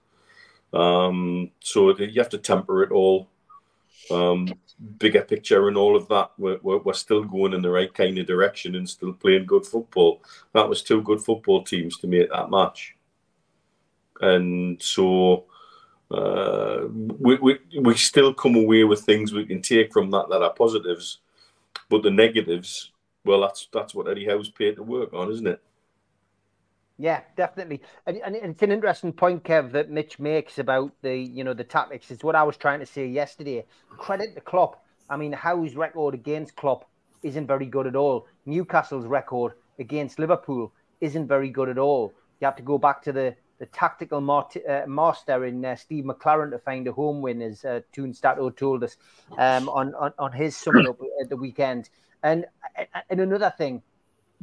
Um, 0.73 1.51
so 1.61 1.97
you 1.99 2.21
have 2.21 2.31
to 2.31 2.39
temper 2.39 2.83
it 2.83 2.93
all. 2.93 3.29
um, 4.11 4.49
bigger 4.99 5.23
picture 5.23 5.69
and 5.69 5.77
all 5.77 5.97
of 5.97 6.09
that, 6.09 6.31
we're, 6.37 6.59
we're, 6.63 6.79
we're, 6.79 6.93
still 6.93 7.25
going 7.25 7.55
in 7.55 7.63
the 7.63 7.71
right 7.71 7.93
kind 7.95 8.19
of 8.19 8.27
direction 8.27 8.75
and 8.75 8.89
still 8.89 9.13
playing 9.13 9.47
good 9.47 9.65
football. 9.65 10.23
That 10.53 10.69
was 10.69 10.83
two 10.83 11.01
good 11.03 11.21
football 11.23 11.63
teams 11.63 11.97
to 11.99 12.07
make 12.07 12.31
that 12.31 12.51
match. 12.51 12.97
And 14.21 14.81
so 14.83 15.45
uh, 16.11 16.83
we, 17.19 17.37
we, 17.37 17.59
we 17.81 17.95
still 17.97 18.35
come 18.35 18.57
away 18.57 18.85
with 18.85 19.03
things 19.03 19.33
we 19.33 19.47
can 19.47 19.63
take 19.63 19.93
from 19.93 20.11
that 20.11 20.29
that 20.31 20.43
are 20.43 20.53
positives. 20.53 21.19
But 21.89 22.03
the 22.03 22.11
negatives, 22.11 22.93
well, 23.25 23.41
that's 23.41 23.69
that's 23.73 23.95
what 23.95 24.09
Eddie 24.09 24.27
Howe's 24.27 24.51
paid 24.51 24.77
to 24.77 24.83
work 24.83 25.13
on, 25.13 25.31
isn't 25.31 25.47
it? 25.47 25.63
Yeah, 26.97 27.23
definitely, 27.37 27.83
and, 28.07 28.19
and 28.25 28.37
it's 28.37 28.63
an 28.63 28.71
interesting 28.71 29.13
point, 29.13 29.43
Kev, 29.43 29.73
that 29.73 29.91
Mitch 29.91 30.21
makes 30.21 30.61
about 30.61 30.93
the 31.03 31.17
you 31.17 31.43
know 31.43 31.53
the 31.53 31.65
tactics. 31.65 32.13
It's 32.13 32.23
what 32.23 32.37
I 32.37 32.45
was 32.45 32.57
trying 32.57 32.79
to 32.79 32.87
say 32.87 33.07
yesterday. 33.07 33.65
Credit 33.91 34.35
to 34.37 34.41
Klopp. 34.41 34.85
I 35.11 35.17
mean, 35.17 35.33
Howe's 35.33 35.75
record 35.75 36.15
against 36.15 36.55
Klopp 36.55 36.89
isn't 37.25 37.49
very 37.49 37.67
good 37.67 37.89
at 37.89 37.97
all. 37.97 38.29
Newcastle's 38.47 39.07
record 39.07 39.55
against 39.81 40.21
Liverpool 40.21 40.73
isn't 41.01 41.27
very 41.27 41.51
good 41.51 41.69
at 41.69 41.79
all. 41.79 42.13
You 42.41 42.45
have 42.45 42.57
to 42.57 42.63
go 42.63 42.79
back 42.79 43.03
to 43.03 43.13
the 43.13 43.35
the 43.59 43.67
tactical 43.67 44.19
uh, 44.31 44.83
master 44.87 45.45
in 45.47 45.65
uh, 45.65 45.75
Steve 45.75 46.05
McClaren 46.05 46.51
to 46.51 46.59
find 46.59 46.87
a 46.87 46.93
home 46.93 47.23
win, 47.23 47.43
as 47.43 47.65
uh, 47.65 47.81
Toon 47.93 48.15
Stato 48.15 48.51
told 48.51 48.85
us 48.85 48.97
um, 49.37 49.69
on, 49.69 49.95
on 49.97 50.13
on 50.19 50.31
his 50.31 50.57
summit 50.57 50.87
up 50.87 51.01
at 51.21 51.29
the 51.29 51.37
weekend. 51.37 51.91
And 52.23 52.47
and 53.11 53.21
another 53.21 53.53
thing, 53.59 53.83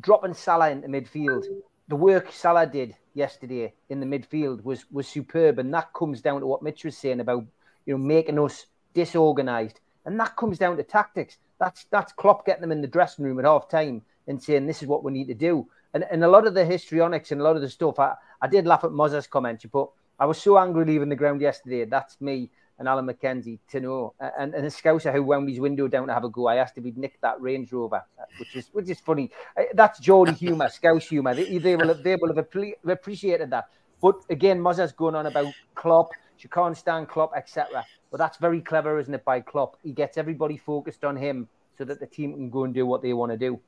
dropping 0.02 0.34
Salah 0.34 0.72
into 0.72 0.90
midfield 0.90 1.46
the 1.92 1.98
work 1.98 2.32
Salah 2.32 2.66
did 2.66 2.96
yesterday 3.16 3.74
in 3.90 4.00
the 4.00 4.06
midfield 4.06 4.64
was 4.64 4.86
was 4.92 5.10
superb, 5.10 5.60
and 5.60 5.74
that 5.74 5.92
comes 5.94 6.22
down 6.22 6.40
to 6.40 6.48
what 6.48 6.64
Mitch 6.64 6.86
was 6.86 6.98
saying 6.98 7.20
about 7.20 7.44
you 7.86 7.98
know 7.98 8.02
making 8.02 8.40
us 8.40 8.68
disorganised, 8.94 9.82
and 10.06 10.18
that 10.18 10.38
comes 10.38 10.58
down 10.58 10.78
to 10.78 10.84
tactics. 10.84 11.38
That's 11.60 11.84
that's 11.92 12.14
Klopp 12.14 12.46
getting 12.46 12.62
them 12.62 12.72
in 12.72 12.80
the 12.80 12.88
dressing 12.88 13.26
room 13.26 13.40
at 13.40 13.46
half 13.46 13.68
time 13.68 14.04
and 14.26 14.42
saying 14.42 14.68
this 14.68 14.82
is 14.82 14.88
what 14.88 15.04
we 15.04 15.12
need 15.12 15.28
to 15.28 15.34
do. 15.34 15.68
And 15.94 16.06
and 16.10 16.24
a 16.24 16.30
lot 16.30 16.48
of 16.48 16.54
the 16.54 16.64
histrionics 16.64 17.34
and 17.34 17.42
a 17.42 17.44
lot 17.44 17.58
of 17.58 17.62
the 17.62 17.70
stuff, 17.70 18.00
I, 18.00 18.14
I 18.42 18.48
did 18.48 18.66
laugh 18.66 18.86
at 18.86 18.92
Mozza's 18.92 19.28
comment, 19.28 19.66
but 19.70 19.90
I 20.18 20.26
was 20.26 20.42
so 20.42 20.58
angry 20.58 20.86
leaving 20.86 21.10
the 21.10 21.18
ground 21.18 21.42
yesterday. 21.42 21.84
That's 21.84 22.22
me 22.22 22.52
and 22.82 22.90
Alan 22.90 23.06
McKenzie 23.06 23.60
to 23.70 23.80
know. 23.80 24.14
And, 24.20 24.56
and 24.56 24.66
a 24.66 24.70
scouser 24.70 25.14
who 25.14 25.22
wound 25.22 25.48
his 25.48 25.60
window 25.60 25.88
down 25.88 26.08
to 26.08 26.14
have 26.14 26.24
a 26.24 26.30
go. 26.30 26.48
I 26.48 26.56
asked 26.56 26.78
if 26.78 26.84
he'd 26.84 26.98
nicked 26.98 27.22
that 27.22 27.40
Range 27.40 27.72
Rover, 27.72 28.04
uh, 28.20 28.24
which 28.40 28.56
is 28.56 28.70
which 28.74 28.90
is 28.90 29.00
funny. 29.00 29.30
Uh, 29.56 29.64
that's 29.74 30.00
Geordie 30.00 30.34
humour, 30.34 30.68
scouse 30.68 31.08
humour. 31.08 31.36
They, 31.36 31.60
they, 31.60 31.76
will 31.76 31.90
have, 31.90 32.04
they 32.04 32.16
will 32.16 32.36
have 32.36 32.46
appreciated 32.88 33.52
that. 33.52 33.70
But 34.02 34.16
again, 34.32 34.60
Mozza's 34.60 34.92
going 34.92 35.14
on 35.16 35.28
about 35.28 35.54
Klopp. 35.76 36.10
She 36.38 36.48
can't 36.48 36.76
stand 36.76 37.08
Klopp, 37.08 37.34
etc. 37.38 37.86
But 38.10 38.18
that's 38.18 38.38
very 38.38 38.62
clever, 38.62 39.00
isn't 39.00 39.14
it, 39.14 39.24
by 39.24 39.42
Klopp? 39.42 39.78
He 39.84 39.92
gets 39.92 40.18
everybody 40.18 40.58
focused 40.58 41.06
on 41.06 41.16
him 41.16 41.48
so 41.78 41.86
that 41.86 42.00
the 42.00 42.08
team 42.08 42.34
can 42.34 42.50
go 42.50 42.64
and 42.64 42.74
do 42.74 42.88
what 42.88 43.04
they 43.04 43.14
want 43.14 43.32
to 43.32 43.38
do. 43.38 43.60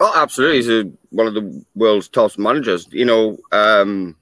Oh, 0.00 0.12
absolutely. 0.16 0.56
He's 0.56 0.70
a, 0.70 0.90
one 1.10 1.26
of 1.26 1.34
the 1.34 1.62
world's 1.74 2.08
top 2.08 2.38
managers. 2.38 2.88
You 2.90 3.04
know, 3.04 3.36
um, 3.52 4.16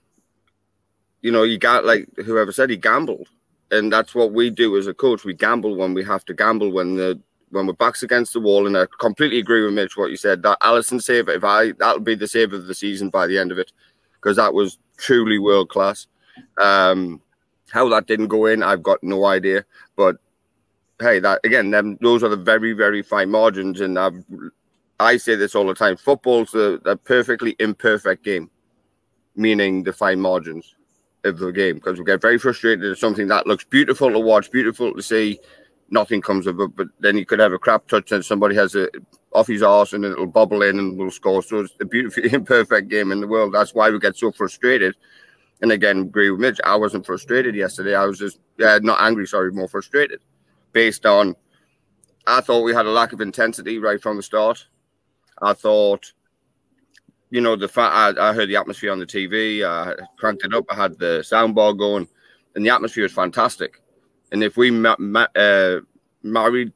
you 1.23 1.31
know, 1.31 1.45
you 1.45 1.57
got 1.57 1.85
like 1.85 2.09
whoever 2.17 2.51
said 2.51 2.71
he 2.71 2.77
gambled 2.77 3.29
and 3.75 3.93
that's 3.93 4.15
what 4.15 4.33
we 4.33 4.51
do 4.51 4.77
as 4.79 4.87
a 4.87 4.95
coach. 4.95 5.25
We 5.25 5.35
gamble 5.35 5.77
when 5.77 5.95
we 5.95 6.05
have 6.05 6.25
to 6.27 6.35
gamble 6.35 6.71
when 6.71 6.97
the 6.97 7.21
when 7.51 7.67
we're 7.67 7.75
backs 7.75 8.03
against 8.03 8.33
the 8.33 8.41
wall. 8.41 8.67
And 8.67 8.77
I 8.77 8.87
completely 9.01 9.39
agree 9.39 9.65
with 9.65 9.75
Mitch 9.75 9.97
what 9.97 10.11
you 10.11 10.17
said. 10.17 10.43
That 10.43 10.61
Alisson 10.61 11.03
save, 11.03 11.29
if 11.29 11.45
I 11.45 11.73
that'll 11.73 12.01
be 12.01 12.15
the 12.15 12.29
save 12.29 12.53
of 12.53 12.67
the 12.67 12.75
season 12.75 13.11
by 13.11 13.27
the 13.27 13.39
end 13.39 13.53
of 13.53 13.59
it, 13.59 13.73
because 14.15 14.37
that 14.37 14.55
was 14.55 14.79
truly 14.97 15.39
world 15.39 15.69
class. 15.69 16.07
Um, 16.63 17.21
how 17.71 17.89
that 17.89 18.07
didn't 18.07 18.29
go 18.29 18.47
in, 18.47 18.63
I've 18.63 18.83
got 18.83 19.03
no 19.03 19.25
idea. 19.25 19.65
But 19.97 20.17
hey, 21.01 21.19
that 21.21 21.41
again, 21.45 21.71
them 21.71 21.99
those 22.01 22.23
are 22.23 22.29
the 22.29 22.37
very 22.37 22.73
very 22.73 23.03
fine 23.03 23.31
margins, 23.31 23.81
and 23.81 23.99
I've 23.99 24.25
I 25.01 25.17
say 25.17 25.35
this 25.35 25.57
all 25.57 25.67
the 25.67 25.75
time. 25.75 25.97
Football's 25.97 26.55
a, 26.55 26.81
a 26.85 26.97
perfectly 26.97 27.57
imperfect 27.59 28.25
game, 28.25 28.51
meaning 29.35 29.83
the 29.83 29.93
fine 29.93 30.21
margins 30.21 30.75
of 31.25 31.39
the 31.39 31.53
game 31.53 31.77
because 31.77 31.99
we 31.99 32.05
get 32.05 32.21
very 32.21 32.39
frustrated 32.39 32.91
at 32.91 32.99
something 32.99 33.29
that 33.29 33.47
looks 33.47 33.65
beautiful 33.65 34.11
to 34.11 34.19
watch, 34.19 34.51
beautiful 34.51 34.95
to 34.95 35.03
see. 35.03 35.39
Nothing 35.91 36.21
comes 36.21 36.47
of 36.47 36.59
it, 36.61 36.77
but 36.77 36.89
then 37.01 37.17
you 37.17 37.27
could 37.27 37.39
have 37.39 37.53
a 37.53 37.59
crap 37.59 37.87
touch 37.89 38.11
and 38.13 38.25
somebody 38.25 38.55
has 38.55 38.75
a 38.75 38.89
off 39.33 39.49
his 39.49 39.63
arse 39.63 39.93
and 39.93 40.05
it'll 40.05 40.27
bubble 40.27 40.63
in 40.63 40.79
and 40.79 40.97
will 40.97 41.11
score. 41.11 41.43
So 41.43 41.61
it's 41.61 41.75
a 41.81 41.85
beautifully 41.85 42.33
imperfect 42.33 42.89
game 42.89 43.13
in 43.13 43.21
the 43.21 43.27
world. 43.27 43.53
That's 43.53 43.75
why 43.75 43.91
we 43.91 43.99
get 43.99 44.17
so 44.17 44.33
frustrated. 44.33 44.95
And 45.61 45.73
again, 45.73 45.99
agree 46.01 46.31
with 46.31 46.41
Mitch. 46.41 46.61
I 46.65 46.77
wasn't 46.77 47.07
frustrated 47.07 47.55
yesterday. 47.55 47.95
I 47.95 48.05
was 48.05 48.19
just 48.19 48.39
not 48.59 49.01
angry, 49.01 49.27
sorry, 49.27 49.51
more 49.53 49.69
frustrated, 49.69 50.21
based 50.73 51.07
on 51.07 51.37
I 52.27 52.41
thought 52.41 52.63
we 52.63 52.75
had 52.75 52.87
a 52.87 52.91
lack 52.91 53.13
of 53.13 53.21
intensity 53.21 53.79
right 53.79 54.01
from 54.01 54.17
the 54.17 54.23
start. 54.23 54.67
I 55.43 55.53
thought 55.53 56.13
you 57.35 57.41
know, 57.41 57.57
the 57.57 57.67
fact 57.67 58.17
I, 58.17 58.29
I, 58.29 58.33
heard 58.33 58.49
the 58.49 58.55
atmosphere 58.55 58.93
on 58.93 59.01
the 59.01 59.07
TV, 59.07 59.65
I 59.65 59.97
cranked 60.19 60.45
it 60.45 60.55
up, 60.55 60.67
I 60.71 60.77
had 60.77 60.97
the 61.01 61.19
soundbar 61.29 61.77
going, 61.77 62.07
and 62.55 62.65
the 62.65 62.71
atmosphere 62.71 63.03
was 63.03 63.13
fantastic. 63.13 63.81
And 64.31 64.45
if 64.45 64.57
we 64.57 64.71
ma- 64.71 64.95
ma- 65.01 65.27
uh, 65.35 65.81
married 66.23 66.73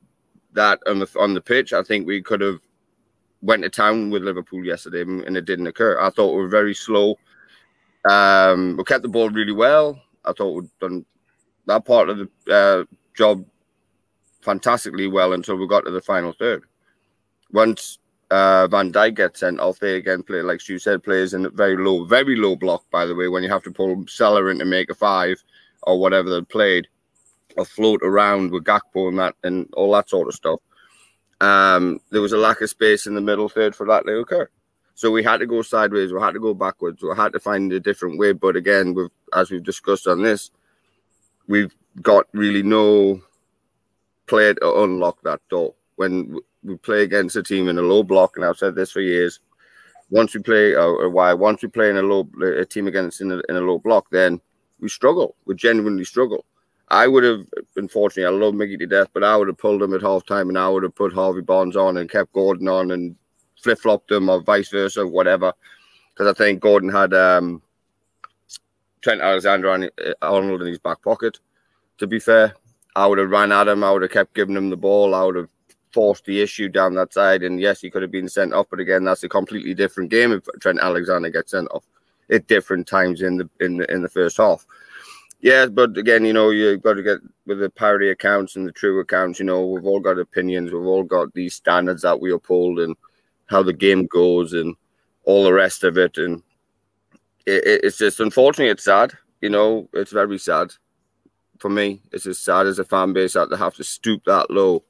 that 0.54 0.80
on 0.88 0.98
the 0.98 1.08
on 1.16 1.32
the 1.34 1.40
pitch, 1.40 1.72
I 1.72 1.84
think 1.84 2.08
we 2.08 2.20
could 2.20 2.40
have 2.40 2.58
went 3.40 3.62
to 3.62 3.70
town 3.70 4.10
with 4.10 4.24
Liverpool 4.24 4.64
yesterday, 4.64 5.02
and 5.02 5.36
it 5.36 5.44
didn't 5.44 5.68
occur. 5.68 6.00
I 6.00 6.10
thought 6.10 6.34
we 6.34 6.42
were 6.42 6.48
very 6.48 6.74
slow. 6.74 7.16
Um, 8.10 8.76
we 8.76 8.82
kept 8.82 9.02
the 9.02 9.08
ball 9.08 9.30
really 9.30 9.52
well. 9.52 10.02
I 10.24 10.32
thought 10.32 10.54
we'd 10.54 10.78
done 10.80 11.06
that 11.66 11.84
part 11.84 12.08
of 12.08 12.18
the 12.18 12.28
uh, 12.52 12.84
job 13.16 13.44
fantastically 14.40 15.06
well 15.06 15.34
until 15.34 15.54
we 15.54 15.68
got 15.68 15.84
to 15.84 15.92
the 15.92 16.00
final 16.00 16.32
third. 16.32 16.64
Once 17.52 17.98
uh, 18.30 18.66
Van 18.68 18.92
Dijk 18.92 19.16
gets 19.16 19.40
sent 19.40 19.60
off. 19.60 19.78
They 19.78 19.96
again 19.96 20.22
play, 20.22 20.42
like 20.42 20.66
you 20.68 20.78
said, 20.78 21.02
plays 21.02 21.34
in 21.34 21.46
a 21.46 21.50
very 21.50 21.76
low, 21.76 22.04
very 22.04 22.36
low 22.36 22.56
block, 22.56 22.84
by 22.90 23.06
the 23.06 23.14
way, 23.14 23.28
when 23.28 23.42
you 23.42 23.48
have 23.48 23.62
to 23.64 23.70
pull 23.70 24.04
Salah 24.06 24.46
in 24.46 24.58
to 24.58 24.64
make 24.64 24.90
a 24.90 24.94
five 24.94 25.42
or 25.82 25.98
whatever 25.98 26.28
they 26.28 26.42
played, 26.42 26.88
or 27.56 27.64
float 27.64 28.00
around 28.02 28.50
with 28.50 28.64
Gakpo 28.64 29.08
and 29.08 29.18
that 29.18 29.34
and 29.42 29.68
all 29.74 29.92
that 29.92 30.08
sort 30.08 30.28
of 30.28 30.34
stuff. 30.34 30.60
Um, 31.40 32.00
there 32.10 32.20
was 32.20 32.32
a 32.32 32.38
lack 32.38 32.60
of 32.60 32.70
space 32.70 33.06
in 33.06 33.14
the 33.14 33.20
middle 33.20 33.48
third 33.48 33.74
for 33.74 33.86
that 33.86 34.04
to 34.04 34.18
occur. 34.18 34.48
So 34.94 35.12
we 35.12 35.22
had 35.22 35.38
to 35.38 35.46
go 35.46 35.62
sideways, 35.62 36.12
we 36.12 36.20
had 36.20 36.34
to 36.34 36.40
go 36.40 36.54
backwards, 36.54 37.02
we 37.02 37.14
had 37.14 37.32
to 37.32 37.38
find 37.38 37.72
a 37.72 37.78
different 37.78 38.18
way. 38.18 38.32
But 38.32 38.56
again, 38.56 38.94
we've, 38.94 39.10
as 39.32 39.50
we've 39.50 39.62
discussed 39.62 40.08
on 40.08 40.22
this, 40.22 40.50
we've 41.46 41.72
got 42.02 42.26
really 42.32 42.64
no 42.64 43.22
play 44.26 44.54
to 44.54 44.82
unlock 44.82 45.22
that 45.22 45.40
door. 45.48 45.74
When 45.94 46.38
we 46.68 46.76
play 46.76 47.02
against 47.02 47.36
a 47.36 47.42
team 47.42 47.68
in 47.68 47.78
a 47.78 47.82
low 47.82 48.02
block, 48.02 48.36
and 48.36 48.44
I've 48.44 48.58
said 48.58 48.74
this 48.74 48.92
for 48.92 49.00
years. 49.00 49.40
Once 50.10 50.34
we 50.34 50.40
play, 50.40 50.74
or, 50.74 51.10
why? 51.10 51.32
Once 51.34 51.62
we 51.62 51.68
play 51.68 51.90
in 51.90 51.96
a 51.96 52.02
low 52.02 52.28
a 52.42 52.64
team 52.64 52.86
against 52.86 53.20
in 53.20 53.32
a, 53.32 53.40
in 53.48 53.56
a 53.56 53.60
low 53.60 53.78
block, 53.78 54.06
then 54.10 54.40
we 54.80 54.88
struggle. 54.88 55.34
We 55.44 55.54
genuinely 55.54 56.04
struggle. 56.04 56.44
I 56.90 57.06
would 57.06 57.24
have, 57.24 57.46
unfortunately, 57.76 58.24
I 58.24 58.30
love 58.30 58.54
Mickey 58.54 58.78
to 58.78 58.86
death, 58.86 59.08
but 59.12 59.22
I 59.22 59.36
would 59.36 59.48
have 59.48 59.58
pulled 59.58 59.82
him 59.82 59.94
at 59.94 60.00
half 60.00 60.24
time 60.24 60.48
and 60.48 60.58
I 60.58 60.68
would 60.68 60.82
have 60.82 60.94
put 60.94 61.12
Harvey 61.12 61.42
Barnes 61.42 61.76
on 61.76 61.98
and 61.98 62.10
kept 62.10 62.32
Gordon 62.32 62.68
on 62.68 62.92
and 62.92 63.14
flip 63.62 63.78
flopped 63.78 64.08
them 64.08 64.30
or 64.30 64.40
vice 64.40 64.70
versa, 64.70 65.06
whatever. 65.06 65.52
Because 66.14 66.28
I 66.28 66.32
think 66.32 66.60
Gordon 66.60 66.88
had 66.88 67.12
um, 67.12 67.62
Trent 69.02 69.20
Alexander 69.20 69.70
uh, 69.70 70.12
Arnold 70.22 70.62
in 70.62 70.68
his 70.68 70.78
back 70.78 71.02
pocket. 71.02 71.38
To 71.98 72.06
be 72.06 72.18
fair, 72.18 72.54
I 72.96 73.06
would 73.06 73.18
have 73.18 73.30
ran 73.30 73.52
at 73.52 73.68
him. 73.68 73.84
I 73.84 73.90
would 73.90 74.02
have 74.02 74.10
kept 74.10 74.34
giving 74.34 74.56
him 74.56 74.70
the 74.70 74.76
ball. 74.76 75.14
I 75.14 75.24
would 75.24 75.36
have 75.36 75.50
forced 75.92 76.24
the 76.24 76.40
issue 76.40 76.68
down 76.68 76.94
that 76.94 77.12
side. 77.12 77.42
And 77.42 77.60
yes, 77.60 77.80
he 77.80 77.90
could 77.90 78.02
have 78.02 78.10
been 78.10 78.28
sent 78.28 78.52
off, 78.52 78.66
but 78.70 78.80
again, 78.80 79.04
that's 79.04 79.22
a 79.24 79.28
completely 79.28 79.74
different 79.74 80.10
game 80.10 80.32
if 80.32 80.44
Trent 80.60 80.80
Alexander 80.80 81.30
gets 81.30 81.52
sent 81.52 81.68
off 81.70 81.84
at 82.30 82.46
different 82.46 82.86
times 82.86 83.22
in 83.22 83.38
the 83.38 83.50
in 83.60 83.78
the 83.78 83.90
in 83.92 84.02
the 84.02 84.08
first 84.08 84.36
half. 84.36 84.66
Yeah, 85.40 85.66
but 85.66 85.96
again, 85.96 86.24
you 86.24 86.32
know, 86.32 86.50
you've 86.50 86.82
got 86.82 86.94
to 86.94 87.02
get 87.02 87.18
with 87.46 87.60
the 87.60 87.70
parity 87.70 88.10
accounts 88.10 88.56
and 88.56 88.66
the 88.66 88.72
true 88.72 88.98
accounts. 88.98 89.38
You 89.38 89.46
know, 89.46 89.64
we've 89.66 89.86
all 89.86 90.00
got 90.00 90.18
opinions. 90.18 90.72
We've 90.72 90.82
all 90.82 91.04
got 91.04 91.32
these 91.32 91.54
standards 91.54 92.02
that 92.02 92.20
we 92.20 92.32
uphold 92.32 92.80
and 92.80 92.96
how 93.46 93.62
the 93.62 93.72
game 93.72 94.06
goes 94.06 94.52
and 94.52 94.74
all 95.24 95.44
the 95.44 95.52
rest 95.52 95.84
of 95.84 95.96
it. 95.96 96.18
And 96.18 96.42
it, 97.46 97.80
it's 97.84 97.98
just 97.98 98.18
unfortunately, 98.18 98.70
it's 98.70 98.84
sad. 98.84 99.12
You 99.40 99.50
know, 99.50 99.88
it's 99.92 100.10
very 100.10 100.38
sad 100.38 100.72
for 101.60 101.68
me. 101.68 102.02
It's 102.10 102.26
as 102.26 102.40
sad 102.40 102.66
as 102.66 102.80
a 102.80 102.84
fan 102.84 103.12
base 103.12 103.34
that 103.34 103.48
they 103.48 103.56
have 103.56 103.74
to 103.74 103.84
stoop 103.84 104.24
that 104.24 104.50
low 104.50 104.82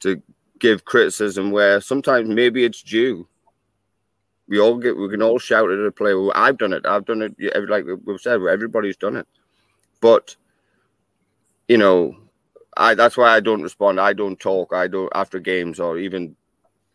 to 0.00 0.22
give 0.58 0.84
criticism 0.84 1.50
where 1.50 1.80
sometimes 1.80 2.28
maybe 2.28 2.64
it's 2.64 2.82
due. 2.82 3.26
We 4.48 4.60
all 4.60 4.78
get, 4.78 4.96
we 4.96 5.08
can 5.08 5.22
all 5.22 5.38
shout 5.38 5.70
at 5.70 5.78
a 5.78 5.92
player. 5.92 6.20
Well, 6.20 6.32
I've 6.34 6.58
done 6.58 6.72
it. 6.72 6.84
I've 6.84 7.04
done 7.04 7.22
it. 7.22 7.68
Like 7.68 7.84
we've 8.04 8.20
said, 8.20 8.40
everybody's 8.42 8.96
done 8.96 9.16
it. 9.16 9.26
But 10.00 10.34
you 11.68 11.78
know, 11.78 12.16
I 12.76 12.94
that's 12.94 13.16
why 13.16 13.30
I 13.30 13.40
don't 13.40 13.62
respond. 13.62 14.00
I 14.00 14.12
don't 14.12 14.38
talk. 14.38 14.72
I 14.74 14.88
don't 14.88 15.12
after 15.14 15.38
games 15.38 15.78
or 15.78 15.98
even 15.98 16.34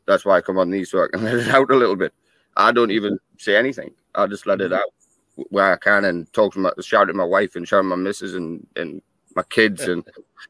that's 0.06 0.26
why 0.26 0.38
I 0.38 0.42
come 0.42 0.58
on 0.58 0.70
these 0.70 0.92
so 0.92 1.04
I 1.04 1.08
can 1.08 1.24
let 1.24 1.36
it 1.36 1.48
out 1.48 1.72
a 1.72 1.76
little 1.76 1.96
bit. 1.96 2.14
I 2.58 2.72
don't 2.72 2.92
even 2.92 3.20
say 3.38 3.56
anything. 3.56 3.94
I 4.14 4.28
just 4.28 4.46
let 4.46 4.62
it 4.62 4.72
mm-hmm. 4.72 4.76
out 4.76 5.48
where 5.50 5.74
I 5.74 5.78
can 5.78 6.06
and 6.06 6.32
talk 6.34 6.54
to 6.54 6.60
my 6.60 6.72
shout 6.82 7.10
at 7.10 7.16
my 7.16 7.24
wife 7.24 7.56
and 7.56 7.68
shout 7.68 7.80
at 7.80 7.86
my 7.86 7.96
missus 7.96 8.36
and 8.36 8.66
and 8.76 9.02
my 9.36 9.44
kids 9.44 9.84
and 9.84 10.04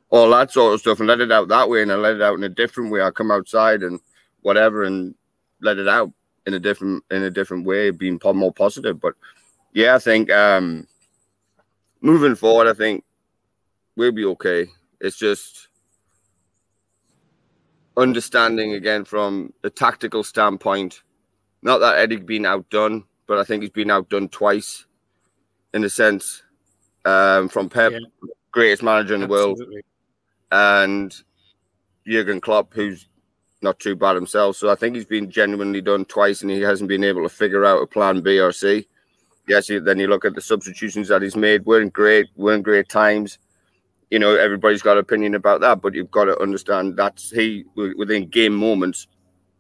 all 0.10 0.30
that 0.30 0.52
sort 0.52 0.74
of 0.74 0.80
stuff 0.80 1.00
and 1.00 1.08
let 1.08 1.20
it 1.20 1.32
out 1.32 1.48
that 1.48 1.70
way 1.70 1.82
and 1.82 1.92
I 1.92 1.96
let 1.96 2.16
it 2.16 2.22
out 2.22 2.38
in 2.38 2.44
a 2.44 2.50
different 2.50 2.92
way. 2.92 3.02
I 3.02 3.12
come 3.12 3.32
outside 3.32 3.82
and 3.84 4.00
whatever 4.42 4.84
and 4.84 5.16
let 5.62 5.78
it 5.78 5.88
out 5.88 6.12
in 6.46 6.54
a 6.54 6.60
different 6.60 7.04
in 7.10 7.24
a 7.24 7.32
different 7.32 7.66
way, 7.66 7.90
being 7.90 8.20
more 8.34 8.54
positive. 8.54 9.02
But 9.02 9.16
yeah, 9.74 9.96
I 9.96 10.00
think 10.00 10.32
um 10.32 10.88
moving 12.02 12.36
forward, 12.36 12.68
I 12.68 12.74
think 12.74 13.04
we'll 13.96 14.12
be 14.12 14.26
okay. 14.26 14.68
It's 15.02 15.18
just 15.18 15.68
understanding 17.98 18.74
again 18.74 19.06
from 19.06 19.54
the 19.62 19.70
tactical 19.70 20.24
standpoint. 20.24 21.02
Not 21.62 21.80
that 21.80 21.98
Eddie's 21.98 22.20
been 22.20 22.46
outdone, 22.46 23.06
but 23.26 23.40
I 23.40 23.44
think 23.44 23.64
he's 23.64 23.72
been 23.72 23.90
outdone 23.90 24.30
twice 24.30 24.86
in 25.74 25.84
a 25.84 25.90
sense 25.90 26.44
um, 27.06 27.50
from 27.50 27.70
Pep, 27.70 27.94
yeah. 27.94 28.00
Greatest 28.56 28.82
manager 28.82 29.16
in 29.16 29.24
Absolutely. 29.24 29.66
the 29.66 29.68
world, 29.68 29.84
and 30.52 31.16
Jurgen 32.08 32.40
Klopp, 32.40 32.74
who's 32.74 33.06
not 33.62 33.78
too 33.80 33.96
bad 33.96 34.16
himself. 34.16 34.56
So 34.56 34.70
I 34.72 34.76
think 34.76 34.96
he's 34.96 35.06
been 35.06 35.30
genuinely 35.30 35.82
done 35.82 36.06
twice, 36.06 36.42
and 36.42 36.50
he 36.50 36.62
hasn't 36.62 36.88
been 36.88 37.04
able 37.04 37.24
to 37.24 37.30
figure 37.30 37.66
out 37.66 37.84
a 37.84 37.88
plan 37.88 38.22
B 38.22 38.40
or 38.40 38.54
C. 38.54 38.88
Yes, 39.48 39.68
then 39.68 40.00
you 40.00 40.08
look 40.08 40.26
at 40.26 40.34
the 40.34 40.42
substitutions 40.42 41.10
that 41.10 41.22
he's 41.22 41.36
made. 41.36 41.66
weren't 41.66 41.94
great, 41.94 42.28
weren't 42.36 42.64
great 42.64 42.90
times. 42.90 43.38
You 44.10 44.20
know, 44.20 44.36
everybody's 44.36 44.82
got 44.82 44.94
an 44.94 45.00
opinion 45.00 45.36
about 45.36 45.62
that, 45.62 45.82
but 45.82 45.94
you've 45.94 46.12
got 46.12 46.26
to 46.26 46.40
understand 46.40 46.96
that's 46.96 47.30
he 47.30 47.66
within 47.76 48.28
game 48.28 48.56
moments. 48.56 49.08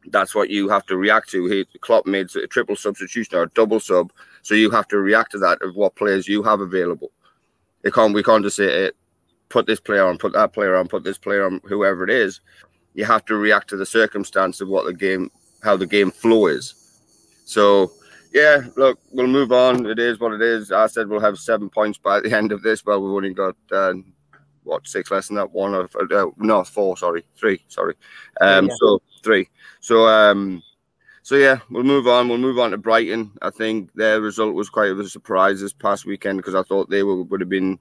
That's 0.08 0.34
what 0.34 0.50
you 0.50 0.70
have 0.70 0.86
to 0.86 0.98
react 0.98 1.30
to. 1.32 1.48
He 1.48 1.66
Klopp 1.82 2.06
made 2.06 2.34
a 2.36 2.48
triple 2.48 2.76
substitution 2.76 3.36
or 3.36 3.44
a 3.44 3.50
double 3.50 3.80
sub, 3.80 4.12
so 4.44 4.56
you 4.56 4.72
have 4.72 4.88
to 4.90 5.00
react 5.00 5.32
to 5.32 5.40
that 5.40 5.62
of 5.62 5.76
what 5.76 5.96
players 5.96 6.28
you 6.28 6.42
have 6.44 6.62
available. 6.62 7.12
It 7.86 7.94
can't 7.94 8.14
we 8.14 8.24
can't 8.24 8.44
just 8.44 8.58
say 8.58 8.92
put 9.50 9.68
this 9.68 9.80
player 9.80 10.06
on, 10.06 10.18
put 10.18 10.34
that 10.34 10.54
player 10.54 10.76
on, 10.76 10.88
put 10.88 11.04
this 11.04 11.18
player 11.18 11.46
on, 11.46 11.62
whoever 11.64 12.04
it 12.04 12.10
is. 12.10 12.42
You 12.94 13.06
have 13.06 13.24
to 13.26 13.36
react 13.36 13.70
to 13.70 13.78
the 13.78 13.86
circumstance 13.86 14.60
of 14.60 14.68
what 14.68 14.86
the 14.86 14.94
game, 14.94 15.30
how 15.64 15.78
the 15.78 15.86
game 15.86 16.12
flow 16.12 16.48
is. 16.48 16.74
So 17.46 17.92
yeah, 18.34 18.64
look, 18.76 19.00
we'll 19.12 19.28
move 19.28 19.52
on. 19.52 19.86
It 19.86 20.00
is 20.00 20.20
what 20.20 20.34
it 20.34 20.42
is. 20.42 20.72
I 20.72 20.88
said 20.88 21.08
we'll 21.08 21.20
have 21.22 21.38
seven 21.38 21.70
points 21.70 21.98
by 21.98 22.20
the 22.20 22.34
end 22.36 22.52
of 22.52 22.64
this. 22.64 22.86
Well, 22.86 23.02
we've 23.02 23.14
only 23.14 23.34
got 23.34 23.56
uh, 23.72 23.94
what 24.64 24.88
six 24.88 25.12
less 25.12 25.28
than 25.28 25.38
that. 25.38 25.52
One 25.52 25.74
of 25.74 25.96
uh, 25.96 26.28
no 26.38 26.64
four. 26.64 26.98
Sorry, 26.98 27.24
three. 27.38 27.64
Sorry. 27.68 27.96
Um, 28.42 28.68
yeah. 28.68 28.76
so 28.80 29.02
three. 29.24 29.48
So 29.80 30.08
um, 30.08 30.64
so 31.26 31.38
yeah, 31.38 31.58
we'll 31.72 31.82
move 31.82 32.06
on. 32.06 32.30
We'll 32.30 32.38
move 32.38 32.60
on 32.60 32.70
to 32.70 32.78
Brighton. 32.78 33.32
I 33.42 33.50
think 33.50 33.92
their 33.96 34.22
result 34.22 34.54
was 34.54 34.70
quite 34.70 34.92
of 34.92 35.00
a 35.00 35.10
surprise 35.10 35.60
this 35.60 35.74
past 35.74 36.06
weekend 36.06 36.38
because 36.38 36.54
I 36.54 36.62
thought 36.62 36.92
they 36.92 37.02
were, 37.02 37.24
would 37.24 37.40
have 37.40 37.50
been 37.50 37.80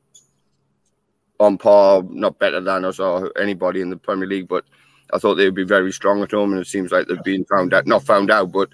on 1.38 1.58
par, 1.58 2.02
not 2.08 2.38
better 2.38 2.62
than 2.62 2.86
us 2.86 2.98
or 2.98 3.30
anybody 3.38 3.82
in 3.82 3.90
the 3.90 3.98
Premier 3.98 4.26
League, 4.26 4.48
but 4.48 4.64
I 5.12 5.18
thought 5.18 5.34
they 5.34 5.44
would 5.44 5.54
be 5.54 5.62
very 5.62 5.92
strong 5.92 6.22
at 6.22 6.30
home, 6.30 6.52
and 6.52 6.62
it 6.62 6.68
seems 6.68 6.90
like 6.90 7.06
they've 7.06 7.22
been 7.22 7.44
found 7.44 7.74
out, 7.74 7.86
not 7.86 8.02
found 8.02 8.30
out, 8.30 8.50
but 8.50 8.70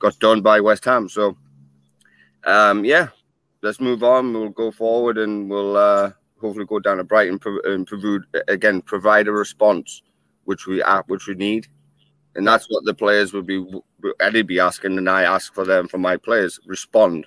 got 0.00 0.18
done 0.18 0.42
by 0.42 0.60
West 0.60 0.84
Ham. 0.84 1.08
So, 1.08 1.38
um, 2.44 2.84
yeah, 2.84 3.08
let's 3.62 3.80
move 3.80 4.02
on. 4.02 4.34
We'll 4.34 4.50
go 4.50 4.70
forward 4.70 5.16
and 5.16 5.48
we'll 5.48 5.78
uh, 5.78 6.10
hopefully 6.42 6.66
go 6.66 6.78
down 6.78 6.98
to 6.98 7.04
Brighton 7.04 7.40
and 7.64 7.86
provide, 7.86 8.20
again 8.48 8.82
provide 8.82 9.28
a 9.28 9.32
response 9.32 10.02
which 10.44 10.66
we 10.66 10.82
uh, 10.82 11.02
which 11.06 11.26
we 11.26 11.34
need, 11.36 11.66
and 12.34 12.46
that's 12.46 12.66
what 12.66 12.84
the 12.84 12.94
players 12.94 13.32
will 13.32 13.42
be 13.42 13.64
Eddie 14.20 14.42
be 14.42 14.60
asking, 14.60 14.98
and 14.98 15.08
I 15.08 15.22
ask 15.22 15.54
for 15.54 15.64
them 15.64 15.88
for 15.88 15.98
my 15.98 16.16
players 16.16 16.60
respond. 16.66 17.26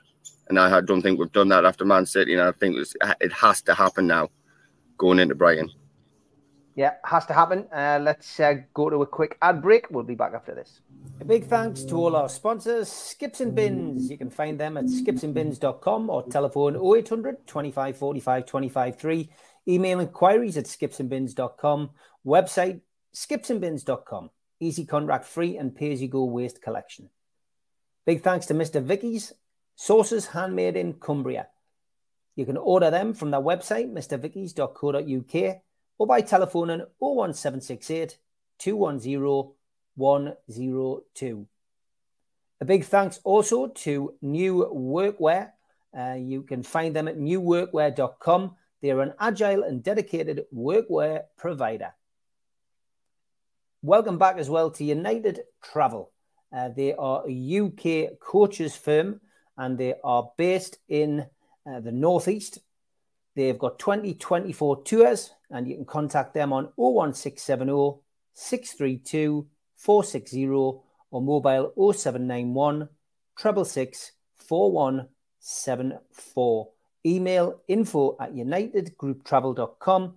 And 0.50 0.60
I 0.60 0.80
don't 0.82 1.02
think 1.02 1.20
we've 1.20 1.32
done 1.32 1.50
that 1.50 1.66
after 1.66 1.84
Man 1.84 2.06
City, 2.06 2.34
and 2.34 2.42
I 2.42 2.52
think 2.54 2.78
it 3.22 3.34
has 3.34 3.62
to 3.64 3.74
happen 3.74 4.08
now, 4.08 4.30
going 4.98 5.20
into 5.20 5.36
Brighton. 5.36 5.70
Yeah, 6.76 6.94
has 7.06 7.26
to 7.26 7.34
happen. 7.34 7.68
Uh, 7.74 8.00
let's 8.00 8.40
uh, 8.40 8.54
go 8.76 8.90
to 8.90 9.02
a 9.02 9.08
quick 9.08 9.36
ad 9.42 9.64
break. 9.64 9.90
We'll 9.90 10.04
be 10.04 10.14
back 10.14 10.34
after 10.36 10.54
this. 10.54 10.82
A 11.20 11.26
big 11.26 11.46
thanks 11.46 11.82
to 11.86 11.96
all 11.96 12.16
our 12.16 12.30
sponsors, 12.30 12.88
Skips 12.88 13.42
and 13.42 13.56
Bins. 13.56 14.12
You 14.12 14.18
can 14.18 14.30
find 14.30 14.60
them 14.60 14.78
at 14.78 14.86
skipsandbins.com 14.86 16.10
or 16.10 16.28
telephone 16.28 16.76
0800 16.76 17.48
25 17.48 17.98
45 17.98 18.46
25 18.46 19.00
3. 19.00 19.30
Email 19.68 20.00
inquiries 20.02 20.56
at 20.56 20.66
skipsandbins.com. 20.66 21.90
Website 22.26 22.82
skipsandbins.com. 23.16 24.30
Easy 24.60 24.86
contract 24.86 25.26
free 25.26 25.58
and 25.58 25.76
pay 25.76 25.92
as 25.92 26.02
you 26.02 26.08
go 26.08 26.24
waste 26.24 26.62
collection. 26.62 27.10
Big 28.06 28.22
thanks 28.22 28.46
to 28.48 28.54
Mr. 28.54 28.84
Vikki's 28.84 29.34
sauces 29.76 30.28
handmade 30.28 30.76
in 30.76 30.94
Cumbria. 30.94 31.48
You 32.36 32.46
can 32.46 32.58
order 32.58 32.90
them 32.90 33.14
from 33.14 33.32
their 33.32 33.42
website, 33.42 33.92
mrvickies.co.uk 33.92 35.62
or 35.98 36.08
by 36.08 36.22
telephoning 36.22 36.86
01768 37.00 38.18
210 38.60 39.54
102. 39.96 41.48
A 42.62 42.66
big 42.66 42.86
thanks 42.86 43.20
also 43.24 43.68
to 43.68 44.14
New 44.22 44.70
Workwear. 44.74 45.52
Uh, 45.98 46.14
you 46.14 46.44
can 46.44 46.64
find 46.64 46.96
them 46.96 47.08
at 47.08 47.18
newworkwear.com. 47.18 48.56
They're 48.82 49.02
an 49.02 49.14
agile 49.20 49.64
and 49.64 49.84
dedicated 49.84 50.46
workwear 50.56 51.24
provider. 51.38 51.94
Welcome 53.84 54.18
back 54.18 54.40
as 54.40 54.50
well 54.50 54.72
to 54.72 54.84
United 54.84 55.42
Travel. 55.62 56.12
Uh, 56.52 56.70
they 56.70 56.96
are 56.96 57.24
a 57.30 57.60
UK 57.60 58.20
coaches 58.20 58.76
firm 58.76 59.22
and 59.56 59.78
they 59.78 59.94
are 60.04 60.32
based 60.36 60.80
in 60.90 61.28
uh, 61.70 61.80
the 61.82 61.92
Northeast. 61.92 62.58
They've 63.36 63.60
got 63.60 63.78
2024 63.78 64.82
tours 64.82 65.30
and 65.52 65.68
you 65.68 65.76
can 65.76 65.86
contact 65.86 66.34
them 66.34 66.54
on 66.54 66.70
01670 66.76 68.02
632 68.34 69.46
460 69.76 70.48
or 70.48 70.82
mobile 71.12 71.72
0791 71.94 72.90
666 73.38 74.14
4174. 74.38 76.70
Email 77.06 77.62
info 77.68 78.18
at 78.20 78.34
unitedgrouptravel.com 78.34 80.16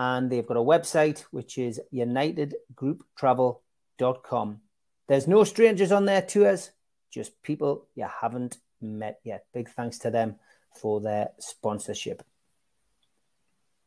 and 0.00 0.30
they've 0.30 0.46
got 0.46 0.56
a 0.56 0.60
website 0.60 1.20
which 1.30 1.58
is 1.58 1.78
unitedgrouptravel.com. 1.92 4.60
There's 5.06 5.28
no 5.28 5.44
strangers 5.44 5.92
on 5.92 6.06
their 6.06 6.22
tours, 6.22 6.70
just 7.10 7.42
people 7.42 7.84
you 7.94 8.06
haven't 8.22 8.56
met 8.80 9.20
yet. 9.24 9.44
Big 9.52 9.68
thanks 9.68 9.98
to 9.98 10.10
them 10.10 10.36
for 10.74 11.02
their 11.02 11.32
sponsorship. 11.38 12.22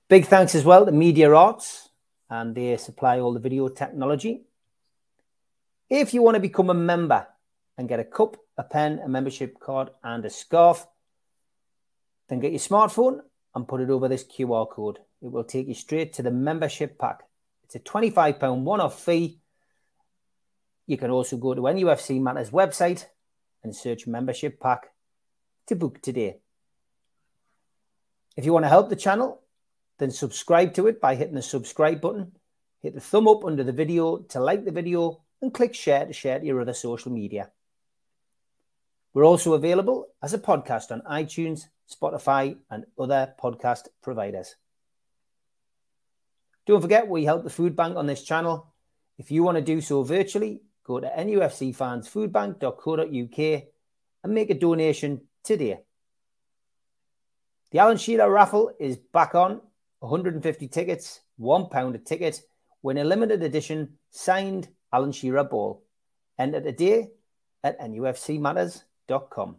Big 0.07 0.28
thanks 0.28 0.53
as 0.53 0.64
well 0.64 0.86
to 0.86 0.91
Media 0.91 1.34
Arts, 1.34 1.89
and 2.30 2.53
they 2.53 2.78
supply 2.78 3.20
all 3.20 3.34
the 3.34 3.39
video 3.39 3.68
technology. 3.70 4.43
If 5.89 6.14
you 6.14 6.22
want 6.22 6.36
to 6.36 6.41
become 6.41 6.70
a 6.70 6.76
member 6.76 7.26
and 7.76 7.89
get 7.89 7.99
a 7.99 8.03
cup, 8.03 8.38
a 8.55 8.64
pen, 8.64 8.99
a 9.03 9.09
membership 9.09 9.59
card, 9.59 9.89
and 10.03 10.24
a 10.24 10.30
scarf, 10.30 10.86
then 12.30 12.39
get 12.39 12.51
your 12.51 12.59
smartphone 12.59 13.22
and 13.56 13.68
put 13.68 13.82
it 13.82 13.89
over 13.89 14.08
this 14.08 14.24
QR 14.24 14.70
code. 14.70 14.99
It 15.22 15.32
will 15.32 15.43
take 15.43 15.68
you 15.68 15.74
straight 15.74 16.14
to 16.14 16.24
the 16.24 16.32
membership 16.32 16.97
pack. 16.97 17.22
It's 17.64 17.76
a 17.76 17.80
£25 17.80 18.62
one 18.62 18.82
off 18.82 18.99
fee. 18.99 19.39
You 20.86 20.97
can 20.97 21.12
also 21.12 21.38
go 21.38 21.54
to 21.54 21.62
NUFC 21.62 22.22
Matters 22.22 22.49
website 22.49 23.06
and 23.64 23.76
search 23.76 24.06
membership 24.06 24.60
pack 24.60 24.91
to 25.68 25.76
book 25.76 26.01
today. 26.01 26.39
If 28.36 28.45
you 28.45 28.54
want 28.54 28.66
to 28.66 28.70
help 28.70 28.89
the 28.89 28.95
channel, 28.95 29.41
then 29.99 30.12
subscribe 30.12 30.74
to 30.74 30.88
it 30.88 30.99
by 30.99 31.16
hitting 31.16 31.36
the 31.36 31.41
subscribe 31.41 32.01
button. 32.01 32.34
Hit 32.82 32.95
the 32.95 32.99
thumb 32.99 33.28
up 33.28 33.45
under 33.45 33.64
the 33.64 33.72
video 33.72 34.18
to 34.30 34.39
like 34.39 34.66
the 34.66 34.72
video 34.72 35.22
and 35.41 35.54
click 35.54 35.74
share 35.74 36.06
to 36.06 36.14
share 36.14 36.39
to 36.39 36.45
your 36.45 36.62
other 36.62 36.74
social 36.74 37.12
media. 37.12 37.51
We're 39.14 39.26
also 39.26 39.54
available 39.54 40.08
as 40.22 40.34
a 40.34 40.39
podcast 40.39 40.91
on 40.91 41.01
iTunes, 41.01 41.68
Spotify, 41.95 42.57
and 42.69 42.85
other 42.97 43.33
podcast 43.41 43.87
providers. 44.01 44.55
Don't 46.65 46.81
forget, 46.81 47.07
we 47.07 47.23
help 47.25 47.43
the 47.43 47.49
food 47.49 47.75
bank 47.75 47.97
on 47.97 48.07
this 48.07 48.23
channel. 48.23 48.73
If 49.17 49.31
you 49.31 49.43
want 49.43 49.57
to 49.57 49.61
do 49.61 49.81
so 49.81 50.03
virtually, 50.03 50.61
go 50.83 50.99
to 50.99 51.07
nufcfansfoodbank.co.uk 51.07 53.63
and 54.23 54.33
make 54.33 54.49
a 54.49 54.53
donation 54.53 55.21
today. 55.43 55.81
The 57.71 57.79
Alan 57.79 57.97
Shearer 57.97 58.29
raffle 58.29 58.71
is 58.79 58.97
back 58.97 59.35
on 59.35 59.61
150 59.99 60.67
tickets, 60.67 61.21
£1 61.39 61.95
a 61.95 61.97
ticket, 61.97 62.41
win 62.81 62.97
a 62.97 63.03
limited 63.03 63.43
edition 63.43 63.97
signed 64.11 64.69
Alan 64.91 65.11
Shearer 65.11 65.43
ball. 65.43 65.83
Enter 66.37 66.61
today 66.61 67.09
at 67.63 67.79
nufcmatters.com. 67.79 69.57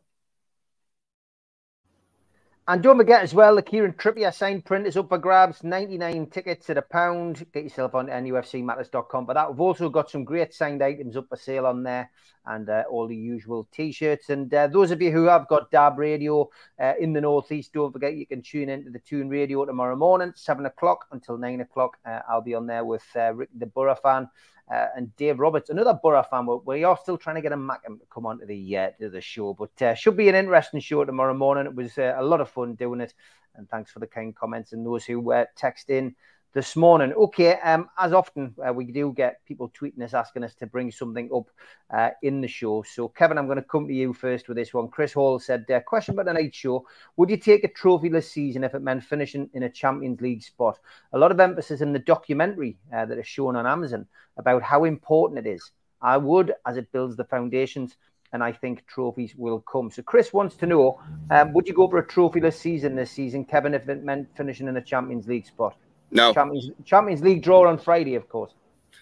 And 2.67 2.83
don't 2.83 2.97
forget 2.97 3.23
as 3.23 3.35
well, 3.35 3.57
the 3.57 3.63
Kieran 3.63 3.93
Trippier 3.93 4.33
signed 4.33 4.65
print 4.65 4.87
is 4.87 4.97
up 4.97 5.11
for 5.11 5.19
grabs. 5.19 5.63
99 5.63 6.27
tickets 6.29 6.71
at 6.71 6.79
a 6.79 6.83
pound. 6.83 7.45
Get 7.53 7.65
yourself 7.65 7.95
on 7.95 8.07
nufcmatters.com. 8.07 9.27
But 9.27 9.35
that 9.35 9.51
we've 9.51 9.61
also 9.61 9.91
got 9.91 10.11
some 10.11 10.25
great 10.25 10.55
signed 10.55 10.83
items 10.83 11.15
up 11.17 11.29
for 11.29 11.37
sale 11.37 11.67
on 11.67 11.83
there. 11.83 12.11
and 12.47 12.69
uh, 12.69 12.85
all 12.91 13.07
the 13.07 13.17
usual 13.17 13.69
t-shirts. 13.73 14.31
And 14.31 14.53
uh, 14.53 14.67
those 14.67 14.91
of 14.91 15.01
you 15.01 15.11
who 15.11 15.25
have 15.25 15.49
got 15.49 15.71
DAB 15.71 15.99
radio 15.99 16.49
uh, 16.81 16.93
in 16.99 17.13
the 17.13 17.21
northeast, 17.21 17.73
don't 17.73 17.93
forget 17.93 18.17
you 18.17 18.27
can 18.27 18.43
tune 18.43 18.69
into 18.69 18.91
the 18.91 18.99
Tune 18.99 19.29
Radio 19.29 19.65
tomorrow 19.65 19.97
morning, 19.97 20.33
seven 20.35 20.67
o'clock 20.67 21.07
until 21.13 21.39
nine 21.39 21.61
o'clock. 21.61 21.97
Uh, 22.05 22.21
I'll 22.29 22.43
be 22.43 22.55
on 22.55 22.67
there 22.67 22.85
with 22.85 23.05
uh, 23.17 23.35
Rick, 23.35 23.51
the 23.59 23.67
Borough 23.67 23.97
fan. 23.97 24.29
Uh, 24.71 24.87
and 24.97 25.15
Dave 25.17 25.39
Roberts, 25.39 25.69
another 25.69 25.99
Borough 26.03 26.23
fan. 26.23 26.49
We 26.65 26.85
are 26.85 26.97
still 26.97 27.19
trying 27.19 27.37
to 27.37 27.43
get 27.43 27.53
a 27.53 27.57
Mackem 27.57 28.01
to 28.01 28.07
come 28.11 28.25
onto 28.25 28.47
the 28.47 28.77
uh, 28.79 28.91
to 28.99 29.11
the 29.11 29.21
show, 29.21 29.53
but 29.53 29.99
should 29.99 30.17
be 30.17 30.29
an 30.31 30.35
interesting 30.35 30.81
show 30.81 31.05
tomorrow 31.05 31.35
morning. 31.35 31.67
It 31.67 31.75
was 31.75 31.99
a 31.99 32.23
lot 32.23 32.41
of 32.41 32.49
fun 32.49 32.75
doing 32.75 33.03
it, 33.03 33.13
and 33.57 33.69
thanks 33.69 33.91
for 33.91 33.99
the 33.99 34.07
kind 34.07 34.35
comments 34.35 34.73
and 34.73 34.87
those 34.87 35.05
who 35.05 35.35
text 35.55 35.91
in 35.91 36.15
this 36.55 36.77
morning. 36.77 37.13
Okay, 37.13 37.55
um, 37.65 37.91
as 37.99 38.13
often 38.13 38.55
uh, 38.67 38.73
we 38.73 38.85
do 38.85 39.13
get 39.13 39.45
people 39.45 39.71
tweeting 39.71 40.03
us 40.03 40.15
asking 40.15 40.45
us 40.45 40.55
to 40.55 40.67
bring 40.67 40.91
something 40.93 41.29
up 41.35 41.51
uh, 41.91 42.11
in 42.23 42.41
the 42.41 42.47
show. 42.47 42.83
So, 42.83 43.09
Kevin, 43.09 43.39
I'm 43.39 43.47
going 43.47 43.57
to 43.57 43.63
come 43.63 43.89
to 43.89 43.93
you 43.93 44.13
first 44.13 44.47
with 44.47 44.57
this 44.57 44.73
one. 44.73 44.89
Chris 44.89 45.13
Hall 45.13 45.41
said, 45.41 45.69
uh, 45.69 45.81
"Question 45.81 46.15
about 46.15 46.27
the 46.27 46.33
night 46.33 46.55
show: 46.55 46.87
Would 47.17 47.29
you 47.29 47.37
take 47.37 47.65
a 47.65 47.69
trophyless 47.69 48.31
season 48.31 48.63
if 48.63 48.75
it 48.75 48.83
meant 48.83 49.03
finishing 49.03 49.51
in 49.53 49.65
a 49.65 49.69
Champions 49.69 50.21
League 50.21 50.45
spot?" 50.45 50.79
A 51.13 51.19
lot 51.19 51.33
of 51.33 51.41
emphasis 51.41 51.81
in 51.81 51.93
the 51.93 51.99
documentary 51.99 52.79
uh, 52.95 53.05
that 53.05 53.19
is 53.19 53.27
shown 53.27 53.57
on 53.57 53.67
Amazon 53.67 54.07
about 54.37 54.63
how 54.63 54.85
important 54.85 55.45
it 55.45 55.51
is. 55.51 55.73
I 56.01 56.17
would, 56.19 56.55
as 56.67 56.77
it 56.77 56.93
builds 56.93 57.17
the 57.17 57.25
foundations. 57.25 57.97
And 58.33 58.43
I 58.43 58.51
think 58.51 58.85
trophies 58.89 59.37
will 59.37 59.61
come. 59.61 59.93
So 59.93 60.03
Chris 60.03 60.33
wants 60.33 60.57
to 60.57 60.67
know: 60.67 61.01
um, 61.31 61.53
Would 61.53 61.69
you 61.69 61.75
go 61.75 61.89
for 61.89 61.99
a 61.99 62.07
trophyless 62.07 62.55
season 62.55 62.97
this 62.97 63.13
season, 63.13 63.45
Kevin, 63.45 63.75
if 63.75 63.89
it 63.89 64.03
meant 64.03 64.29
finishing 64.37 64.67
in 64.67 64.77
a 64.77 64.83
Champions 64.83 65.29
League 65.29 65.47
spot? 65.47 65.77
No. 66.11 66.33
Champions, 66.33 66.71
Champions 66.85 67.23
League 67.23 67.43
draw 67.43 67.69
on 67.69 67.79
Friday, 67.79 68.15
of 68.15 68.29
course. 68.29 68.53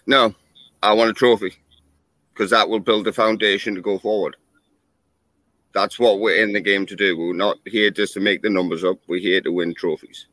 No, 0.07 0.34
I 0.82 0.92
want 0.92 1.11
a 1.11 1.14
trophy 1.14 1.55
because 2.32 2.50
that 2.50 2.68
will 2.68 2.80
build 2.80 3.07
a 3.07 3.12
foundation 3.12 3.74
to 3.74 3.80
go 3.80 3.98
forward. 3.98 4.36
That's 5.74 5.98
what 5.98 6.20
we're 6.20 6.42
in 6.42 6.53
the 6.53 6.61
game 6.61 6.86
to 6.86 6.96
do. 6.96 7.16
We're 7.18 7.34
not 7.34 7.59
here 7.66 7.90
just 7.90 8.14
to 8.14 8.20
make 8.20 8.42
the 8.42 8.50
numbers 8.50 8.84
up. 8.84 8.98
We're 9.07 9.20
here 9.20 9.40
to 9.40 9.53
win 9.53 9.74
trophies. 9.74 10.26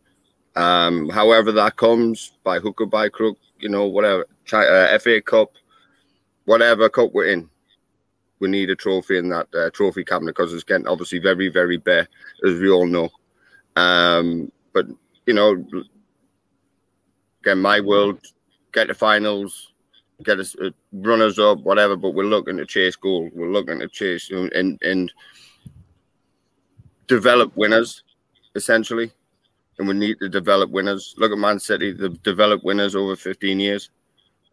Um, 0.56 1.10
however 1.10 1.52
that 1.54 1.78
comes, 1.78 2.34
by 2.44 2.60
hook 2.60 2.82
or 2.82 2.88
by 2.88 3.10
crook, 3.10 3.38
you 3.60 3.70
know, 3.70 3.86
whatever, 3.86 4.26
uh, 4.52 4.98
FA 5.00 5.22
Cup, 5.22 5.52
whatever 6.46 6.90
cup 6.90 7.12
we're 7.14 7.28
in, 7.32 7.50
we 8.40 8.50
need 8.50 8.70
a 8.70 8.76
trophy 8.76 9.18
in 9.18 9.30
that 9.30 9.48
uh, 9.54 9.70
trophy 9.72 10.04
cabinet 10.04 10.36
because 10.36 10.54
it's 10.54 10.64
getting 10.64 10.88
obviously 10.88 11.20
very, 11.20 11.50
very 11.50 11.78
bare, 11.78 12.08
as 12.46 12.60
we 12.60 12.70
all 12.70 12.88
know. 12.88 13.10
Um, 13.76 14.52
but 14.74 14.88
you 15.26 15.34
know, 15.34 15.64
again, 17.42 17.60
my 17.60 17.80
world, 17.80 18.20
get 18.72 18.88
the 18.88 18.94
finals, 18.94 19.74
get 20.24 20.40
us 20.40 20.56
uh, 20.62 20.70
runners 20.92 21.40
up, 21.40 21.60
whatever. 21.60 21.96
But 21.96 22.14
we're 22.14 22.24
looking 22.24 22.58
to 22.58 22.66
chase 22.66 22.96
goal. 22.96 23.30
We're 23.34 23.52
looking 23.52 23.80
to 23.80 23.88
chase 23.88 24.30
and 24.32 24.82
and 24.82 25.12
develop 27.08 27.56
winners, 27.56 28.04
essentially. 28.56 29.12
And 29.78 29.88
we 29.88 29.94
need 29.94 30.20
to 30.20 30.30
develop 30.30 30.70
winners. 30.70 31.16
Look 31.18 31.32
at 31.32 31.38
Man 31.38 31.60
City; 31.60 31.94
they've 31.94 32.22
developed 32.24 32.64
winners 32.64 32.96
over 32.96 33.16
15 33.16 33.60
years, 33.60 33.90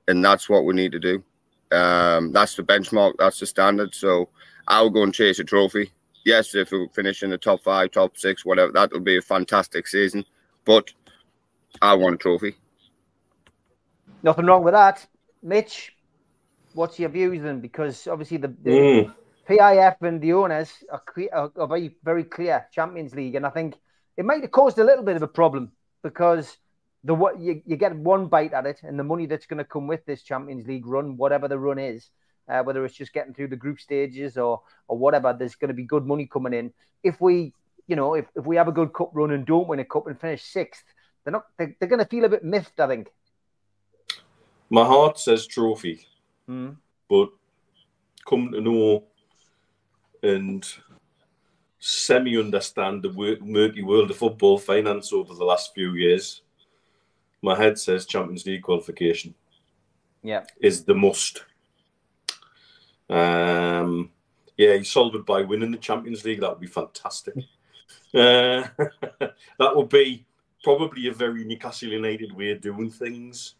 and 0.09 0.24
that's 0.24 0.49
what 0.49 0.64
we 0.64 0.74
need 0.74 0.93
to 0.93 1.01
do. 1.01 1.24
Um, 1.72 2.32
that's 2.32 2.55
the 2.55 2.62
benchmark. 2.62 3.14
That's 3.18 3.41
the 3.41 3.47
standard. 3.47 3.95
So 3.95 4.28
I'll 4.68 4.91
go 4.91 5.03
and 5.03 5.12
chase 5.12 5.41
a 5.41 5.45
trophy. 5.45 5.91
Yes, 6.24 6.55
if 6.55 6.72
we 6.72 6.89
finish 6.93 7.22
in 7.22 7.30
the 7.30 7.39
top 7.39 7.62
five, 7.62 7.93
top 7.93 8.16
six, 8.16 8.45
whatever, 8.45 8.72
that'll 8.72 9.01
be 9.01 9.16
a 9.16 9.22
fantastic 9.22 9.87
season. 9.87 10.24
But 10.64 10.91
I 11.82 11.95
want 11.95 12.16
a 12.16 12.18
trophy. 12.18 12.55
Nothing 14.27 14.47
wrong 14.47 14.64
with 14.64 14.74
that. 14.74 15.07
Mitch, 15.41 15.95
what's 16.74 16.99
your 16.99 17.11
views 17.11 17.45
then? 17.45 17.61
Because 17.61 18.09
obviously 18.09 18.39
the, 18.39 18.49
the 18.49 18.70
mm. 18.70 19.14
PIF 19.49 20.03
and 20.03 20.20
the 20.20 20.33
owners 20.33 20.72
are, 20.91 21.01
clear, 21.07 21.29
are, 21.33 21.53
are, 21.57 21.68
very, 21.68 21.95
very 22.03 22.24
clear 22.24 22.66
Champions 22.72 23.14
League, 23.14 23.37
and 23.37 23.47
I 23.47 23.51
think 23.51 23.77
it 24.16 24.24
might 24.24 24.43
have 24.43 24.51
caused 24.51 24.81
a 24.81 24.85
little 24.85 25.05
bit 25.05 25.14
of 25.14 25.22
a 25.22 25.29
problem 25.29 25.70
because 26.03 26.57
the 27.05 27.14
what 27.14 27.39
you, 27.39 27.62
you 27.66 27.77
get 27.77 27.95
one 27.95 28.27
bite 28.27 28.53
at 28.53 28.66
it, 28.66 28.81
and 28.83 28.99
the 28.99 29.05
money 29.05 29.27
that's 29.27 29.47
going 29.47 29.59
to 29.59 29.64
come 29.64 29.87
with 29.87 30.05
this 30.07 30.24
Champions 30.24 30.66
League 30.66 30.89
run, 30.89 31.16
whatever 31.16 31.47
the 31.47 31.61
run 31.61 31.79
is, 31.79 32.11
uh, 32.49 32.64
whether 32.64 32.85
it's 32.85 32.97
just 32.97 33.12
getting 33.12 33.33
through 33.33 33.49
the 33.49 33.55
group 33.55 33.79
stages 33.79 34.37
or 34.37 34.61
or 34.89 34.99
whatever, 34.99 35.37
there's 35.39 35.55
going 35.55 35.68
to 35.68 35.74
be 35.74 35.85
good 35.85 36.05
money 36.05 36.27
coming 36.27 36.53
in. 36.53 36.72
If 37.05 37.20
we, 37.20 37.53
you 37.87 37.95
know, 37.95 38.14
if, 38.14 38.27
if 38.35 38.45
we 38.45 38.57
have 38.57 38.66
a 38.66 38.72
good 38.72 38.93
cup 38.93 39.11
run 39.14 39.31
and 39.31 39.47
don't 39.47 39.68
win 39.68 39.79
a 39.79 39.85
cup 39.85 40.09
and 40.09 40.20
finish 40.20 40.43
sixth, 40.43 40.83
they're 41.22 41.31
not 41.31 41.45
they're, 41.59 41.77
they're 41.79 41.89
going 41.89 42.03
to 42.03 42.09
feel 42.09 42.24
a 42.24 42.29
bit 42.29 42.43
miffed, 42.43 42.81
I 42.81 42.89
think. 42.89 43.07
My 44.69 44.85
heart 44.85 45.19
says 45.19 45.47
trophy, 45.47 46.07
mm. 46.49 46.77
but 47.09 47.29
come 48.29 48.51
to 48.53 48.61
know 48.61 49.05
and 50.23 50.67
semi 51.79 52.39
understand 52.39 53.03
the 53.03 53.39
murky 53.43 53.83
world 53.83 54.11
of 54.11 54.17
football 54.17 54.59
finance 54.59 55.12
over 55.12 55.35
the 55.35 55.45
last 55.45 55.75
few 55.75 55.93
years. 55.93 56.43
My 57.43 57.55
head 57.57 57.79
says 57.79 58.07
Champions 58.07 58.45
League 58.47 58.62
qualification. 58.62 59.35
Yeah, 60.23 60.45
is 60.61 60.85
the 60.85 60.95
must. 60.95 61.45
Um, 63.09 64.11
yeah, 64.57 64.75
you 64.75 64.85
solve 64.85 65.14
it 65.14 65.27
by 65.27 65.43
winning 65.43 65.71
the 65.71 65.77
Champions 65.77 66.25
League. 66.25 66.41
That 66.41 66.51
would 66.51 66.61
be 66.61 66.67
fantastic. 66.67 67.35
uh, 68.14 68.64
that 69.21 69.77
would 69.77 69.89
be 69.89 70.25
probably 70.64 71.07
a 71.07 71.12
very 71.12 71.45
Newcastle 71.45 71.91
United 71.91 72.33
way 72.33 72.51
of 72.51 72.61
doing 72.61 72.91
things 72.91 73.55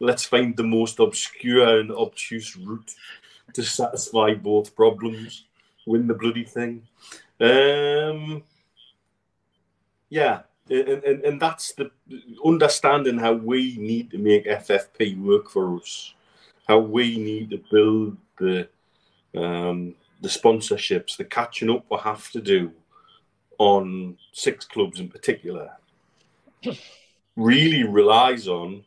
let's 0.00 0.24
find 0.24 0.56
the 0.56 0.62
most 0.62 0.98
obscure 0.98 1.80
and 1.80 1.90
obtuse 1.90 2.56
route 2.56 2.94
to 3.52 3.62
satisfy 3.62 4.34
both 4.34 4.74
problems. 4.74 5.44
Win 5.86 6.06
the 6.06 6.14
bloody 6.14 6.44
thing. 6.44 6.82
Um, 7.40 8.42
yeah, 10.08 10.40
and, 10.68 10.88
and, 10.88 11.24
and 11.24 11.40
that's 11.40 11.72
the 11.72 11.90
understanding 12.44 13.18
how 13.18 13.34
we 13.34 13.76
need 13.76 14.10
to 14.10 14.18
make 14.18 14.46
FFP 14.46 15.20
work 15.20 15.50
for 15.50 15.76
us, 15.76 16.14
how 16.66 16.78
we 16.78 17.18
need 17.18 17.50
to 17.50 17.62
build 17.70 18.16
the 18.38 18.68
um, 19.36 19.94
the 20.22 20.28
sponsorships, 20.28 21.16
the 21.16 21.24
catching 21.24 21.70
up 21.70 21.84
we 21.90 21.98
have 21.98 22.30
to 22.30 22.40
do 22.40 22.72
on 23.58 24.16
six 24.32 24.64
clubs 24.64 24.98
in 24.98 25.08
particular, 25.08 25.70
really 27.36 27.84
relies 27.84 28.48
on 28.48 28.82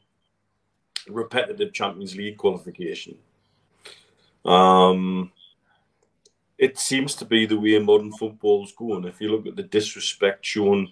repetitive 1.08 1.74
Champions 1.74 2.16
League 2.16 2.38
qualification. 2.38 3.18
Um, 4.45 5.32
it 6.58 6.78
seems 6.78 7.16
to 7.16 7.26
be 7.26 7.45
the 7.45 7.60
way 7.60 7.80
modern 7.80 8.12
football's 8.12 8.74
going. 8.74 9.06
If 9.06 9.22
you 9.22 9.32
look 9.32 9.47
at 9.47 9.56
the 9.56 9.64
disrespect 9.64 10.45
shown 10.45 10.91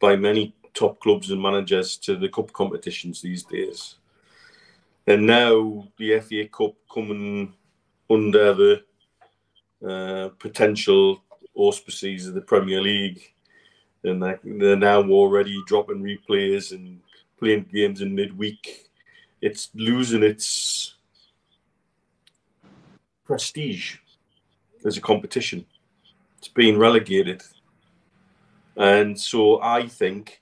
by 0.00 0.16
many 0.16 0.54
top 0.74 0.98
clubs 1.00 1.30
and 1.30 1.40
managers 1.40 1.96
to 1.98 2.16
the 2.16 2.28
cup 2.28 2.52
competitions 2.52 3.20
these 3.20 3.44
days, 3.44 3.96
and 5.06 5.26
now 5.26 5.86
the 5.98 6.20
FA 6.20 6.46
Cup 6.46 6.74
coming 6.92 7.52
under 8.08 8.54
the 8.54 8.82
uh, 9.86 10.28
potential 10.38 11.22
auspices 11.54 12.28
of 12.28 12.34
the 12.34 12.40
Premier 12.40 12.80
League, 12.80 13.34
and 14.04 14.22
they're 14.22 14.76
now 14.76 15.02
already 15.02 15.60
dropping 15.66 16.02
replays 16.02 16.72
and 16.72 17.00
playing 17.38 17.66
games 17.72 18.00
in 18.00 18.14
midweek 18.14 18.90
it's 19.42 19.70
losing 19.74 20.22
its 20.22 20.94
prestige 23.24 23.96
as 24.86 24.96
a 24.96 25.00
competition. 25.00 25.66
It's 26.38 26.48
being 26.48 26.78
relegated. 26.78 27.42
And 28.76 29.18
so 29.18 29.60
I 29.60 29.86
think 29.88 30.40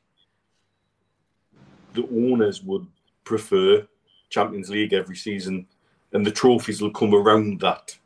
the 1.94 2.04
owners 2.04 2.62
would 2.62 2.86
prefer 3.24 3.86
Champions 4.28 4.70
League 4.70 4.92
every 4.92 5.16
season, 5.16 5.66
and 6.12 6.24
the 6.24 6.30
trophies 6.30 6.80
will 6.80 6.92
come 6.92 7.14
around 7.14 7.60
that 7.60 7.96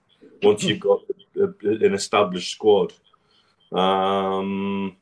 once 0.43 0.63
you've 0.63 0.81
got 0.81 1.01
a, 1.37 1.45
a, 1.45 1.87
an 1.87 1.95
established 1.95 2.53
squad. 2.53 2.93
Um, 3.73 4.97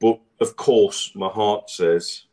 but 0.00 0.20
of 0.40 0.56
course, 0.56 1.12
my 1.14 1.28
heart 1.28 1.68
says 1.70 2.24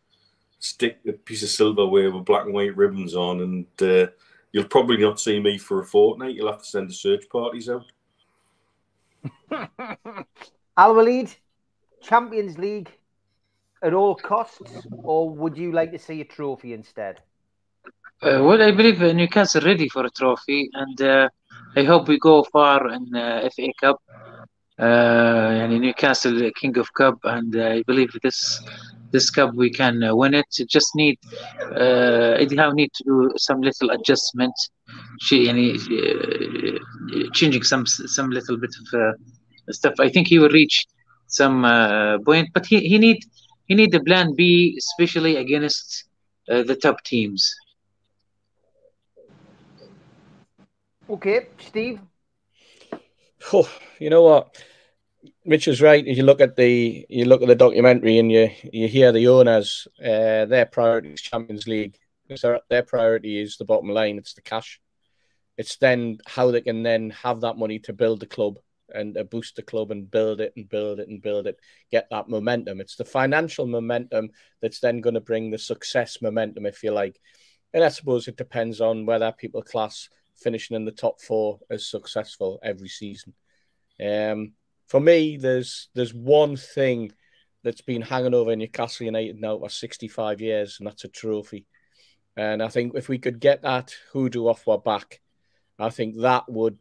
stick 0.63 0.99
a 1.07 1.11
piece 1.11 1.43
of 1.43 1.49
silverware 1.49 2.09
with 2.11 2.25
black 2.25 2.45
and 2.45 2.53
white 2.53 2.75
ribbons 2.75 3.15
on, 3.15 3.41
and 3.41 3.65
uh, 3.81 4.09
you'll 4.51 4.63
probably 4.65 4.97
not 4.97 5.19
see 5.19 5.39
me 5.39 5.57
for 5.57 5.81
a 5.81 5.85
fortnight. 5.85 6.35
You'll 6.35 6.51
have 6.51 6.61
to 6.61 6.65
send 6.65 6.89
the 6.89 6.93
search 6.93 7.27
parties 7.29 7.69
out. 7.69 7.91
Al 10.77 10.95
Walid, 10.95 11.35
Champions 12.01 12.57
League 12.57 12.91
at 13.81 13.93
all 13.93 14.15
costs, 14.15 14.87
or 15.03 15.29
would 15.29 15.57
you 15.57 15.71
like 15.71 15.91
to 15.91 15.99
see 15.99 16.21
a 16.21 16.25
trophy 16.25 16.73
instead? 16.73 17.19
Uh, 18.21 18.39
well, 18.41 18.61
I 18.61 18.71
believe 18.71 19.01
Newcastle 19.01 19.61
ready 19.61 19.89
for 19.89 20.05
a 20.05 20.09
trophy, 20.09 20.69
and 20.73 21.01
uh, 21.01 21.29
I 21.75 21.83
hope 21.83 22.07
we 22.07 22.17
go 22.19 22.43
far 22.43 22.89
in 22.89 23.13
uh, 23.13 23.49
FA 23.53 23.67
Cup. 23.79 24.01
Uh, 24.79 25.67
Newcastle 25.67 26.49
King 26.55 26.77
of 26.77 26.91
Cup, 26.93 27.19
and 27.25 27.53
I 27.61 27.83
believe 27.83 28.09
this 28.23 28.61
this 29.13 29.29
cup 29.29 29.53
we 29.55 29.69
can 29.69 30.03
uh, 30.03 30.13
win 30.13 30.33
it. 30.33 30.47
Just 30.67 30.89
need 30.95 31.17
uh, 31.79 32.41
Eddie 32.41 32.57
Howe 32.57 32.71
need 32.71 32.91
to 32.95 33.03
do 33.05 33.31
some 33.37 33.61
little 33.61 33.91
adjustment 33.91 34.53
any, 35.31 35.75
uh, 35.75 37.29
changing 37.33 37.63
some 37.63 37.85
some 37.85 38.29
little 38.29 38.57
bit 38.57 38.71
of 38.81 38.99
uh, 39.01 39.13
stuff. 39.71 39.93
I 39.99 40.09
think 40.09 40.27
he 40.27 40.39
will 40.39 40.49
reach 40.49 40.85
some 41.27 41.65
uh, 41.65 42.17
point, 42.25 42.49
but 42.53 42.65
he, 42.65 42.79
he 42.81 42.97
need 42.97 43.19
he 43.67 43.75
need 43.75 43.91
the 43.91 44.03
plan 44.03 44.33
B, 44.35 44.77
especially 44.77 45.37
against 45.37 46.05
uh, 46.49 46.63
the 46.63 46.75
top 46.75 47.03
teams. 47.03 47.53
Okay, 51.09 51.47
Steve. 51.59 51.99
Oh, 53.51 53.69
you 53.99 54.09
know 54.09 54.23
what? 54.23 54.63
Is 55.45 55.81
right. 55.81 56.07
If 56.07 56.15
you 56.15 56.23
look 56.23 56.39
at 56.39 56.55
the 56.55 57.05
you 57.09 57.25
look 57.25 57.41
at 57.41 57.49
the 57.49 57.55
documentary 57.55 58.17
and 58.17 58.31
you 58.31 58.49
you 58.71 58.87
hear 58.87 59.11
the 59.11 59.27
owners, 59.27 59.87
uh, 59.99 60.45
their 60.45 60.65
priority 60.65 61.09
is 61.09 61.21
Champions 61.21 61.67
League. 61.67 61.97
Their, 62.29 62.61
their 62.69 62.83
priority 62.83 63.41
is 63.41 63.57
the 63.57 63.65
bottom 63.65 63.89
line. 63.89 64.17
It's 64.17 64.33
the 64.35 64.41
cash. 64.41 64.79
It's 65.57 65.75
then 65.75 66.19
how 66.25 66.51
they 66.51 66.61
can 66.61 66.81
then 66.81 67.09
have 67.09 67.41
that 67.41 67.57
money 67.57 67.79
to 67.79 67.93
build 67.93 68.21
the 68.21 68.25
club 68.25 68.57
and 68.87 69.17
uh, 69.17 69.23
boost 69.23 69.57
the 69.57 69.63
club 69.63 69.91
and 69.91 70.09
build 70.09 70.39
it 70.39 70.53
and 70.55 70.69
build 70.69 71.01
it 71.01 71.09
and 71.09 71.21
build 71.21 71.45
it, 71.45 71.59
get 71.91 72.07
that 72.09 72.29
momentum. 72.29 72.79
It's 72.79 72.95
the 72.95 73.03
financial 73.03 73.67
momentum 73.67 74.29
that's 74.61 74.79
then 74.79 75.01
going 75.01 75.15
to 75.15 75.21
bring 75.21 75.51
the 75.51 75.57
success 75.57 76.21
momentum, 76.21 76.65
if 76.65 76.83
you 76.83 76.91
like. 76.91 77.19
And 77.73 77.83
I 77.83 77.89
suppose 77.89 78.29
it 78.29 78.37
depends 78.37 78.79
on 78.79 79.05
whether 79.05 79.31
people 79.33 79.61
class 79.61 80.07
finishing 80.37 80.75
in 80.75 80.85
the 80.85 80.91
top 80.91 81.21
four 81.21 81.59
as 81.69 81.85
successful 81.85 82.59
every 82.63 82.89
season. 82.89 83.33
Um, 84.01 84.53
for 84.93 84.99
me, 84.99 85.37
there's 85.37 85.89
there's 85.95 86.13
one 86.13 86.55
thing 86.55 87.11
that's 87.63 87.81
been 87.81 88.03
hanging 88.03 88.35
over 88.35 88.55
Newcastle 88.55 89.07
United 89.07 89.41
now 89.41 89.57
for 89.57 89.67
65 89.67 90.39
years, 90.39 90.77
and 90.77 90.85
that's 90.85 91.03
a 91.03 91.07
trophy. 91.07 91.65
And 92.37 92.61
I 92.61 92.67
think 92.67 92.93
if 92.93 93.09
we 93.09 93.17
could 93.17 93.39
get 93.39 93.63
that 93.63 93.95
hoodoo 94.11 94.45
off 94.45 94.67
our 94.67 94.77
back, 94.77 95.19
I 95.79 95.89
think 95.89 96.19
that 96.19 96.43
would 96.47 96.77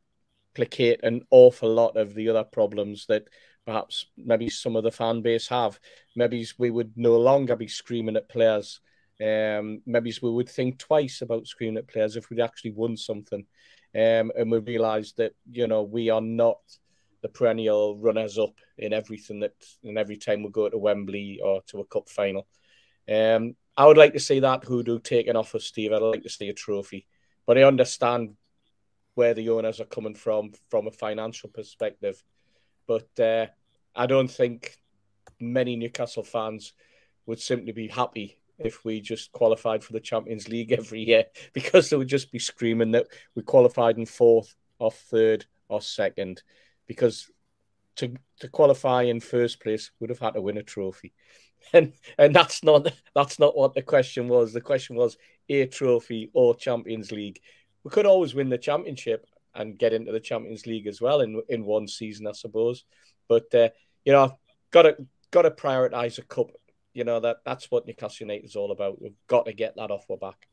placate 0.54 1.02
an 1.02 1.22
awful 1.30 1.72
lot 1.72 1.96
of 1.96 2.12
the 2.12 2.28
other 2.28 2.44
problems 2.44 3.06
that 3.06 3.28
perhaps 3.64 4.04
maybe 4.18 4.50
some 4.50 4.76
of 4.76 4.84
the 4.84 4.92
fan 4.92 5.22
base 5.22 5.48
have. 5.48 5.80
Maybe 6.14 6.46
we 6.58 6.70
would 6.70 6.92
no 6.96 7.16
longer 7.16 7.56
be 7.56 7.68
screaming 7.68 8.16
at 8.16 8.28
players. 8.28 8.82
Um, 9.22 9.80
maybe 9.86 10.12
we 10.20 10.30
would 10.30 10.50
think 10.50 10.78
twice 10.78 11.22
about 11.22 11.46
screaming 11.46 11.78
at 11.78 11.88
players 11.88 12.16
if 12.16 12.28
we'd 12.28 12.40
actually 12.40 12.72
won 12.72 12.98
something. 12.98 13.46
Um, 13.94 14.32
and 14.36 14.50
we 14.50 14.58
realise 14.58 15.12
that 15.12 15.32
you 15.50 15.66
know 15.66 15.82
we 15.82 16.10
are 16.10 16.20
not 16.20 16.58
the 17.22 17.28
perennial 17.28 17.96
runners 17.98 18.38
up 18.38 18.54
in 18.76 18.92
everything 18.92 19.40
that 19.40 19.54
in 19.82 19.96
every 19.96 20.16
time 20.16 20.42
we 20.42 20.50
go 20.50 20.68
to 20.68 20.76
Wembley 20.76 21.40
or 21.42 21.62
to 21.68 21.80
a 21.80 21.84
cup 21.84 22.08
final. 22.08 22.46
Um, 23.10 23.56
I 23.76 23.86
would 23.86 23.96
like 23.96 24.12
to 24.12 24.20
see 24.20 24.40
that 24.40 24.64
hoodoo 24.64 24.98
taken 24.98 25.36
off 25.36 25.54
of 25.54 25.62
Steve. 25.62 25.92
I'd 25.92 26.02
like 26.02 26.22
to 26.24 26.28
see 26.28 26.48
a 26.48 26.54
trophy, 26.54 27.06
but 27.46 27.56
I 27.56 27.62
understand 27.62 28.34
where 29.14 29.34
the 29.34 29.50
owners 29.50 29.80
are 29.80 29.86
coming 29.86 30.14
from 30.14 30.52
from 30.68 30.86
a 30.86 30.92
financial 30.92 31.48
perspective. 31.48 32.22
But 32.86 33.08
uh, 33.18 33.46
I 33.94 34.06
don't 34.06 34.30
think 34.30 34.76
many 35.40 35.76
Newcastle 35.76 36.24
fans 36.24 36.72
would 37.26 37.40
simply 37.40 37.72
be 37.72 37.88
happy 37.88 38.38
if 38.58 38.84
we 38.84 39.00
just 39.00 39.32
qualified 39.32 39.82
for 39.84 39.92
the 39.92 40.00
Champions 40.00 40.48
League 40.48 40.72
every 40.78 41.02
year 41.02 41.24
because 41.52 41.88
they 41.88 41.96
would 41.96 42.08
just 42.08 42.32
be 42.32 42.38
screaming 42.38 42.92
that 42.92 43.06
we 43.34 43.42
qualified 43.42 43.96
in 43.96 44.06
fourth 44.06 44.54
or 44.78 44.90
third 44.90 45.46
or 45.68 45.80
second 45.80 46.42
because 46.86 47.30
to 47.96 48.14
to 48.40 48.48
qualify 48.48 49.02
in 49.02 49.20
first 49.20 49.60
place 49.60 49.90
would 50.00 50.10
have 50.10 50.18
had 50.18 50.34
to 50.34 50.42
win 50.42 50.58
a 50.58 50.62
trophy. 50.62 51.12
And 51.72 51.92
and 52.18 52.34
that's 52.34 52.64
not 52.64 52.92
that's 53.14 53.38
not 53.38 53.56
what 53.56 53.72
the 53.72 53.82
question 53.82 54.26
was. 54.26 54.52
The 54.52 54.60
question 54.60 54.96
was 54.96 55.16
a 55.48 55.66
trophy 55.66 56.28
or 56.34 56.56
Champions 56.56 57.12
League 57.12 57.40
we 57.84 57.90
could 57.90 58.06
always 58.06 58.34
win 58.34 58.48
the 58.48 58.58
championship 58.58 59.26
and 59.54 59.78
get 59.78 59.92
into 59.92 60.12
the 60.12 60.20
Champions 60.20 60.66
League 60.66 60.86
as 60.86 61.00
well 61.00 61.20
in 61.20 61.42
in 61.48 61.64
one 61.64 61.88
season, 61.88 62.26
I 62.26 62.32
suppose. 62.32 62.84
But 63.28 63.54
uh, 63.54 63.68
you 64.04 64.12
know, 64.12 64.38
got 64.70 64.82
to 64.82 64.96
got 65.30 65.42
to 65.42 65.50
prioritize 65.50 66.18
a 66.18 66.22
cup. 66.22 66.50
You 66.94 67.04
know 67.04 67.20
that 67.20 67.38
that's 67.44 67.70
what 67.70 67.86
Newcastle 67.86 68.26
United 68.26 68.44
is 68.46 68.56
all 68.56 68.70
about. 68.70 69.00
We've 69.00 69.16
got 69.26 69.46
to 69.46 69.52
get 69.52 69.76
that 69.76 69.90
off 69.90 70.10
our 70.10 70.16
back. 70.16 70.46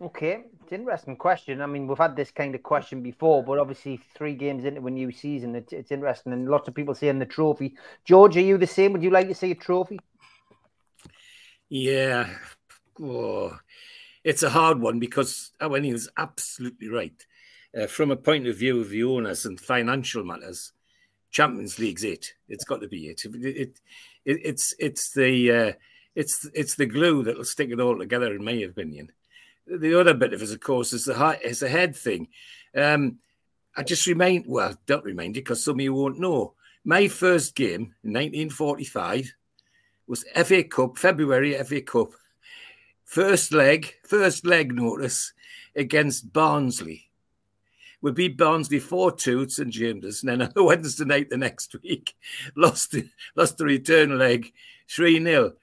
Okay, 0.00 0.44
it's 0.62 0.70
an 0.70 0.80
interesting 0.80 1.16
question. 1.16 1.60
I 1.60 1.66
mean, 1.66 1.88
we've 1.88 1.98
had 1.98 2.14
this 2.14 2.30
kind 2.30 2.54
of 2.54 2.62
question 2.62 3.02
before, 3.02 3.42
but 3.42 3.58
obviously 3.58 4.00
three 4.14 4.34
games 4.34 4.64
into 4.64 4.86
a 4.86 4.90
new 4.90 5.10
season, 5.10 5.56
it's, 5.56 5.72
it's 5.72 5.90
interesting, 5.90 6.32
and 6.32 6.48
lots 6.48 6.68
of 6.68 6.74
people 6.74 6.94
saying 6.94 7.18
the 7.18 7.26
trophy. 7.26 7.74
George, 8.04 8.36
are 8.36 8.40
you 8.40 8.58
the 8.58 8.66
same? 8.66 8.92
Would 8.92 9.02
you 9.02 9.10
like 9.10 9.26
to 9.26 9.34
see 9.34 9.50
a 9.50 9.56
trophy? 9.56 9.98
Yeah. 11.68 12.28
Oh, 13.00 13.58
it's 14.22 14.44
a 14.44 14.50
hard 14.50 14.80
one 14.80 15.00
because 15.00 15.50
Owen 15.60 15.84
is 15.84 16.08
absolutely 16.16 16.88
right. 16.88 17.26
Uh, 17.76 17.86
from 17.86 18.12
a 18.12 18.16
point 18.16 18.46
of 18.46 18.56
view 18.56 18.80
of 18.80 18.90
the 18.90 19.02
owners 19.02 19.46
and 19.46 19.60
financial 19.60 20.22
matters, 20.22 20.72
Champions 21.32 21.78
League's 21.80 22.04
it. 22.04 22.34
It's 22.48 22.64
got 22.64 22.80
to 22.82 22.88
be 22.88 23.08
it. 23.08 23.24
It, 23.24 23.34
it, 23.34 23.80
it 24.24 24.40
it's 24.44 24.74
it's 24.78 25.10
the 25.12 25.52
uh, 25.52 25.72
it's 26.14 26.48
it's 26.54 26.76
the 26.76 26.86
glue 26.86 27.24
that'll 27.24 27.44
stick 27.44 27.70
it 27.70 27.80
all 27.80 27.98
together, 27.98 28.34
in 28.34 28.44
my 28.44 28.52
opinion. 28.52 29.10
The 29.70 30.00
other 30.00 30.14
bit 30.14 30.32
of 30.32 30.42
it, 30.42 30.50
of 30.50 30.60
course, 30.60 30.92
is 30.92 31.04
the 31.04 31.38
is 31.42 31.60
the 31.60 31.68
head 31.68 31.94
thing. 31.94 32.28
Um, 32.74 33.18
I 33.76 33.82
just 33.82 34.06
remind, 34.06 34.44
well, 34.46 34.76
don't 34.86 35.04
remind 35.04 35.36
you 35.36 35.42
because 35.42 35.62
some 35.62 35.76
of 35.76 35.80
you 35.80 35.94
won't 35.94 36.18
know. 36.18 36.54
My 36.84 37.06
first 37.08 37.54
game 37.54 37.94
in 38.02 38.12
1945 38.12 39.32
was 40.06 40.24
FA 40.44 40.64
Cup, 40.64 40.96
February 40.96 41.54
FA 41.62 41.82
Cup 41.82 42.12
First 43.08 43.54
leg, 43.54 43.94
first 44.06 44.44
leg 44.44 44.74
notice 44.74 45.32
against 45.74 46.30
Barnsley. 46.30 47.08
We 48.02 48.12
beat 48.12 48.36
Barnsley 48.36 48.80
4 48.80 49.12
2 49.12 49.42
at 49.44 49.50
St 49.50 49.70
James's, 49.70 50.22
and 50.22 50.42
then 50.42 50.42
on 50.42 50.52
Wednesday 50.66 51.06
night 51.06 51.30
the 51.30 51.38
next 51.38 51.74
week, 51.82 52.14
lost, 52.54 52.94
lost 53.34 53.56
the 53.56 53.64
return 53.64 54.18
leg 54.18 54.52
3 54.90 55.24
0. 55.24 55.54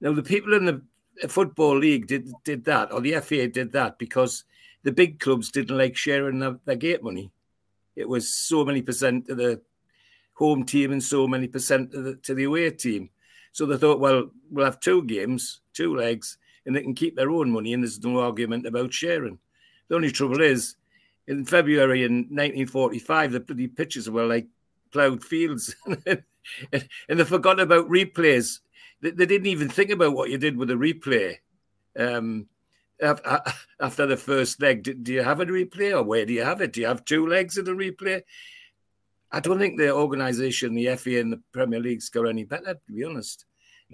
Now, 0.00 0.14
the 0.14 0.22
people 0.22 0.54
in 0.54 0.64
the 0.64 0.80
Football 1.28 1.78
League 1.78 2.06
did, 2.06 2.32
did 2.44 2.64
that, 2.64 2.92
or 2.92 3.00
the 3.00 3.20
FA 3.20 3.48
did 3.48 3.72
that, 3.72 3.98
because 3.98 4.44
the 4.82 4.92
big 4.92 5.18
clubs 5.18 5.50
didn't 5.50 5.76
like 5.76 5.96
sharing 5.96 6.38
their, 6.38 6.58
their 6.64 6.76
gate 6.76 7.02
money. 7.02 7.30
It 7.96 8.08
was 8.08 8.32
so 8.32 8.64
many 8.64 8.82
percent 8.82 9.26
to 9.26 9.34
the 9.34 9.60
home 10.34 10.64
team 10.64 10.92
and 10.92 11.02
so 11.02 11.26
many 11.26 11.48
percent 11.48 11.90
to 11.92 12.02
the, 12.02 12.14
to 12.16 12.34
the 12.34 12.44
away 12.44 12.70
team. 12.70 13.10
So 13.52 13.64
they 13.64 13.78
thought, 13.78 14.00
well, 14.00 14.30
we'll 14.50 14.66
have 14.66 14.80
two 14.80 15.02
games, 15.04 15.60
two 15.72 15.96
legs, 15.96 16.36
and 16.66 16.76
they 16.76 16.82
can 16.82 16.94
keep 16.94 17.16
their 17.16 17.30
own 17.30 17.50
money, 17.50 17.72
and 17.72 17.82
there's 17.82 18.02
no 18.04 18.20
argument 18.20 18.66
about 18.66 18.92
sharing. 18.92 19.38
The 19.88 19.94
only 19.94 20.10
trouble 20.10 20.42
is, 20.42 20.76
in 21.26 21.44
February 21.44 22.04
in 22.04 22.26
1945, 22.28 23.32
the 23.32 23.40
bloody 23.40 23.68
pitches 23.68 24.10
were 24.10 24.26
like 24.26 24.46
ploughed 24.92 25.24
fields, 25.24 25.74
and 25.86 26.18
they 27.08 27.24
forgot 27.24 27.58
about 27.58 27.88
replays. 27.88 28.60
They, 29.06 29.12
they, 29.12 29.26
didn't 29.26 29.46
even 29.46 29.68
think 29.68 29.90
about 29.90 30.14
what 30.14 30.30
you 30.30 30.38
did 30.38 30.56
with 30.56 30.68
the 30.68 30.74
replay. 30.74 31.36
Um, 31.96 32.48
after 33.00 34.06
the 34.06 34.16
first 34.16 34.60
leg, 34.60 34.82
do, 34.82 34.94
do 34.94 35.12
you 35.12 35.22
have 35.22 35.38
a 35.40 35.46
replay, 35.46 35.92
or 35.92 36.02
where 36.02 36.26
do 36.26 36.32
you 36.32 36.42
have 36.42 36.60
it? 36.60 36.72
Do 36.72 36.80
you 36.80 36.88
have 36.88 37.04
two 37.04 37.26
legs 37.26 37.56
in 37.56 37.64
the 37.64 37.72
replay? 37.72 38.22
I 39.30 39.40
don't 39.40 39.58
think 39.58 39.78
the 39.78 39.92
organisation, 39.92 40.74
the 40.74 40.96
FA 40.96 41.20
and 41.20 41.32
the 41.32 41.42
Premier 41.52 41.78
League's 41.78 42.08
got 42.08 42.28
any 42.28 42.44
better, 42.44 42.74
to 42.74 42.92
be 42.92 43.04
honest. 43.04 43.44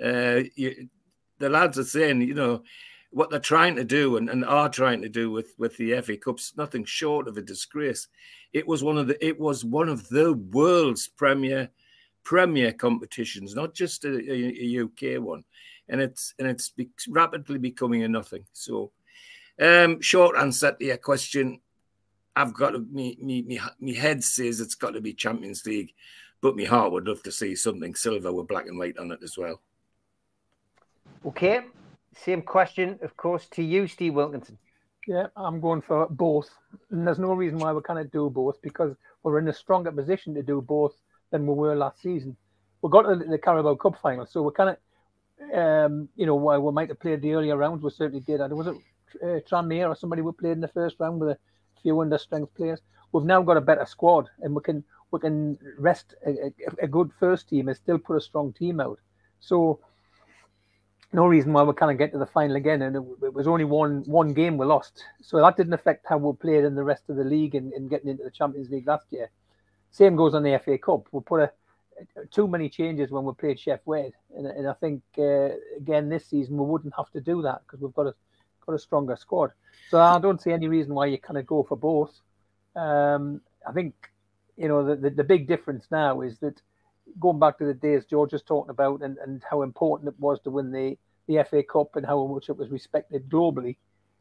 Uh, 0.02 0.42
you, 0.54 0.88
the 1.38 1.50
lads 1.50 1.78
are 1.78 1.84
saying, 1.84 2.22
you 2.22 2.34
know, 2.34 2.62
what 3.10 3.28
they're 3.28 3.38
trying 3.38 3.76
to 3.76 3.84
do 3.84 4.16
and, 4.16 4.30
and 4.30 4.44
are 4.44 4.70
trying 4.70 5.02
to 5.02 5.08
do 5.10 5.30
with 5.30 5.52
with 5.58 5.76
the 5.76 6.00
FA 6.00 6.16
Cups, 6.16 6.54
nothing 6.56 6.84
short 6.84 7.28
of 7.28 7.36
a 7.36 7.42
disgrace. 7.42 8.08
It 8.54 8.66
was 8.66 8.82
one 8.82 8.96
of 8.96 9.08
the 9.08 9.24
it 9.24 9.38
was 9.38 9.64
one 9.64 9.90
of 9.90 10.08
the 10.08 10.32
world's 10.32 11.08
premier 11.08 11.70
premier 12.24 12.72
competitions, 12.72 13.54
not 13.54 13.74
just 13.74 14.04
a, 14.04 14.10
a, 14.10 14.78
a 14.78 14.84
UK 14.84 15.22
one, 15.22 15.44
and 15.88 16.00
it's 16.00 16.34
and 16.38 16.48
it's 16.48 16.70
be, 16.70 16.88
rapidly 17.08 17.58
becoming 17.58 18.02
a 18.02 18.08
nothing. 18.08 18.44
So, 18.52 18.92
um, 19.60 20.00
short 20.00 20.36
answer 20.36 20.72
to 20.72 20.84
your 20.84 20.96
question, 20.98 21.60
I've 22.34 22.54
got 22.54 22.70
to, 22.70 22.78
me, 22.78 23.18
me, 23.20 23.42
me, 23.42 23.60
me 23.80 23.94
head 23.94 24.24
says 24.24 24.60
it's 24.60 24.74
got 24.74 24.94
to 24.94 25.00
be 25.00 25.12
Champions 25.12 25.64
League, 25.66 25.92
but 26.40 26.56
my 26.56 26.64
heart 26.64 26.92
would 26.92 27.06
love 27.06 27.22
to 27.24 27.32
see 27.32 27.54
something 27.54 27.94
silver 27.94 28.32
with 28.32 28.48
black 28.48 28.66
and 28.66 28.78
white 28.78 28.98
on 28.98 29.12
it 29.12 29.20
as 29.22 29.36
well. 29.36 29.60
Okay, 31.24 31.60
same 32.16 32.42
question, 32.42 32.98
of 33.02 33.16
course, 33.16 33.46
to 33.52 33.62
you, 33.62 33.86
Steve 33.86 34.14
Wilkinson. 34.14 34.58
Yeah, 35.06 35.26
I'm 35.36 35.60
going 35.60 35.82
for 35.82 36.06
both. 36.08 36.50
And 36.90 37.06
there's 37.06 37.18
no 37.18 37.34
reason 37.34 37.58
why 37.58 37.72
we 37.72 37.82
can't 37.82 38.12
do 38.12 38.30
both 38.30 38.60
because 38.62 38.94
we're 39.22 39.38
in 39.38 39.48
a 39.48 39.52
stronger 39.52 39.90
position 39.90 40.34
to 40.34 40.42
do 40.42 40.60
both 40.60 40.94
than 41.32 41.46
we 41.46 41.54
were 41.54 41.74
last 41.74 42.00
season. 42.00 42.36
We 42.80 42.90
got 42.90 43.02
to 43.02 43.16
the 43.16 43.38
Carabao 43.38 43.74
Cup 43.74 43.96
final, 44.00 44.26
so 44.26 44.42
we 44.42 44.52
kind 44.52 44.76
of, 44.76 44.76
um, 45.58 46.08
you 46.14 46.26
know, 46.26 46.36
while 46.36 46.60
we 46.60 46.72
might 46.72 46.88
have 46.88 47.00
played 47.00 47.22
the 47.22 47.32
earlier 47.32 47.56
rounds, 47.56 47.82
we 47.82 47.90
certainly 47.90 48.20
did. 48.20 48.40
And 48.40 48.56
was 48.56 48.68
it 48.68 48.76
uh, 49.22 49.40
Tranmere 49.48 49.88
or 49.88 49.96
somebody 49.96 50.22
we 50.22 50.32
played 50.32 50.52
in 50.52 50.60
the 50.60 50.68
first 50.68 50.96
round 51.00 51.20
with 51.20 51.30
a 51.30 51.38
few 51.82 52.00
under 52.00 52.18
strength 52.18 52.54
players? 52.54 52.80
We've 53.10 53.24
now 53.24 53.42
got 53.42 53.56
a 53.56 53.60
better 53.60 53.86
squad, 53.86 54.28
and 54.40 54.54
we 54.54 54.62
can 54.62 54.84
we 55.10 55.20
can 55.20 55.58
rest 55.78 56.14
a, 56.26 56.30
a, 56.30 56.52
a 56.84 56.86
good 56.86 57.10
first 57.18 57.48
team 57.48 57.68
and 57.68 57.76
still 57.76 57.98
put 57.98 58.16
a 58.16 58.20
strong 58.20 58.52
team 58.52 58.80
out. 58.80 58.98
So 59.40 59.80
no 61.12 61.26
reason 61.26 61.52
why 61.52 61.62
we 61.62 61.74
can't 61.74 61.98
get 61.98 62.12
to 62.12 62.18
the 62.18 62.26
final 62.26 62.56
again. 62.56 62.82
And 62.82 62.96
it, 62.96 63.02
it, 63.22 63.34
was 63.34 63.46
only 63.46 63.64
one 63.64 64.02
one 64.06 64.32
game 64.32 64.56
we 64.56 64.66
lost, 64.66 65.04
so 65.20 65.38
that 65.38 65.56
didn't 65.56 65.74
affect 65.74 66.06
how 66.08 66.18
we 66.18 66.32
played 66.36 66.64
in 66.64 66.74
the 66.74 66.84
rest 66.84 67.04
of 67.08 67.16
the 67.16 67.24
league 67.24 67.54
and, 67.54 67.72
and 67.74 67.90
getting 67.90 68.10
into 68.10 68.24
the 68.24 68.30
Champions 68.30 68.70
League 68.70 68.86
last 68.86 69.06
year. 69.10 69.30
Same 69.92 70.16
goes 70.16 70.34
on 70.34 70.42
the 70.42 70.58
FA 70.64 70.78
Cup. 70.78 71.06
We 71.12 71.20
put 71.20 71.40
a 71.40 71.52
too 72.30 72.48
many 72.48 72.68
changes 72.68 73.10
when 73.10 73.24
we 73.24 73.32
played 73.34 73.58
Sheff 73.58 73.80
Wed, 73.84 74.12
and, 74.36 74.46
and 74.46 74.66
I 74.66 74.72
think 74.72 75.02
uh, 75.18 75.50
again 75.76 76.08
this 76.08 76.26
season 76.26 76.56
we 76.56 76.64
wouldn't 76.64 76.94
have 76.96 77.10
to 77.10 77.20
do 77.20 77.42
that 77.42 77.60
because 77.62 77.80
we've 77.80 77.94
got 77.94 78.06
a 78.06 78.14
got 78.66 78.74
a 78.74 78.78
stronger 78.78 79.16
squad. 79.16 79.52
So 79.90 80.00
I 80.00 80.18
don't 80.18 80.40
see 80.40 80.50
any 80.50 80.66
reason 80.66 80.94
why 80.94 81.06
you 81.06 81.18
kind 81.18 81.38
of 81.38 81.46
go 81.46 81.62
for 81.62 81.76
both. 81.76 82.12
Um, 82.74 83.42
I 83.68 83.72
think 83.72 83.94
you 84.56 84.66
know 84.66 84.84
the, 84.84 84.96
the, 84.96 85.10
the 85.10 85.24
big 85.24 85.46
difference 85.46 85.86
now 85.90 86.22
is 86.22 86.38
that 86.38 86.60
going 87.20 87.38
back 87.38 87.58
to 87.58 87.66
the 87.66 87.74
days 87.74 88.06
George 88.06 88.32
was 88.32 88.42
talking 88.42 88.70
about 88.70 89.02
and, 89.02 89.18
and 89.18 89.42
how 89.48 89.60
important 89.60 90.08
it 90.08 90.18
was 90.18 90.40
to 90.40 90.50
win 90.50 90.72
the, 90.72 90.96
the 91.28 91.44
FA 91.44 91.62
Cup 91.62 91.96
and 91.96 92.06
how 92.06 92.26
much 92.26 92.48
it 92.48 92.56
was 92.56 92.70
respected 92.70 93.28
globally. 93.28 93.76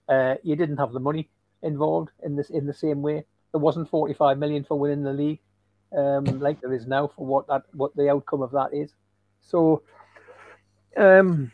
Uh, 0.10 0.36
you 0.44 0.58
didn't 0.58 0.78
have 0.78 0.92
the 0.92 1.00
money 1.00 1.30
involved 1.64 2.10
in 2.24 2.36
this 2.36 2.50
in 2.50 2.66
the 2.66 2.74
same 2.74 3.02
way. 3.02 3.24
There 3.54 3.62
wasn't 3.62 3.90
45 3.90 4.38
million 4.38 4.66
for 4.66 4.78
winning 4.78 5.04
the 5.04 5.14
league 5.14 5.40
um, 5.96 6.26
like 6.40 6.62
there 6.62 6.74
is 6.74 6.88
now 6.88 7.12
for 7.16 7.26
what 7.26 7.48
that 7.48 7.64
what 7.74 7.96
the 7.96 8.10
outcome 8.10 8.42
of 8.42 8.52
that 8.52 8.70
is. 8.74 8.94
So 9.42 9.84
um, 10.98 11.52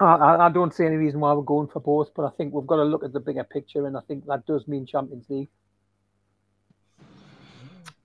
I, 0.00 0.46
I 0.46 0.48
don't 0.50 0.74
see 0.74 0.84
any 0.84 0.96
reason 0.96 1.20
why 1.20 1.32
we're 1.32 1.42
going 1.42 1.68
for 1.68 1.80
both, 1.80 2.10
but 2.14 2.24
I 2.24 2.30
think 2.30 2.54
we've 2.54 2.66
got 2.66 2.76
to 2.76 2.84
look 2.84 3.04
at 3.04 3.12
the 3.12 3.20
bigger 3.20 3.44
picture, 3.44 3.86
and 3.86 3.96
I 3.96 4.00
think 4.06 4.26
that 4.26 4.46
does 4.46 4.68
mean 4.68 4.86
Champions 4.86 5.26
League. 5.28 5.48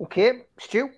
Okay, 0.02 0.46
Stu. 0.60 0.90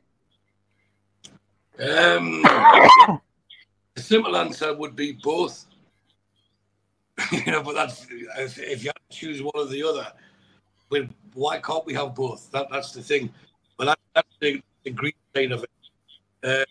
Um, 1.78 2.42
the 3.96 4.02
simple 4.02 4.38
answer 4.38 4.74
would 4.74 4.96
be 4.96 5.12
both. 5.22 5.66
you 7.32 7.52
know, 7.52 7.62
but 7.62 7.76
that's 7.76 8.08
if, 8.38 8.58
if 8.60 8.84
you 8.84 8.90
have 8.90 9.10
to 9.10 9.18
choose 9.18 9.42
one 9.42 9.54
or 9.56 9.66
the 9.66 9.84
other, 9.84 10.08
well, 10.90 11.08
why 11.34 11.60
can't 11.60 11.86
we 11.86 11.94
have 11.94 12.16
both? 12.16 12.50
That 12.52 12.68
that's 12.72 12.94
the 12.94 13.02
thing. 13.02 13.34
That's 14.16 14.28
the, 14.40 14.62
the 14.84 14.92
green 14.92 15.14
side 15.36 15.52
of 15.52 15.64
it. 15.64 15.70
Uh, 16.44 16.64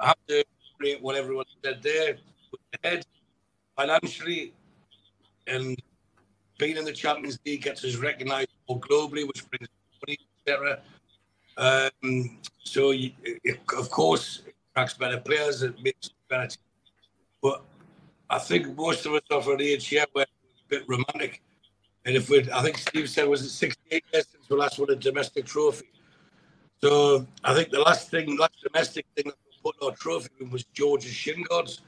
I 0.00 0.06
have 0.08 0.26
to 0.28 0.44
agree 0.74 0.96
what 1.00 1.14
everyone 1.14 1.44
said 1.62 1.82
there. 1.82 2.16
With 2.50 2.60
the 2.72 2.88
head, 2.88 3.06
financially, 3.76 4.54
and 5.46 5.80
being 6.58 6.78
in 6.78 6.84
the 6.84 6.92
Champions 6.92 7.38
League 7.44 7.62
gets 7.62 7.84
us 7.84 7.96
recognised 7.96 8.48
more 8.68 8.80
globally, 8.80 9.26
which 9.26 9.48
brings 9.50 9.68
money, 10.06 10.18
etc. 10.46 10.80
Um, 11.56 12.38
so, 12.64 12.92
you, 12.92 13.12
it, 13.22 13.60
of 13.76 13.90
course, 13.90 14.42
it 14.46 14.54
attracts 14.72 14.94
better 14.94 15.18
players, 15.18 15.62
it 15.62 15.82
makes 15.82 16.10
better. 16.28 16.46
Teams. 16.46 16.58
But 17.42 17.62
I 18.28 18.38
think 18.38 18.76
most 18.76 19.04
of 19.06 19.12
us 19.14 19.22
are 19.30 19.42
for 19.42 19.56
the 19.56 19.72
age 19.72 19.88
here 19.88 20.04
we're 20.14 20.22
a 20.22 20.26
bit 20.68 20.84
romantic. 20.88 21.42
And 22.06 22.16
if 22.16 22.30
we, 22.30 22.50
I 22.50 22.62
think 22.62 22.78
Steve 22.78 23.10
said, 23.10 23.28
was 23.28 23.42
it 23.42 23.50
68 23.50 24.04
years 24.12 24.26
since 24.32 24.48
we 24.48 24.56
last 24.56 24.78
won 24.78 24.90
a 24.90 24.96
domestic 24.96 25.44
trophy? 25.44 25.86
So 26.82 27.26
I 27.44 27.54
think 27.54 27.70
the 27.70 27.80
last 27.80 28.10
thing, 28.10 28.38
last 28.38 28.62
domestic 28.62 29.06
thing 29.14 29.26
that 29.26 29.36
we 29.44 29.72
put 29.72 29.76
our 29.82 29.94
trophy 29.96 30.30
in 30.40 30.50
was 30.50 30.64
George's 30.64 31.12
shin 31.12 31.42
guards. 31.42 31.82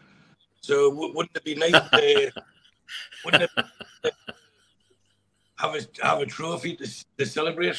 So 0.60 0.90
wouldn't 0.90 1.34
it 1.34 1.44
be 1.44 1.54
nice 1.54 1.72
to, 1.72 2.32
wouldn't 3.24 3.44
it 3.44 4.14
have 5.56 5.74
a 5.74 6.06
have 6.06 6.20
a 6.20 6.26
trophy 6.26 6.76
to, 6.76 7.04
to 7.18 7.26
celebrate? 7.26 7.76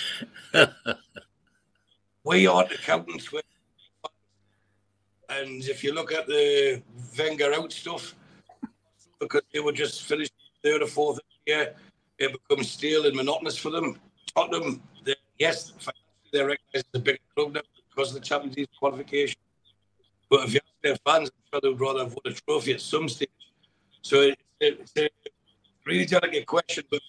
we 2.23 2.47
aren't 2.47 2.71
accountants, 2.71 3.29
and 5.29 5.63
if 5.63 5.83
you 5.83 5.93
look 5.93 6.11
at 6.11 6.27
the 6.27 6.81
Wenger 7.17 7.53
out 7.53 7.71
stuff, 7.71 8.15
because 9.19 9.43
they 9.53 9.59
were 9.59 9.71
just 9.71 10.03
finished 10.03 10.33
third 10.63 10.81
or 10.81 10.87
fourth 10.87 11.19
year, 11.45 11.75
it 12.17 12.31
becomes 12.31 12.71
stale 12.71 13.05
and 13.05 13.15
monotonous 13.15 13.57
for 13.57 13.69
them. 13.69 13.99
Tottenham, 14.35 14.81
yes, 15.39 15.73
they're 16.33 16.47
recognised 16.47 16.87
as 16.93 16.99
a 16.99 16.99
big 16.99 17.19
club 17.35 17.53
now 17.53 17.61
because 17.89 18.09
of 18.09 18.15
the 18.15 18.27
Champions 18.27 18.57
League 18.57 18.67
qualification. 18.77 19.37
But 20.29 20.45
if 20.45 20.53
you 20.55 20.59
ask 20.65 20.81
their 20.81 20.97
fans, 21.05 21.29
I'm 21.29 21.43
sure 21.51 21.61
they 21.61 21.69
would 21.69 21.79
rather 21.79 21.99
have 21.99 22.13
won 22.13 22.21
a 22.25 22.31
trophy 22.31 22.73
at 22.73 22.81
some 22.81 23.07
stage. 23.07 23.29
So 24.01 24.21
it, 24.21 24.39
it, 24.59 24.79
it's 24.81 24.93
a 24.97 25.09
really 25.85 26.05
delicate 26.05 26.45
question, 26.45 26.83
but 26.89 27.01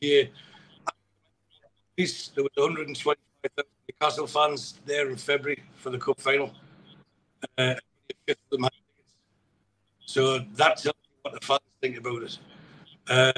least 1.99 2.35
there 2.35 2.45
was 2.45 2.53
125,000 2.57 3.64
Newcastle 3.89 4.27
fans 4.27 4.81
there 4.85 5.09
in 5.09 5.16
February 5.16 5.62
for 5.77 5.91
the 5.91 5.99
cup 5.99 6.20
final. 6.20 6.53
Uh, 7.59 7.75
so 10.05 10.39
that 10.55 10.77
tells 10.77 10.85
you 10.85 10.93
what 11.22 11.35
the 11.35 11.47
fans 11.47 11.61
think 11.81 11.99
about 11.99 12.22
it, 12.22 12.39
uh, 13.09 13.33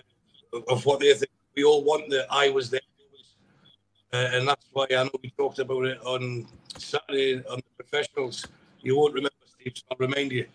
of 0.68 0.84
what 0.84 1.00
they 1.00 1.12
think. 1.14 1.30
We 1.54 1.64
all 1.64 1.84
want 1.84 2.10
the 2.10 2.26
I 2.30 2.50
was 2.50 2.70
there 2.70 2.80
uh, 4.12 4.28
and 4.32 4.48
that's 4.48 4.66
why 4.72 4.86
I 4.90 5.04
know 5.04 5.10
we 5.22 5.30
talked 5.30 5.58
about 5.58 5.84
it 5.86 5.98
on 6.04 6.46
Saturday 6.78 7.42
on 7.50 7.56
the 7.58 7.84
professionals. 7.84 8.46
You 8.80 8.96
won't 8.96 9.14
remember, 9.14 9.34
Steve, 9.46 9.72
so 9.76 9.82
I'll 9.90 9.96
remind 9.98 10.32
you. 10.32 10.46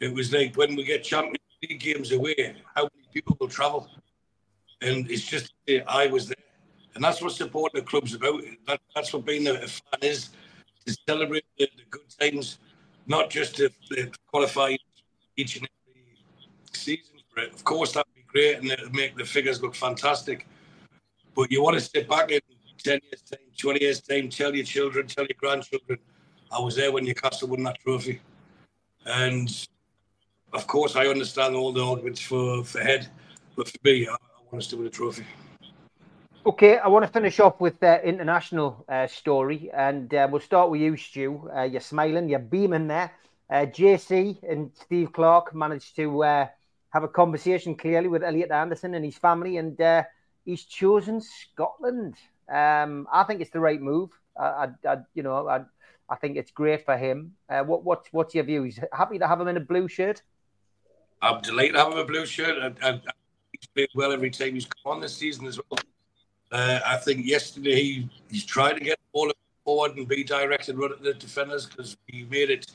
It 0.00 0.12
was 0.12 0.32
like 0.32 0.56
when 0.56 0.74
we 0.74 0.84
get 0.84 1.04
Champions 1.04 1.38
League 1.62 1.80
games 1.80 2.12
away, 2.12 2.56
how 2.74 2.82
many 2.82 3.06
people 3.12 3.36
will 3.38 3.48
travel? 3.48 3.88
And 4.80 5.10
it's 5.10 5.24
just, 5.24 5.52
I 5.86 6.06
was 6.06 6.28
there. 6.28 6.36
And 6.94 7.02
that's 7.02 7.20
what 7.20 7.32
supporting 7.32 7.80
the 7.80 7.86
club's 7.86 8.14
about. 8.14 8.42
That, 8.66 8.80
that's 8.94 9.12
what 9.12 9.24
being 9.24 9.48
a, 9.48 9.66
fan 9.66 10.00
is, 10.02 10.30
to 10.86 10.96
celebrate 11.08 11.44
the, 11.58 11.68
the 11.76 11.82
good 11.90 12.02
times, 12.20 12.58
not 13.06 13.30
just 13.30 13.56
to, 13.56 13.70
to, 13.90 14.10
qualify 14.26 14.76
each 15.36 15.56
and 15.56 15.68
every 15.88 16.02
season 16.72 17.16
for 17.32 17.42
it. 17.42 17.52
Of 17.52 17.64
course, 17.64 17.92
that'd 17.92 18.14
be 18.14 18.22
great 18.26 18.58
and 18.58 18.70
it'd 18.70 18.94
make 18.94 19.16
the 19.16 19.24
figures 19.24 19.62
look 19.62 19.74
fantastic. 19.74 20.46
But 21.34 21.50
you 21.50 21.62
want 21.62 21.74
to 21.74 21.80
sit 21.80 22.08
back 22.08 22.30
and 22.30 22.40
10 22.84 23.00
years' 23.10 23.22
time, 23.22 23.40
20 23.58 23.82
years' 23.82 24.00
time, 24.02 24.28
tell 24.28 24.54
your 24.54 24.64
children, 24.64 25.06
tell 25.06 25.24
your 25.24 25.36
grandchildren, 25.38 25.98
I 26.52 26.60
was 26.60 26.76
there 26.76 26.92
when 26.92 27.04
Newcastle 27.04 27.48
won 27.48 27.62
that 27.64 27.80
trophy. 27.80 28.20
And 29.06 29.48
of 30.52 30.66
course, 30.66 30.94
I 30.94 31.06
understand 31.06 31.56
all 31.56 31.72
the 31.72 31.82
arguments 31.82 32.20
for, 32.20 32.62
for 32.62 32.80
head, 32.80 33.08
but 33.56 33.68
for 33.68 33.78
me, 33.82 34.06
I, 34.06 34.12
I 34.12 34.42
want 34.50 34.62
us 34.62 34.66
to 34.68 34.76
win 34.76 34.86
a 34.86 34.90
trophy. 34.90 35.24
Okay, 36.46 36.76
I 36.76 36.88
want 36.88 37.06
to 37.06 37.10
finish 37.10 37.40
off 37.40 37.58
with 37.58 37.80
the 37.80 38.06
international 38.06 38.84
uh, 38.86 39.06
story, 39.06 39.70
and 39.72 40.12
uh, 40.12 40.28
we'll 40.30 40.42
start 40.42 40.70
with 40.70 40.82
you, 40.82 40.94
Stu. 40.96 41.50
Uh, 41.56 41.62
you're 41.62 41.80
smiling, 41.80 42.28
you're 42.28 42.38
beaming 42.38 42.86
there. 42.86 43.12
Uh, 43.48 43.64
JC 43.66 44.42
and 44.42 44.70
Steve 44.74 45.12
Clarke 45.12 45.54
managed 45.54 45.96
to 45.96 46.22
uh, 46.22 46.46
have 46.90 47.02
a 47.02 47.08
conversation 47.08 47.74
clearly 47.74 48.08
with 48.08 48.22
Elliot 48.22 48.50
Anderson 48.50 48.94
and 48.94 49.04
his 49.04 49.16
family, 49.16 49.56
and 49.56 49.80
he's 50.44 50.64
chosen 50.64 51.22
Scotland. 51.22 52.16
Um, 52.48 53.06
I 53.12 53.24
think 53.24 53.40
it's 53.40 53.50
the 53.50 53.60
right 53.60 53.80
move. 53.80 54.10
I, 54.38 54.44
I, 54.44 54.68
I 54.88 54.96
you 55.14 55.22
know, 55.22 55.48
I, 55.48 55.64
I 56.08 56.16
think 56.16 56.36
it's 56.36 56.50
great 56.50 56.84
for 56.84 56.96
him. 56.96 57.32
Uh, 57.48 57.62
what, 57.62 57.84
what, 57.84 58.06
what's 58.12 58.34
your 58.34 58.44
view? 58.44 58.62
He's 58.62 58.78
happy 58.92 59.18
to 59.18 59.26
have 59.26 59.40
him 59.40 59.48
in 59.48 59.56
a 59.56 59.60
blue 59.60 59.88
shirt. 59.88 60.22
I'm 61.22 61.40
delighted 61.40 61.74
to 61.74 61.78
have 61.78 61.88
him 61.88 61.98
in 61.98 62.04
a 62.04 62.06
blue 62.06 62.26
shirt. 62.26 62.74
I, 62.82 62.88
I, 62.88 63.00
he's 63.52 63.66
played 63.74 63.88
well 63.94 64.12
every 64.12 64.30
time 64.30 64.54
he's 64.54 64.66
come 64.66 64.92
on 64.92 65.00
this 65.00 65.16
season 65.16 65.46
as 65.46 65.58
well. 65.70 65.80
Uh, 66.52 66.80
I 66.84 66.96
think 66.98 67.26
yesterday 67.26 67.74
he, 67.74 68.08
he's 68.30 68.44
trying 68.44 68.78
to 68.78 68.84
get 68.84 68.98
the 68.98 69.12
ball 69.12 69.32
forward 69.64 69.96
and 69.96 70.06
be 70.06 70.22
direct 70.22 70.68
and 70.68 70.78
run 70.78 70.92
at 70.92 71.02
the 71.02 71.14
defenders 71.14 71.66
because 71.66 71.96
he 72.06 72.24
made 72.24 72.50
it 72.50 72.66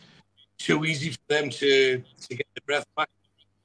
too 0.57 0.83
easy 0.85 1.11
for 1.11 1.19
them 1.29 1.49
to, 1.49 2.03
to 2.21 2.35
get 2.35 2.47
the 2.55 2.61
breath 2.61 2.85
back 2.97 3.09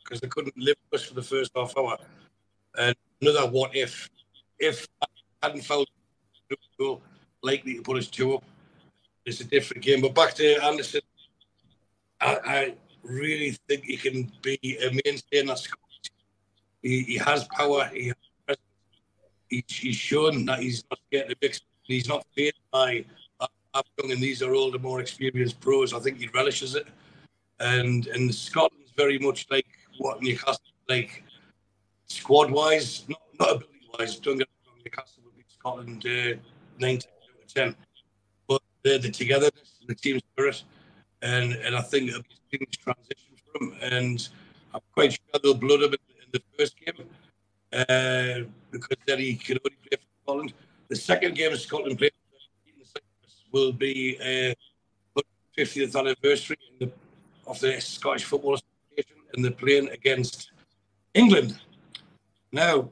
because 0.03 0.21
they 0.21 0.29
couldn't 0.29 0.57
live 0.57 0.77
with 0.91 1.01
us 1.01 1.07
for 1.09 1.15
the 1.15 1.23
first 1.23 1.51
half 1.57 1.77
hour. 1.77 1.97
And 2.79 2.95
another 3.21 3.49
what 3.49 3.75
if 3.75 4.09
if 4.59 4.87
I 5.03 5.07
hadn't 5.43 5.63
felt 6.79 7.03
likely 7.43 7.75
to 7.75 7.83
put 7.83 7.99
us 7.99 8.09
two 8.09 8.35
up. 8.35 8.45
It's 9.25 9.41
a 9.41 9.45
different 9.45 9.83
game. 9.83 10.01
But 10.01 10.15
back 10.15 10.35
to 10.35 10.65
Anderson, 10.65 11.01
I, 12.21 12.39
I 12.45 12.75
really 13.03 13.53
think 13.69 13.85
he 13.85 13.97
can 13.97 14.31
be 14.43 14.59
a 14.83 14.91
mainstay 15.05 15.41
in 15.41 15.47
that 15.47 15.59
squad. 15.59 15.79
He, 16.83 17.03
he 17.03 17.17
has 17.19 17.45
power. 17.45 17.91
He 17.93 18.09
has 18.49 18.57
he, 19.49 19.65
he's 19.69 19.97
shown 19.97 20.45
that 20.47 20.61
he's 20.61 20.85
not 20.91 20.99
getting 21.11 21.33
a 21.33 21.37
big. 21.37 21.57
He's 21.83 22.09
not 22.09 22.25
fazed 22.35 22.61
by 22.73 23.05
young 23.75 24.13
and 24.13 24.21
these 24.21 24.43
are 24.43 24.55
older, 24.55 24.79
more 24.79 25.01
experienced 25.01 25.61
pros. 25.61 25.93
I 25.93 25.99
think 25.99 26.19
he 26.19 26.29
relishes 26.29 26.75
it. 26.75 26.87
And 27.61 28.07
and 28.09 28.35
Scotland's 28.35 28.93
very 28.97 29.19
much 29.19 29.47
like 29.51 29.67
what 29.99 30.23
Newcastle 30.23 30.61
like 30.89 31.23
squad 32.07 32.51
wise, 32.51 33.05
not, 33.09 33.21
not 33.39 33.51
ability 33.51 33.89
wise. 33.99 34.17
Don't 34.17 34.39
get 34.39 34.49
wrong, 34.67 34.79
Newcastle 34.85 35.24
Scotland 35.65 36.05
uh, 36.07 36.37
9 36.79 36.95
out 36.95 37.05
of 37.43 37.55
10. 37.55 37.77
But 38.47 38.62
the, 38.83 38.99
the 38.99 39.11
togetherness, 39.11 39.79
the 39.87 39.95
team 39.95 40.21
spirit, 40.21 40.62
and, 41.23 41.53
and 41.55 41.75
I 41.75 41.81
think 41.81 42.11
it'll 42.11 42.23
be 42.23 42.29
a 42.29 42.57
seamless 42.59 42.77
transition 42.77 43.33
for 43.45 43.65
him. 43.65 43.77
And 43.81 44.29
I'm 44.75 44.81
quite 44.93 45.12
sure 45.12 45.41
they'll 45.43 45.55
blood 45.55 45.81
him 45.81 45.95
in, 45.95 46.23
in 46.23 46.29
the 46.33 46.43
first 46.59 46.77
game 46.79 47.07
uh, 47.73 48.47
because 48.71 48.99
then 49.07 49.19
he 49.21 49.37
can 49.37 49.59
only 49.65 49.77
play 49.89 49.97
for 49.97 50.23
Scotland. 50.23 50.53
The 50.89 50.97
second 50.97 51.35
game 51.35 51.53
of 51.53 51.61
Scotland 51.61 51.99
plays 51.99 52.11
will 53.51 53.73
be 53.73 54.19
a 54.21 54.51
uh, 54.51 54.55
50th 55.57 55.97
anniversary 55.99 56.59
the, 56.81 56.91
of 57.47 57.59
the 57.61 57.81
Scottish 57.81 58.25
Football 58.25 58.55
Association, 58.55 59.17
and 59.33 59.45
they're 59.45 59.53
playing 59.53 59.89
against 59.91 60.51
England. 61.15 61.59
Now, 62.53 62.91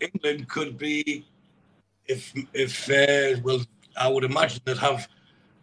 England 0.00 0.48
could 0.48 0.76
be, 0.76 1.24
if 2.06 2.32
if 2.52 2.90
uh, 2.90 3.40
well, 3.42 3.60
I 3.96 4.08
would 4.08 4.24
imagine 4.24 4.60
they'd 4.64 4.76
have 4.78 5.08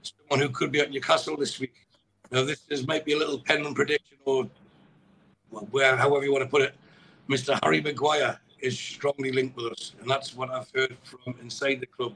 someone 0.02 0.46
who 0.46 0.50
could 0.54 0.72
be 0.72 0.80
at 0.80 0.92
Newcastle 0.92 1.38
this 1.38 1.60
week. 1.60 1.74
Now, 2.32 2.44
this 2.44 2.62
is 2.70 2.88
might 2.88 3.06
be 3.06 3.14
a 3.14 3.18
little 3.18 3.40
pen 3.40 3.74
prediction 3.74 4.18
or 4.26 4.50
where, 5.50 5.98
however 5.98 6.24
you 6.24 6.32
want 6.32 6.44
to 6.44 6.50
put 6.50 6.62
it. 6.62 6.76
Mr. 7.30 7.60
Harry 7.64 7.82
Maguire 7.82 8.40
is 8.60 8.78
strongly 8.78 9.32
linked 9.32 9.56
with 9.56 9.74
us, 9.74 9.94
and 10.00 10.10
that's 10.10 10.36
what 10.36 10.50
I've 10.50 10.70
heard 10.74 10.98
from 11.04 11.36
inside 11.42 11.80
the 11.80 11.86
club. 11.86 12.14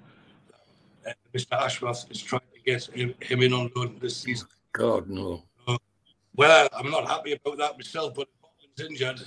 Uh, 1.05 1.11
Mr. 1.33 1.53
Ashworth 1.53 2.05
is 2.09 2.21
trying 2.21 2.41
to 2.53 2.59
get 2.65 2.85
him, 2.85 3.13
him 3.19 3.41
in 3.41 3.53
on 3.53 3.71
loan 3.75 3.97
this 4.01 4.17
season. 4.17 4.47
God 4.71 5.09
no. 5.09 5.43
So, 5.67 5.77
well, 6.35 6.67
I'm 6.73 6.89
not 6.89 7.07
happy 7.07 7.33
about 7.33 7.57
that 7.57 7.77
myself, 7.77 8.13
but 8.15 8.27
if 8.77 8.85
injured, 8.85 9.21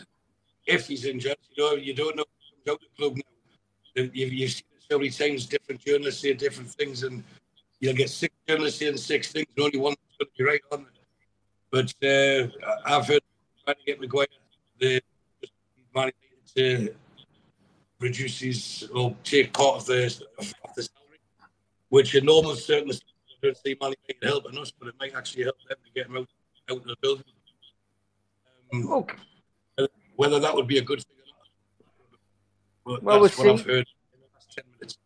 if 0.67 0.87
he's 0.87 1.05
injured, 1.05 1.37
you 1.55 1.65
know, 1.65 1.75
you 1.75 1.95
don't 1.95 2.17
know 2.17 2.25
who 2.25 2.73
comes 2.73 2.75
out 2.75 2.81
the 2.81 3.03
club 3.03 3.17
now. 3.17 4.03
You've, 4.13 4.33
you've 4.33 4.51
seen 4.51 4.68
so 4.91 4.99
many 4.99 5.11
times, 5.11 5.47
different 5.47 5.85
journalists 5.85 6.23
say 6.23 6.33
different 6.35 6.71
things, 6.71 7.03
and 7.03 7.23
you'll 7.81 7.95
get 7.95 8.11
six 8.11 8.35
journalists 8.49 8.81
saying 8.81 8.97
six 8.97 9.33
things, 9.33 9.47
and 9.57 9.65
only 9.65 9.79
one 9.79 9.95
going 10.19 10.29
to 10.31 10.39
be 10.39 10.45
right 10.45 10.61
on 10.73 10.81
it. 10.81 10.87
But 11.71 11.95
uh, 12.03 12.49
I've 12.87 13.07
heard 13.07 13.21
trying 13.65 13.77
to 13.77 13.83
get 13.87 14.01
Maguire 14.01 14.27
the 14.81 15.01
Man 15.95 16.11
to 16.57 16.95
reduce 18.01 18.41
his 18.41 18.89
or 18.95 19.15
take 19.25 19.53
part 19.53 19.77
of 19.77 19.87
the 19.87 20.05
of 20.39 20.55
the 20.77 20.83
salary, 20.83 21.21
which 21.91 22.15
in 22.15 22.25
normal 22.25 22.55
circumstances 22.55 23.03
I 23.31 23.47
don't 23.47 23.57
see 23.57 23.77
United 23.81 23.99
helping 24.23 24.59
us, 24.59 24.73
but 24.79 24.89
it 24.89 24.95
might 24.99 25.15
actually 25.15 25.45
help 25.45 25.57
them 25.69 25.77
to 25.85 25.93
get 25.93 26.11
out 26.11 26.27
out 26.71 26.77
of 26.79 26.85
the 26.85 26.97
building. 27.03 27.25
Um, 28.73 28.93
Okay. 28.93 29.17
Whether 30.17 30.41
that 30.41 30.55
would 30.55 30.67
be 30.67 30.79
a 30.79 30.83
good 30.83 30.99
thing 31.05 31.17
or 31.17 31.27
not, 31.29 33.01
but 33.01 33.03
Well, 33.05 33.21
that's 33.21 33.39
we'll 33.39 33.47
what 33.47 33.61
I've 33.61 33.65
see. 33.65 33.71
heard 33.71 33.87
in 34.15 34.21
the 34.21 34.27
last 34.35 34.48
ten 34.59 34.71
minutes. 34.73 34.99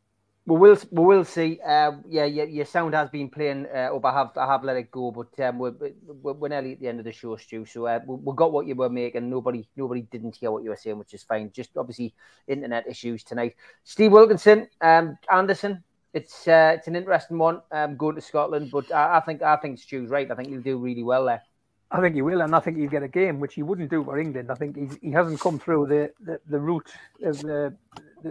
We 0.45 0.57
will, 0.59 0.77
we 0.91 1.05
will 1.05 1.25
see. 1.25 1.61
Uh, 1.65 1.93
yeah, 2.09 2.25
yeah, 2.25 2.43
your 2.43 2.65
sound 2.67 2.95
has 2.95 3.09
been 3.11 3.31
playing 3.31 3.67
uh, 3.73 3.95
up. 3.95 4.05
I 4.05 4.13
have, 4.13 4.31
I 4.37 4.47
have 4.53 4.65
let 4.65 4.77
it 4.77 4.91
go, 4.91 5.13
but 5.13 5.39
um, 5.47 5.61
we're, 5.61 5.73
we're, 6.21 6.33
we're 6.33 6.49
nearly 6.49 6.73
at 6.73 6.81
the 6.81 6.89
end 6.89 6.99
of 6.99 7.05
the 7.05 7.13
show, 7.13 7.37
Stu. 7.37 7.65
So 7.65 7.87
uh, 7.87 8.01
we, 8.05 8.17
we 8.17 8.35
got 8.35 8.53
what 8.53 8.67
you 8.67 8.75
were 8.75 8.91
making. 8.91 9.31
Nobody, 9.31 9.69
nobody 9.77 10.03
didn't 10.03 10.35
hear 10.35 10.51
what 10.51 10.65
you 10.65 10.71
were 10.71 10.77
saying, 10.77 10.99
which 10.99 11.15
is 11.15 11.23
fine. 11.23 11.53
Just 11.55 11.77
obviously 11.77 12.13
internet 12.49 12.89
issues 12.89 13.23
tonight. 13.23 13.55
Steve 13.85 14.11
Wilkinson, 14.11 14.67
um, 14.81 15.17
Anderson. 15.31 15.85
It's, 16.13 16.49
uh, 16.49 16.73
it's 16.77 16.89
an 16.89 16.97
interesting 16.97 17.39
one. 17.39 17.63
Um, 17.71 17.97
going 17.97 18.17
to 18.17 18.21
Scotland, 18.21 18.73
but 18.73 18.91
I, 18.91 19.19
I 19.19 19.21
think, 19.21 19.43
I 19.43 19.57
think 19.59 19.79
Stu's 19.79 20.11
right. 20.11 20.29
I 20.29 20.35
think 20.35 20.49
he'll 20.49 20.61
do 20.61 20.77
really 20.77 21.05
well 21.05 21.27
there. 21.27 21.43
I 21.89 22.01
think 22.01 22.17
he 22.17 22.23
will, 22.23 22.41
and 22.41 22.57
I 22.57 22.59
think 22.59 22.79
he'll 22.79 22.91
get 22.91 23.05
a 23.05 23.09
game, 23.09 23.39
which 23.39 23.55
he 23.55 23.63
wouldn't 23.63 23.91
do 23.91 24.03
for 24.03 24.19
England. 24.19 24.51
I 24.51 24.55
think 24.57 24.77
he's, 24.77 24.99
he 25.01 25.13
hasn't 25.13 25.39
come 25.39 25.61
through 25.61 25.87
the, 25.87 26.11
the, 26.21 26.41
the 26.49 26.59
route 26.59 26.91
of 27.23 27.39
the, 27.43 27.77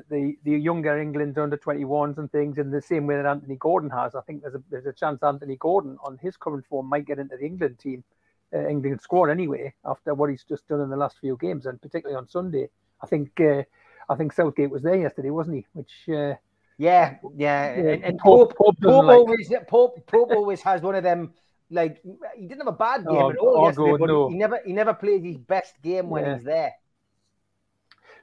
the, 0.10 0.38
the, 0.44 0.52
younger 0.52 1.00
England 1.00 1.38
under 1.38 1.58
21s 1.58 2.18
and 2.18 2.32
things 2.32 2.58
in 2.58 2.72
the 2.72 2.82
same 2.82 3.08
way 3.08 3.16
that 3.18 3.26
Anthony 3.26 3.56
Gordon 3.56 3.90
has. 3.90 4.16
I 4.16 4.22
think 4.22 4.42
there's 4.42 4.56
a, 4.56 4.64
there's 4.70 4.86
a 4.86 4.94
chance 4.94 5.22
Anthony 5.24 5.56
Gordon, 5.58 5.98
on 6.04 6.18
his 6.22 6.38
current 6.38 6.66
form, 6.68 6.88
might 6.88 7.06
get 7.06 7.20
into 7.20 7.38
the 7.38 7.46
England 7.46 7.80
team, 7.80 8.04
uh, 8.54 8.68
England 8.68 9.02
squad 9.02 9.30
anyway, 9.30 9.74
after 9.86 10.14
what 10.14 10.30
he's 10.30 10.44
just 10.44 10.68
done 10.68 10.82
in 10.82 10.90
the 10.90 10.98
last 10.98 11.18
few 11.20 11.38
games, 11.40 11.66
and 11.66 11.82
particularly 11.82 12.18
on 12.18 12.28
Sunday. 12.28 12.70
I 13.02 13.08
think 13.08 13.40
uh, 13.40 13.64
I 14.10 14.16
think 14.16 14.34
Southgate 14.34 14.70
was 14.70 14.84
there 14.84 14.96
yesterday, 14.96 15.30
wasn't 15.30 15.58
he? 15.58 15.66
Which 15.74 15.92
uh, 16.10 16.36
Yeah, 16.78 17.16
yeah. 17.18 17.18
Yeah, 17.38 17.66
and, 17.74 18.04
and 18.04 18.20
Pope- 18.20 18.50
Pope, 18.50 18.58
Pope 18.58 18.58
Pope, 18.58 18.80
doesn't 18.82 19.06
like- 19.08 19.18
always, 19.18 19.54
Pope, 19.68 20.06
Pope 20.08 20.32
always 20.32 20.62
has 20.62 20.82
one 20.82 20.96
of 20.96 21.04
them. 21.04 21.34
Like 21.74 22.02
he 22.36 22.48
didn't 22.48 22.58
have 22.60 22.68
a 22.68 22.74
bad 22.74 23.06
game 23.08 23.16
Oh, 23.16 23.30
at 23.30 23.38
all 23.38 23.58
oh, 23.60 23.66
yesterday, 23.68 23.92
God, 23.92 24.00
but 24.02 24.06
no. 24.08 24.28
he 24.30 24.36
never, 24.36 24.60
he 24.66 24.74
never 24.74 24.94
plays 24.94 25.24
his 25.24 25.38
best 25.38 25.82
game 25.82 26.10
when 26.10 26.26
Yeah. 26.26 26.36
he's 26.36 26.44
there. 26.44 26.74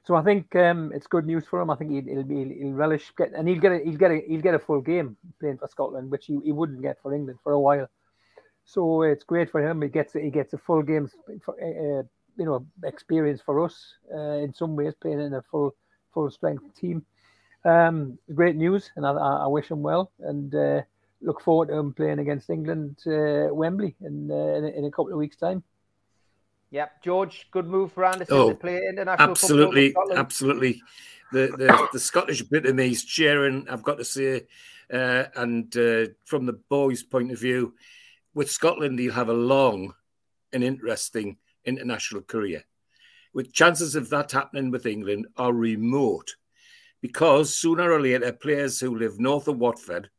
So 0.09 0.17
I 0.17 0.23
think 0.23 0.57
um, 0.57 0.91
it's 0.95 1.07
good 1.07 1.27
news 1.27 1.45
for 1.45 1.61
him. 1.61 1.69
I 1.69 1.77
think 1.77 1.91
he'll, 1.91 2.15
he'll 2.15 2.23
be 2.23 2.55
he'll 2.61 2.73
relish 2.73 3.13
get 3.19 3.35
and 3.35 3.47
he'll 3.47 3.61
get 3.61 3.73
a, 3.73 3.79
he'll 3.85 3.99
get 3.99 4.11
a, 4.11 4.23
he'll 4.27 4.41
get 4.41 4.55
a 4.55 4.59
full 4.59 4.81
game 4.81 5.19
playing 5.39 5.59
for 5.59 5.69
Scotland, 5.69 6.11
which 6.11 6.25
he, 6.25 6.39
he 6.43 6.51
wouldn't 6.51 6.81
get 6.81 6.97
for 7.03 7.13
England 7.13 7.39
for 7.45 7.53
a 7.53 7.61
while. 7.61 7.87
So 8.65 9.03
it's 9.03 9.23
great 9.23 9.51
for 9.51 9.61
him. 9.61 9.83
He 9.83 9.89
gets 9.89 10.15
he 10.15 10.31
gets 10.31 10.55
a 10.55 10.57
full 10.57 10.81
game, 10.83 11.11
for, 11.45 11.55
uh, 11.63 12.05
you 12.39 12.47
know, 12.47 12.65
experience 12.85 13.43
for 13.43 13.63
us 13.63 13.97
uh, 14.11 14.39
in 14.45 14.55
some 14.55 14.77
ways 14.77 14.95
playing 14.99 15.21
in 15.21 15.35
a 15.35 15.43
full 15.43 15.75
full 16.15 16.31
strength 16.31 16.75
team. 16.75 17.05
Um, 17.67 18.19
great 18.35 18.57
news, 18.57 18.91
and 18.97 19.05
I, 19.05 19.11
I 19.13 19.33
I 19.45 19.47
wish 19.49 19.71
him 19.71 19.83
well, 19.83 20.11
and 20.21 20.55
uh, 20.55 20.81
look 21.21 21.43
forward 21.43 21.69
to 21.69 21.75
him 21.75 21.93
playing 21.93 22.19
against 22.19 22.49
England 22.49 22.97
uh, 23.07 23.53
Wembley 23.53 23.95
in, 24.01 24.31
uh, 24.31 24.57
in 24.57 24.65
in 24.65 24.85
a 24.87 24.91
couple 24.91 25.13
of 25.13 25.19
weeks' 25.19 25.37
time. 25.37 25.63
Yep, 26.71 27.03
George, 27.03 27.49
good 27.51 27.67
move 27.67 27.93
for 27.93 28.05
Anderson 28.05 28.37
Oh, 28.37 28.51
to 28.51 28.55
play 28.55 28.81
international 28.89 29.31
absolutely, 29.31 29.95
absolutely. 30.15 30.83
The, 31.33 31.49
the 31.57 31.89
the 31.93 32.01
Scottish 32.01 32.43
bit 32.43 32.67
of 32.67 32.75
me 32.75 32.91
is 32.91 33.05
cheering. 33.05 33.67
I've 33.71 33.83
got 33.83 33.99
to 33.99 34.05
say, 34.05 34.47
uh, 34.93 35.25
and 35.37 35.75
uh, 35.77 36.07
from 36.25 36.47
the 36.47 36.61
boys' 36.69 37.03
point 37.03 37.33
of 37.33 37.39
view, 37.39 37.75
with 38.35 38.51
Scotland, 38.51 38.99
he'll 38.99 39.13
have 39.13 39.29
a 39.29 39.35
long 39.35 39.95
and 40.53 40.63
interesting 40.63 41.37
international 41.65 42.23
career. 42.23 42.65
With 43.35 43.53
chances 43.53 43.95
of 43.95 44.11
that 44.11 44.33
happening 44.33 44.71
with 44.71 44.87
England 44.87 45.27
are 45.37 45.53
remote, 45.53 46.35
because 47.01 47.55
sooner 47.55 47.93
or 47.93 48.01
later, 48.01 48.33
players 48.33 48.81
who 48.81 48.99
live 48.99 49.21
north 49.21 49.49
of 49.49 49.59
Watford 49.59 50.11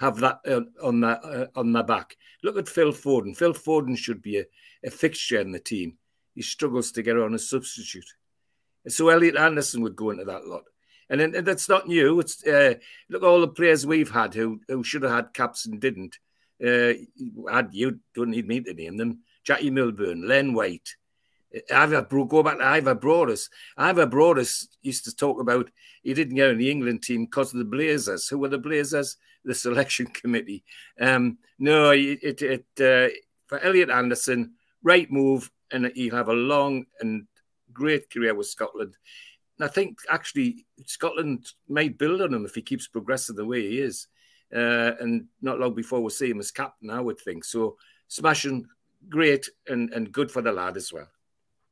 have 0.00 0.18
that 0.20 0.40
uh, 0.48 0.62
on 0.82 1.00
that 1.00 1.22
uh, 1.24 1.46
on 1.54 1.72
their 1.72 1.84
back. 1.84 2.16
Look 2.42 2.56
at 2.56 2.68
Phil 2.68 2.92
Foden. 2.92 3.36
Phil 3.36 3.52
Foden 3.52 3.96
should 3.96 4.22
be 4.22 4.38
a, 4.38 4.44
a 4.82 4.90
fixture 4.90 5.38
in 5.38 5.52
the 5.52 5.60
team. 5.60 5.98
He 6.34 6.42
struggles 6.42 6.90
to 6.92 7.02
get 7.02 7.18
on 7.18 7.34
as 7.34 7.48
substitute. 7.48 8.06
So 8.88 9.10
Elliot 9.10 9.36
Anderson 9.36 9.82
would 9.82 9.94
go 9.94 10.10
into 10.10 10.24
that 10.24 10.46
lot. 10.46 10.62
And, 11.10 11.20
and 11.20 11.46
that's 11.46 11.68
not 11.68 11.86
new. 11.86 12.18
It's 12.20 12.46
uh, 12.46 12.74
look 13.10 13.22
all 13.22 13.40
the 13.40 13.48
players 13.48 13.86
we've 13.86 14.10
had 14.10 14.32
who 14.32 14.60
who 14.68 14.82
should 14.82 15.02
have 15.02 15.12
had 15.12 15.34
caps 15.34 15.66
and 15.66 15.80
didn't. 15.80 16.18
Uh, 16.64 16.94
had 17.50 17.70
you 17.72 18.00
don't 18.14 18.30
need 18.30 18.48
me 18.48 18.60
to 18.60 18.72
name 18.72 18.96
them. 18.96 19.20
Jackie 19.44 19.70
Milburn, 19.70 20.26
Len 20.26 20.54
White, 20.54 20.96
Ivor 21.72 22.02
Bro- 22.02 22.26
go 22.26 22.42
back 22.42 22.58
to 22.58 22.64
Ivor 22.64 22.94
Broadis. 22.94 23.50
Ivor 23.76 24.06
Broadis 24.06 24.68
used 24.82 25.04
to 25.04 25.14
talk 25.14 25.40
about 25.40 25.70
he 26.02 26.14
didn't 26.14 26.36
get 26.36 26.50
in 26.50 26.58
the 26.58 26.70
England 26.70 27.02
team 27.02 27.24
because 27.24 27.52
of 27.52 27.58
the 27.58 27.64
Blazers. 27.64 28.28
Who 28.28 28.38
were 28.38 28.48
the 28.48 28.58
Blazers? 28.58 29.16
The 29.44 29.54
selection 29.54 30.06
committee. 30.20 30.64
Um, 31.00 31.38
no, 31.58 31.90
it, 31.90 32.42
it, 32.42 32.66
uh, 32.80 33.12
for 33.46 33.58
Elliot 33.58 33.90
Anderson, 33.90 34.52
right 34.82 35.10
move, 35.10 35.50
and 35.72 35.90
he'll 35.94 36.14
have 36.14 36.28
a 36.28 36.34
long 36.34 36.86
and 37.00 37.26
great 37.72 38.10
career 38.10 38.34
with 38.34 38.46
Scotland. 38.46 38.96
And 39.58 39.68
I 39.68 39.72
think 39.72 39.98
actually 40.08 40.66
Scotland 40.86 41.46
might 41.68 41.98
build 41.98 42.22
on 42.22 42.32
him 42.32 42.44
if 42.44 42.54
he 42.54 42.62
keeps 42.62 42.88
progressing 42.88 43.36
the 43.36 43.44
way 43.44 43.62
he 43.62 43.80
is. 43.80 44.06
Uh, 44.54 44.92
and 45.00 45.26
not 45.40 45.60
long 45.60 45.74
before 45.74 46.00
we'll 46.00 46.10
see 46.10 46.30
him 46.30 46.40
as 46.40 46.50
captain, 46.50 46.90
I 46.90 47.00
would 47.00 47.20
think. 47.20 47.44
So 47.44 47.76
smashing, 48.08 48.66
great, 49.08 49.48
and, 49.68 49.92
and 49.92 50.10
good 50.10 50.30
for 50.30 50.42
the 50.42 50.50
lad 50.50 50.76
as 50.76 50.92
well. 50.92 51.08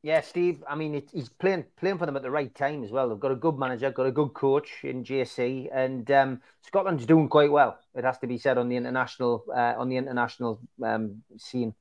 Yeah, 0.02 0.20
Steve. 0.20 0.62
I 0.68 0.76
mean, 0.76 0.94
it, 0.94 1.10
he's 1.12 1.28
playing 1.28 1.64
playing 1.76 1.98
for 1.98 2.06
them 2.06 2.16
at 2.16 2.22
the 2.22 2.30
right 2.30 2.54
time 2.54 2.84
as 2.84 2.92
well. 2.92 3.08
They've 3.08 3.18
got 3.18 3.32
a 3.32 3.36
good 3.36 3.58
manager, 3.58 3.90
got 3.90 4.06
a 4.06 4.12
good 4.12 4.32
coach 4.32 4.70
in 4.84 5.02
JC, 5.02 5.68
and 5.72 6.08
um, 6.12 6.40
Scotland's 6.62 7.04
doing 7.04 7.28
quite 7.28 7.50
well. 7.50 7.78
It 7.96 8.04
has 8.04 8.18
to 8.18 8.28
be 8.28 8.38
said 8.38 8.58
on 8.58 8.68
the 8.68 8.76
international 8.76 9.44
uh, 9.52 9.74
on 9.76 9.88
the 9.88 9.96
international 9.96 10.60
um, 10.84 11.22
scene. 11.36 11.74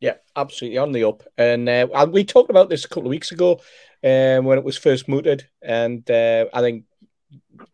Yeah, 0.00 0.14
absolutely 0.34 0.78
on 0.78 0.92
the 0.92 1.04
up. 1.04 1.22
And 1.36 1.68
uh, 1.68 2.08
we 2.10 2.24
talked 2.24 2.50
about 2.50 2.70
this 2.70 2.84
a 2.84 2.88
couple 2.88 3.06
of 3.06 3.10
weeks 3.10 3.32
ago 3.32 3.60
um, 4.02 4.46
when 4.46 4.58
it 4.58 4.64
was 4.64 4.78
first 4.78 5.08
mooted. 5.08 5.46
And 5.62 6.10
uh, 6.10 6.46
I 6.54 6.62
think 6.62 6.84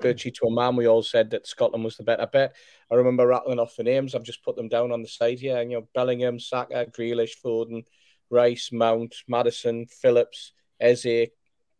virtually 0.03 0.33
to 0.33 0.47
a 0.47 0.55
man, 0.55 0.75
we 0.75 0.89
all 0.89 1.05
said 1.05 1.31
that 1.31 1.47
Scotland 1.47 1.85
was 1.85 1.97
the 1.97 2.03
better 2.03 2.27
bet. 2.27 2.57
I 2.91 2.97
remember 2.97 3.27
rattling 3.27 3.61
off 3.61 3.77
the 3.77 3.85
names. 3.85 4.15
I've 4.15 4.25
just 4.25 4.43
put 4.43 4.57
them 4.57 4.69
down 4.69 4.91
on 4.91 5.03
the 5.03 5.09
side 5.09 5.39
here. 5.39 5.57
And, 5.57 5.71
you 5.71 5.79
know, 5.79 5.89
Bellingham, 5.95 6.41
Saka, 6.41 6.87
Grealish, 6.87 7.41
Foden, 7.45 7.85
Rice, 8.31 8.71
Mount, 8.73 9.15
Maddison, 9.29 9.87
Phillips, 9.87 10.53
Eze, 10.81 11.29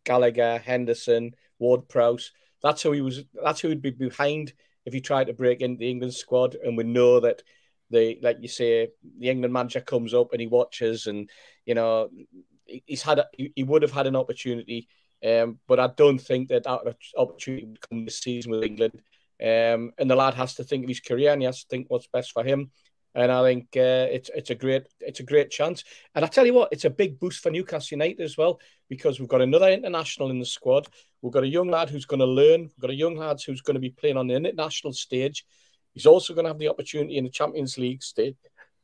Gallagher, 0.05 0.59
Henderson, 0.59 1.33
Ward 1.59 1.89
Prowse. 1.89 2.33
That's 2.63 2.83
who 2.83 2.93
he 2.93 3.01
was. 3.01 3.25
That's 3.43 3.61
who 3.61 3.69
he'd 3.69 3.83
be 3.83 3.91
behind 3.91 4.53
if 4.85 4.93
he 4.95 5.01
tried 5.01 5.27
to 5.27 5.33
break 5.35 5.61
into 5.61 5.79
the 5.79 5.91
England 5.91 6.15
squad. 6.15 6.55
And 6.55 6.77
we 6.77 6.85
know 6.85 7.21
that 7.21 7.43
the 7.91 8.19
like 8.23 8.39
you 8.41 8.49
say, 8.49 8.89
the 9.19 9.31
England 9.31 9.53
manager 9.53 9.81
comes 9.81 10.15
up 10.15 10.33
and 10.33 10.41
he 10.41 10.47
watches, 10.47 11.07
and 11.07 11.31
you 11.65 11.75
know 11.75 12.09
he's 12.67 13.03
had 13.03 13.19
a, 13.19 13.27
he 13.37 13.63
would 13.63 13.83
have 13.83 13.93
had 13.93 14.07
an 14.07 14.17
opportunity, 14.17 14.89
um, 15.25 15.59
but 15.67 15.81
I 15.81 15.89
don't 15.89 16.19
think 16.19 16.49
that 16.49 16.65
that 16.65 16.97
opportunity 17.17 17.67
would 17.67 17.81
come 17.81 18.05
this 18.05 18.21
season 18.21 18.53
with 18.53 18.65
England. 18.65 19.01
Um, 19.41 19.93
and 19.99 20.11
the 20.11 20.17
lad 20.17 20.35
has 20.35 20.55
to 20.55 20.65
think 20.65 20.85
of 20.85 20.89
his 20.89 21.01
career 21.01 21.33
and 21.33 21.43
he 21.43 21.47
has 21.47 21.61
to 21.61 21.69
think 21.69 21.87
what's 21.89 22.09
best 22.09 22.33
for 22.33 22.43
him. 22.43 22.71
And 23.17 23.33
I 23.33 23.43
think 23.43 23.69
uh, 23.77 24.07
it's 24.13 24.31
it's 24.35 24.51
a 24.51 24.55
great 24.55 24.87
it's 25.01 25.21
a 25.21 25.23
great 25.23 25.51
chance. 25.51 25.85
And 26.15 26.23
I 26.23 26.29
tell 26.29 26.45
you 26.45 26.53
what, 26.53 26.69
it's 26.71 26.85
a 26.85 26.91
big 26.91 27.19
boost 27.19 27.43
for 27.43 27.51
Newcastle 27.51 27.97
United 27.97 28.21
as 28.21 28.37
well 28.37 28.61
because 28.91 29.19
we've 29.19 29.29
got 29.29 29.41
another 29.41 29.71
international 29.71 30.31
in 30.31 30.39
the 30.39 30.45
squad. 30.45 30.87
We've 31.23 31.33
got 31.33 31.43
a 31.43 31.49
young 31.49 31.69
lad 31.69 31.89
who's 31.89 32.05
going 32.05 32.21
to 32.21 32.27
learn. 32.27 32.65
We've 32.65 32.79
got 32.79 32.91
a 32.91 32.95
young 32.95 33.17
lad 33.17 33.41
who's 33.41 33.63
going 33.63 33.75
to 33.77 33.81
be 33.81 33.89
playing 33.89 34.19
on 34.19 34.27
the 34.27 34.35
international 34.35 34.93
stage. 34.93 35.47
He's 35.95 36.05
also 36.05 36.35
going 36.35 36.45
to 36.45 36.51
have 36.51 36.59
the 36.59 36.69
opportunity 36.69 37.17
in 37.17 37.25
the 37.25 37.31
Champions 37.31 37.79
League 37.79 38.03
stage, 38.03 38.37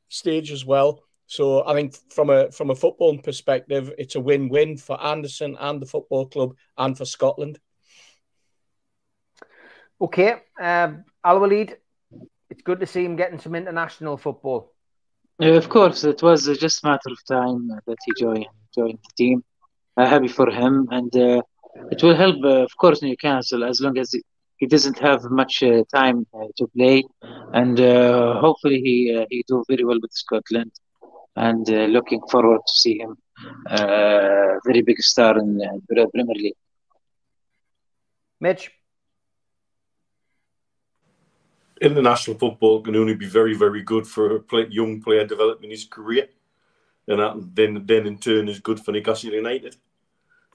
stage 0.09 0.51
as 0.51 0.65
well. 0.65 1.03
So 1.27 1.67
I 1.67 1.75
think 1.75 1.95
from 2.11 2.31
a 2.31 2.51
from 2.51 2.71
a 2.71 2.75
football 2.75 3.19
perspective, 3.19 3.93
it's 3.99 4.15
a 4.15 4.21
win-win 4.21 4.79
for 4.79 4.99
Anderson 4.99 5.59
and 5.61 5.81
the 5.81 5.87
football 5.87 6.27
club 6.27 6.57
and 6.79 6.97
for 6.97 7.05
Scotland. 7.05 7.59
Okay, 10.01 10.37
um, 10.59 11.05
Al 11.23 11.39
Walid, 11.39 11.77
it's 12.53 12.63
good 12.69 12.81
to 12.81 12.87
see 12.87 13.03
him 13.07 13.17
getting 13.17 13.39
some 13.39 13.55
international 13.55 14.17
football. 14.19 14.61
Yeah, 15.45 15.57
of 15.63 15.69
course, 15.77 16.05
it 16.05 16.21
was 16.23 16.41
just 16.65 16.85
a 16.85 16.87
matter 16.91 17.11
of 17.17 17.21
time 17.39 17.61
that 17.87 18.01
he 18.07 18.13
joined 18.25 18.53
joined 18.79 18.99
the 19.07 19.13
team. 19.23 19.39
Uh, 19.97 20.07
happy 20.15 20.29
for 20.29 20.49
him, 20.61 20.75
and 20.91 21.13
uh, 21.29 21.41
it 21.95 22.03
will 22.03 22.17
help, 22.25 22.37
uh, 22.45 22.63
of 22.69 22.73
course, 22.83 22.99
Newcastle 23.03 23.63
as 23.71 23.81
long 23.85 23.97
as 24.03 24.13
he, 24.13 24.21
he 24.61 24.67
doesn't 24.75 24.99
have 25.09 25.21
much 25.41 25.55
uh, 25.63 25.83
time 25.99 26.19
uh, 26.35 26.49
to 26.59 26.65
play, 26.77 26.99
and 27.61 27.77
uh, 27.81 28.39
hopefully 28.45 28.81
he 28.87 28.97
he 29.31 29.39
do 29.51 29.65
very 29.73 29.85
well 29.89 30.01
with 30.05 30.13
Scotland, 30.25 30.73
and 31.49 31.65
looking 31.97 32.23
forward 32.33 32.61
to 32.69 32.75
see 32.83 32.97
him 33.03 33.13
a 33.67 33.81
very 34.69 34.83
big 34.91 35.01
star 35.13 35.33
in 35.39 35.51
the 35.89 36.07
Premier 36.15 36.39
League. 36.45 36.61
Mitch. 38.45 38.65
International 41.83 42.39
football 42.39 42.81
can 42.81 42.95
only 42.95 43.15
be 43.15 43.27
very, 43.27 43.55
very 43.55 43.83
good 43.83 44.07
for 44.07 44.37
a 44.37 44.41
play, 44.41 44.67
young 44.71 45.03
player 45.03 45.27
developing 45.27 45.71
his 45.71 45.85
career, 45.85 46.29
and 47.09 47.19
that 47.19 47.35
then, 47.57 47.83
then 47.85 48.07
in 48.07 48.19
turn 48.19 48.49
is 48.49 48.61
good 48.61 48.79
for 48.79 48.93
Newcastle 48.93 49.33
United. 49.33 49.75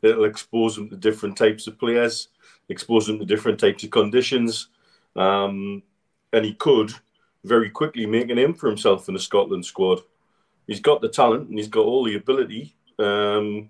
It'll 0.02 0.24
expose 0.24 0.78
them 0.78 0.90
to 0.90 0.96
different 0.96 1.38
types 1.38 1.68
of 1.68 1.78
players, 1.78 2.30
expose 2.70 3.08
them 3.08 3.20
to 3.20 3.26
different 3.26 3.60
types 3.60 3.84
of 3.84 3.92
conditions, 3.92 4.70
um, 5.18 5.84
and 6.32 6.46
he 6.46 6.54
could 6.54 6.94
very 7.44 7.70
quickly 7.70 8.06
make 8.06 8.30
a 8.30 8.36
name 8.36 8.54
for 8.54 8.68
himself 8.70 9.10
in 9.10 9.14
the 9.14 9.20
Scotland 9.20 9.66
squad. 9.66 10.00
He's 10.66 10.80
got 10.80 11.02
the 11.02 11.10
talent 11.10 11.50
and 11.50 11.58
he's 11.58 11.68
got 11.68 11.86
all 11.86 12.06
the 12.06 12.16
ability. 12.16 12.76
Um, 13.00 13.70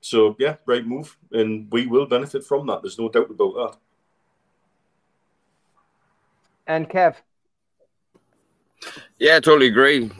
so 0.00 0.36
yeah, 0.38 0.56
great 0.66 0.86
move, 0.86 1.16
and 1.32 1.66
we 1.72 1.86
will 1.86 2.04
benefit 2.06 2.44
from 2.44 2.66
that. 2.66 2.82
There's 2.82 2.98
no 2.98 3.08
doubt 3.08 3.30
about 3.30 3.54
that. 3.54 3.78
And 6.66 6.88
Kev. 6.88 7.16
Yeah, 9.18 9.36
I 9.36 9.40
totally 9.40 9.68
agree. 9.68 10.10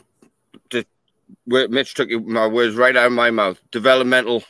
Mitch 1.46 1.94
took 1.94 2.10
my 2.10 2.46
words 2.46 2.74
right 2.74 2.96
out 2.96 3.06
of 3.06 3.12
my 3.12 3.30
mouth. 3.30 3.60
Developmental 3.70 4.42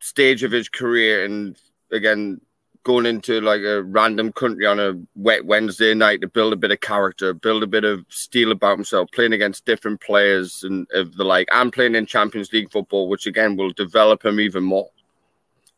stage 0.00 0.42
of 0.42 0.52
his 0.52 0.68
career, 0.68 1.24
and 1.24 1.56
again, 1.92 2.40
going 2.84 3.06
into 3.06 3.40
like 3.40 3.60
a 3.62 3.82
random 3.82 4.32
country 4.32 4.64
on 4.64 4.80
a 4.80 4.94
wet 5.14 5.44
Wednesday 5.44 5.94
night 5.94 6.20
to 6.20 6.28
build 6.28 6.52
a 6.52 6.56
bit 6.56 6.70
of 6.70 6.80
character, 6.80 7.34
build 7.34 7.62
a 7.62 7.66
bit 7.66 7.84
of 7.84 8.04
steel 8.08 8.50
about 8.50 8.76
himself, 8.76 9.10
playing 9.12 9.32
against 9.32 9.66
different 9.66 10.00
players 10.00 10.62
and 10.62 10.86
of 10.92 11.14
the 11.16 11.24
like, 11.24 11.48
and 11.52 11.72
playing 11.72 11.94
in 11.94 12.06
Champions 12.06 12.52
League 12.52 12.70
football, 12.70 13.08
which 13.08 13.26
again 13.26 13.56
will 13.56 13.72
develop 13.72 14.24
him 14.24 14.40
even 14.40 14.64
more. 14.64 14.90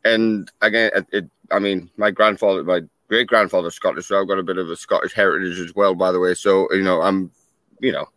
And 0.05 0.51
again, 0.63 0.91
it, 0.95 1.07
it 1.13 1.31
I 1.51 1.59
mean, 1.59 1.91
my 1.97 2.11
grandfather, 2.11 2.63
my 2.65 2.83
great 3.11 3.27
grandfather 3.27 3.71
Scottish, 3.71 4.07
so 4.07 4.21
I've 4.21 4.29
got 4.29 4.39
a 4.39 4.45
bit 4.45 4.57
of 4.57 4.71
a 4.71 4.77
Scottish 4.77 5.13
heritage 5.13 5.59
as 5.59 5.75
well, 5.75 5.97
by 5.97 6.13
the 6.13 6.21
way. 6.21 6.35
So 6.35 6.73
you 6.73 6.83
know, 6.83 7.03
I'm, 7.03 7.33
you 7.81 7.91
know, 7.91 8.09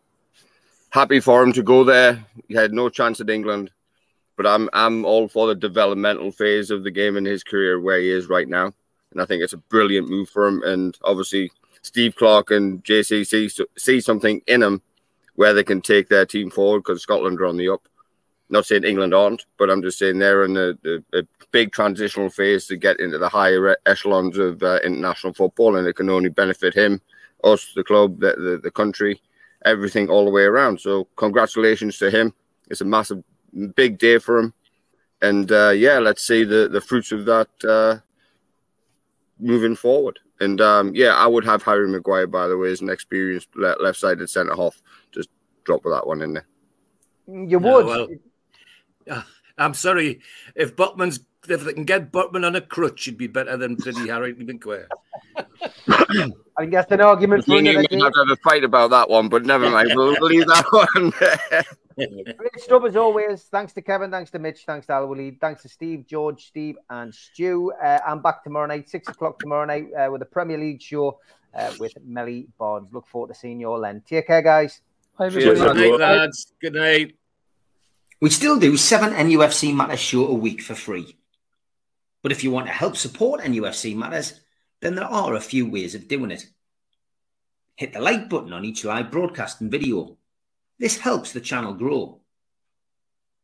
happy 0.91 1.19
for 1.19 1.41
him 1.41 1.51
to 1.53 1.63
go 1.63 1.83
there. 1.83 2.23
He 2.47 2.53
had 2.53 2.73
no 2.73 2.89
chance 2.89 3.19
at 3.19 3.29
England, 3.29 3.71
but 4.37 4.45
I'm 4.45 4.69
I'm 4.71 5.03
all 5.03 5.27
for 5.27 5.47
the 5.47 5.55
developmental 5.55 6.31
phase 6.31 6.69
of 6.69 6.83
the 6.83 6.91
game 6.91 7.17
in 7.17 7.25
his 7.25 7.43
career 7.43 7.79
where 7.79 7.99
he 7.99 8.11
is 8.11 8.29
right 8.29 8.47
now, 8.47 8.71
and 9.11 9.19
I 9.19 9.25
think 9.25 9.41
it's 9.41 9.53
a 9.53 9.57
brilliant 9.57 10.09
move 10.09 10.29
for 10.29 10.45
him. 10.45 10.61
And 10.61 10.95
obviously, 11.03 11.51
Steve 11.81 12.15
Clarke 12.15 12.51
and 12.51 12.83
JC 12.83 13.25
see, 13.25 13.49
see 13.75 13.99
something 13.99 14.41
in 14.45 14.61
him 14.61 14.83
where 15.35 15.55
they 15.55 15.63
can 15.63 15.81
take 15.81 16.07
their 16.07 16.27
team 16.27 16.51
forward 16.51 16.81
because 16.81 17.01
Scotland 17.01 17.41
are 17.41 17.47
on 17.47 17.57
the 17.57 17.69
up. 17.69 17.81
Not 18.49 18.65
saying 18.65 18.83
England 18.83 19.13
aren't, 19.13 19.45
but 19.57 19.69
I'm 19.69 19.81
just 19.81 19.97
saying 19.97 20.19
they're 20.19 20.45
in 20.45 20.57
a, 20.57 20.73
a, 20.85 21.19
a 21.19 21.23
big 21.51 21.71
transitional 21.71 22.29
phase 22.29 22.67
to 22.67 22.77
get 22.77 22.99
into 22.99 23.17
the 23.17 23.29
higher 23.29 23.75
echelons 23.85 24.37
of 24.37 24.61
uh, 24.61 24.79
international 24.83 25.33
football, 25.33 25.75
and 25.75 25.87
it 25.87 25.95
can 25.95 26.09
only 26.09 26.29
benefit 26.29 26.73
him, 26.73 27.01
us, 27.43 27.71
the 27.75 27.83
club, 27.83 28.19
the, 28.19 28.33
the, 28.33 28.59
the 28.61 28.71
country, 28.71 29.21
everything 29.65 30.09
all 30.09 30.25
the 30.25 30.31
way 30.31 30.43
around. 30.43 30.79
So, 30.79 31.05
congratulations 31.15 31.97
to 31.99 32.11
him. 32.11 32.33
It's 32.69 32.81
a 32.81 32.85
massive, 32.85 33.23
big 33.75 33.97
day 33.97 34.19
for 34.19 34.39
him, 34.39 34.53
and 35.21 35.51
uh, 35.51 35.69
yeah, 35.69 35.99
let's 35.99 36.25
see 36.27 36.43
the 36.43 36.67
the 36.67 36.81
fruits 36.81 37.11
of 37.11 37.25
that 37.25 37.49
uh, 37.63 37.99
moving 39.39 39.75
forward. 39.75 40.19
And 40.39 40.59
um, 40.59 40.93
yeah, 40.93 41.15
I 41.15 41.27
would 41.27 41.45
have 41.45 41.63
Harry 41.63 41.87
Maguire, 41.87 42.27
by 42.27 42.47
the 42.47 42.57
way, 42.57 42.71
as 42.71 42.81
an 42.81 42.89
experienced 42.89 43.49
left-sided 43.55 44.29
centre 44.29 44.55
half. 44.55 44.75
Just 45.11 45.29
drop 45.63 45.83
that 45.83 46.07
one 46.07 46.21
in 46.21 46.33
there. 46.33 46.45
You 47.27 47.59
would. 47.59 47.85
No, 47.85 47.85
well, 47.85 48.07
I'm 49.57 49.73
sorry 49.73 50.19
if 50.55 50.75
Botman's 50.75 51.19
if 51.49 51.63
they 51.63 51.73
can 51.73 51.85
get 51.85 52.11
Botman 52.11 52.45
on 52.45 52.55
a 52.55 52.61
crutch, 52.61 53.07
it'd 53.07 53.17
be 53.17 53.27
better 53.27 53.57
than 53.57 53.75
bloody 53.75 54.07
Harry 54.09 54.33
Maguire. 54.33 54.87
I 55.35 56.31
think 56.59 56.71
that's 56.71 56.91
an 56.91 57.01
argument 57.01 57.45
for 57.45 57.57
another 57.57 57.83
day. 57.83 57.99
have 57.99 58.13
to 58.13 58.19
have 58.19 58.29
a 58.29 58.35
fight 58.37 58.63
about 58.63 58.91
that 58.91 59.09
one, 59.09 59.27
but 59.27 59.45
never 59.45 59.69
mind. 59.69 59.91
We'll 59.95 60.11
leave 60.21 60.47
that 60.47 60.65
one. 60.71 61.11
Great 62.37 62.59
stuff 62.59 62.83
as 62.85 62.95
always. 62.95 63.43
Thanks 63.43 63.73
to 63.73 63.81
Kevin. 63.81 64.11
Thanks 64.11 64.31
to 64.31 64.39
Mitch. 64.39 64.63
Thanks 64.65 64.87
to 64.87 64.93
Al 64.93 65.07
Walid. 65.07 65.39
Thanks 65.41 65.63
to 65.63 65.69
Steve, 65.69 66.05
George, 66.07 66.45
Steve, 66.45 66.77
and 66.89 67.13
Stu. 67.13 67.71
Uh, 67.83 67.99
I'm 68.07 68.21
back 68.21 68.43
tomorrow 68.43 68.67
night, 68.67 68.89
six 68.89 69.07
o'clock 69.07 69.39
tomorrow 69.39 69.65
night, 69.65 69.87
uh, 69.93 70.09
with 70.11 70.21
a 70.21 70.25
Premier 70.25 70.57
League 70.57 70.81
show 70.81 71.19
uh, 71.55 71.73
with 71.79 71.93
Melly 72.05 72.47
Barnes. 72.57 72.89
Look 72.91 73.07
forward 73.07 73.29
to 73.29 73.35
seeing 73.35 73.59
you 73.59 73.71
all 73.71 73.81
then. 73.81 74.01
Take 74.07 74.27
care, 74.27 74.41
guys. 74.41 74.81
Good 75.17 75.59
night, 75.75 75.99
lads. 75.99 76.53
Good 76.59 76.73
night. 76.73 77.15
We 78.23 78.29
still 78.29 78.57
do 78.57 78.77
seven 78.77 79.11
NUFC 79.11 79.75
Matters 79.75 79.99
show 79.99 80.25
a 80.27 80.33
week 80.33 80.61
for 80.61 80.75
free. 80.75 81.17
But 82.21 82.31
if 82.31 82.41
you 82.41 82.51
want 82.51 82.67
to 82.67 82.71
help 82.71 82.95
support 82.95 83.41
NUFC 83.41 83.97
Matters, 83.97 84.39
then 84.79 84.95
there 84.95 85.03
are 85.03 85.35
a 85.35 85.41
few 85.41 85.69
ways 85.69 85.93
of 85.93 86.07
doing 86.07 86.31
it. 86.31 86.47
Hit 87.75 87.91
the 87.91 87.99
like 87.99 88.29
button 88.29 88.53
on 88.53 88.63
each 88.63 88.85
live 88.85 89.11
broadcast 89.11 89.59
and 89.59 89.69
video. 89.69 90.15
This 90.79 90.99
helps 90.99 91.33
the 91.33 91.41
channel 91.41 91.73
grow. 91.73 92.21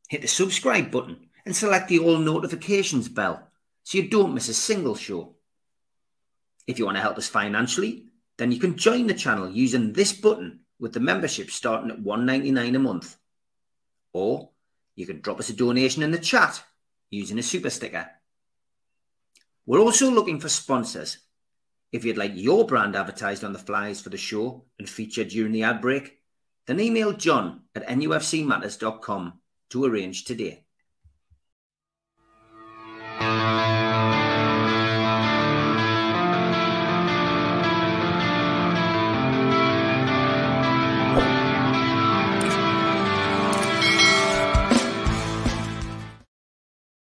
Hit 0.07 0.21
the 0.21 0.30
subscribe 0.30 0.91
button 0.91 1.27
and 1.45 1.53
select 1.53 1.89
the 1.89 1.99
all 1.99 2.17
notifications 2.17 3.09
bell 3.09 3.49
so 3.84 3.97
you 3.97 4.07
don't 4.07 4.34
miss 4.34 4.47
a 4.47 4.53
single 4.53 4.95
show. 4.95 5.36
If 6.67 6.80
you 6.80 6.86
want 6.86 6.95
to 6.95 7.01
help 7.01 7.17
us 7.17 7.27
financially, 7.27 8.05
then 8.38 8.53
you 8.53 8.61
can 8.61 8.77
join 8.77 9.07
the 9.07 9.13
channel 9.13 9.49
using 9.49 9.91
this 9.91 10.13
button 10.13 10.61
with 10.80 10.93
the 10.93 11.01
membership 11.01 11.51
starting 11.51 11.91
at 11.91 11.99
$1.99 11.99 12.77
a 12.77 12.80
month. 12.80 13.17
Or 14.13 14.51
you 15.00 15.06
can 15.06 15.22
drop 15.22 15.39
us 15.39 15.50
a 15.50 15.54
donation 15.54 16.04
in 16.04 16.12
the 16.12 16.18
chat 16.18 16.62
using 17.10 17.39
a 17.39 17.41
super 17.41 17.70
sticker. 17.70 18.06
We're 19.66 19.80
also 19.80 20.12
looking 20.12 20.41
for 20.41 20.50
sponsors. 20.50 21.20
If 21.93 22.04
you'd 22.04 22.18
like 22.18 22.34
your 22.36 22.66
brand 22.68 22.97
advertised 22.97 23.45
on 23.45 23.54
the 23.54 23.60
flyers 23.60 24.02
for 24.02 24.10
the 24.10 24.18
show 24.18 24.66
and 24.78 24.89
featured 24.89 25.30
during 25.30 25.54
the 25.54 25.64
ad 25.64 25.80
break, 25.80 26.18
then 26.68 26.82
email 26.82 27.14
john 27.14 27.62
at 27.74 27.88
nufcmatters.com 27.88 29.39
to 29.70 29.86
arrange 29.86 30.26
today. 30.26 30.66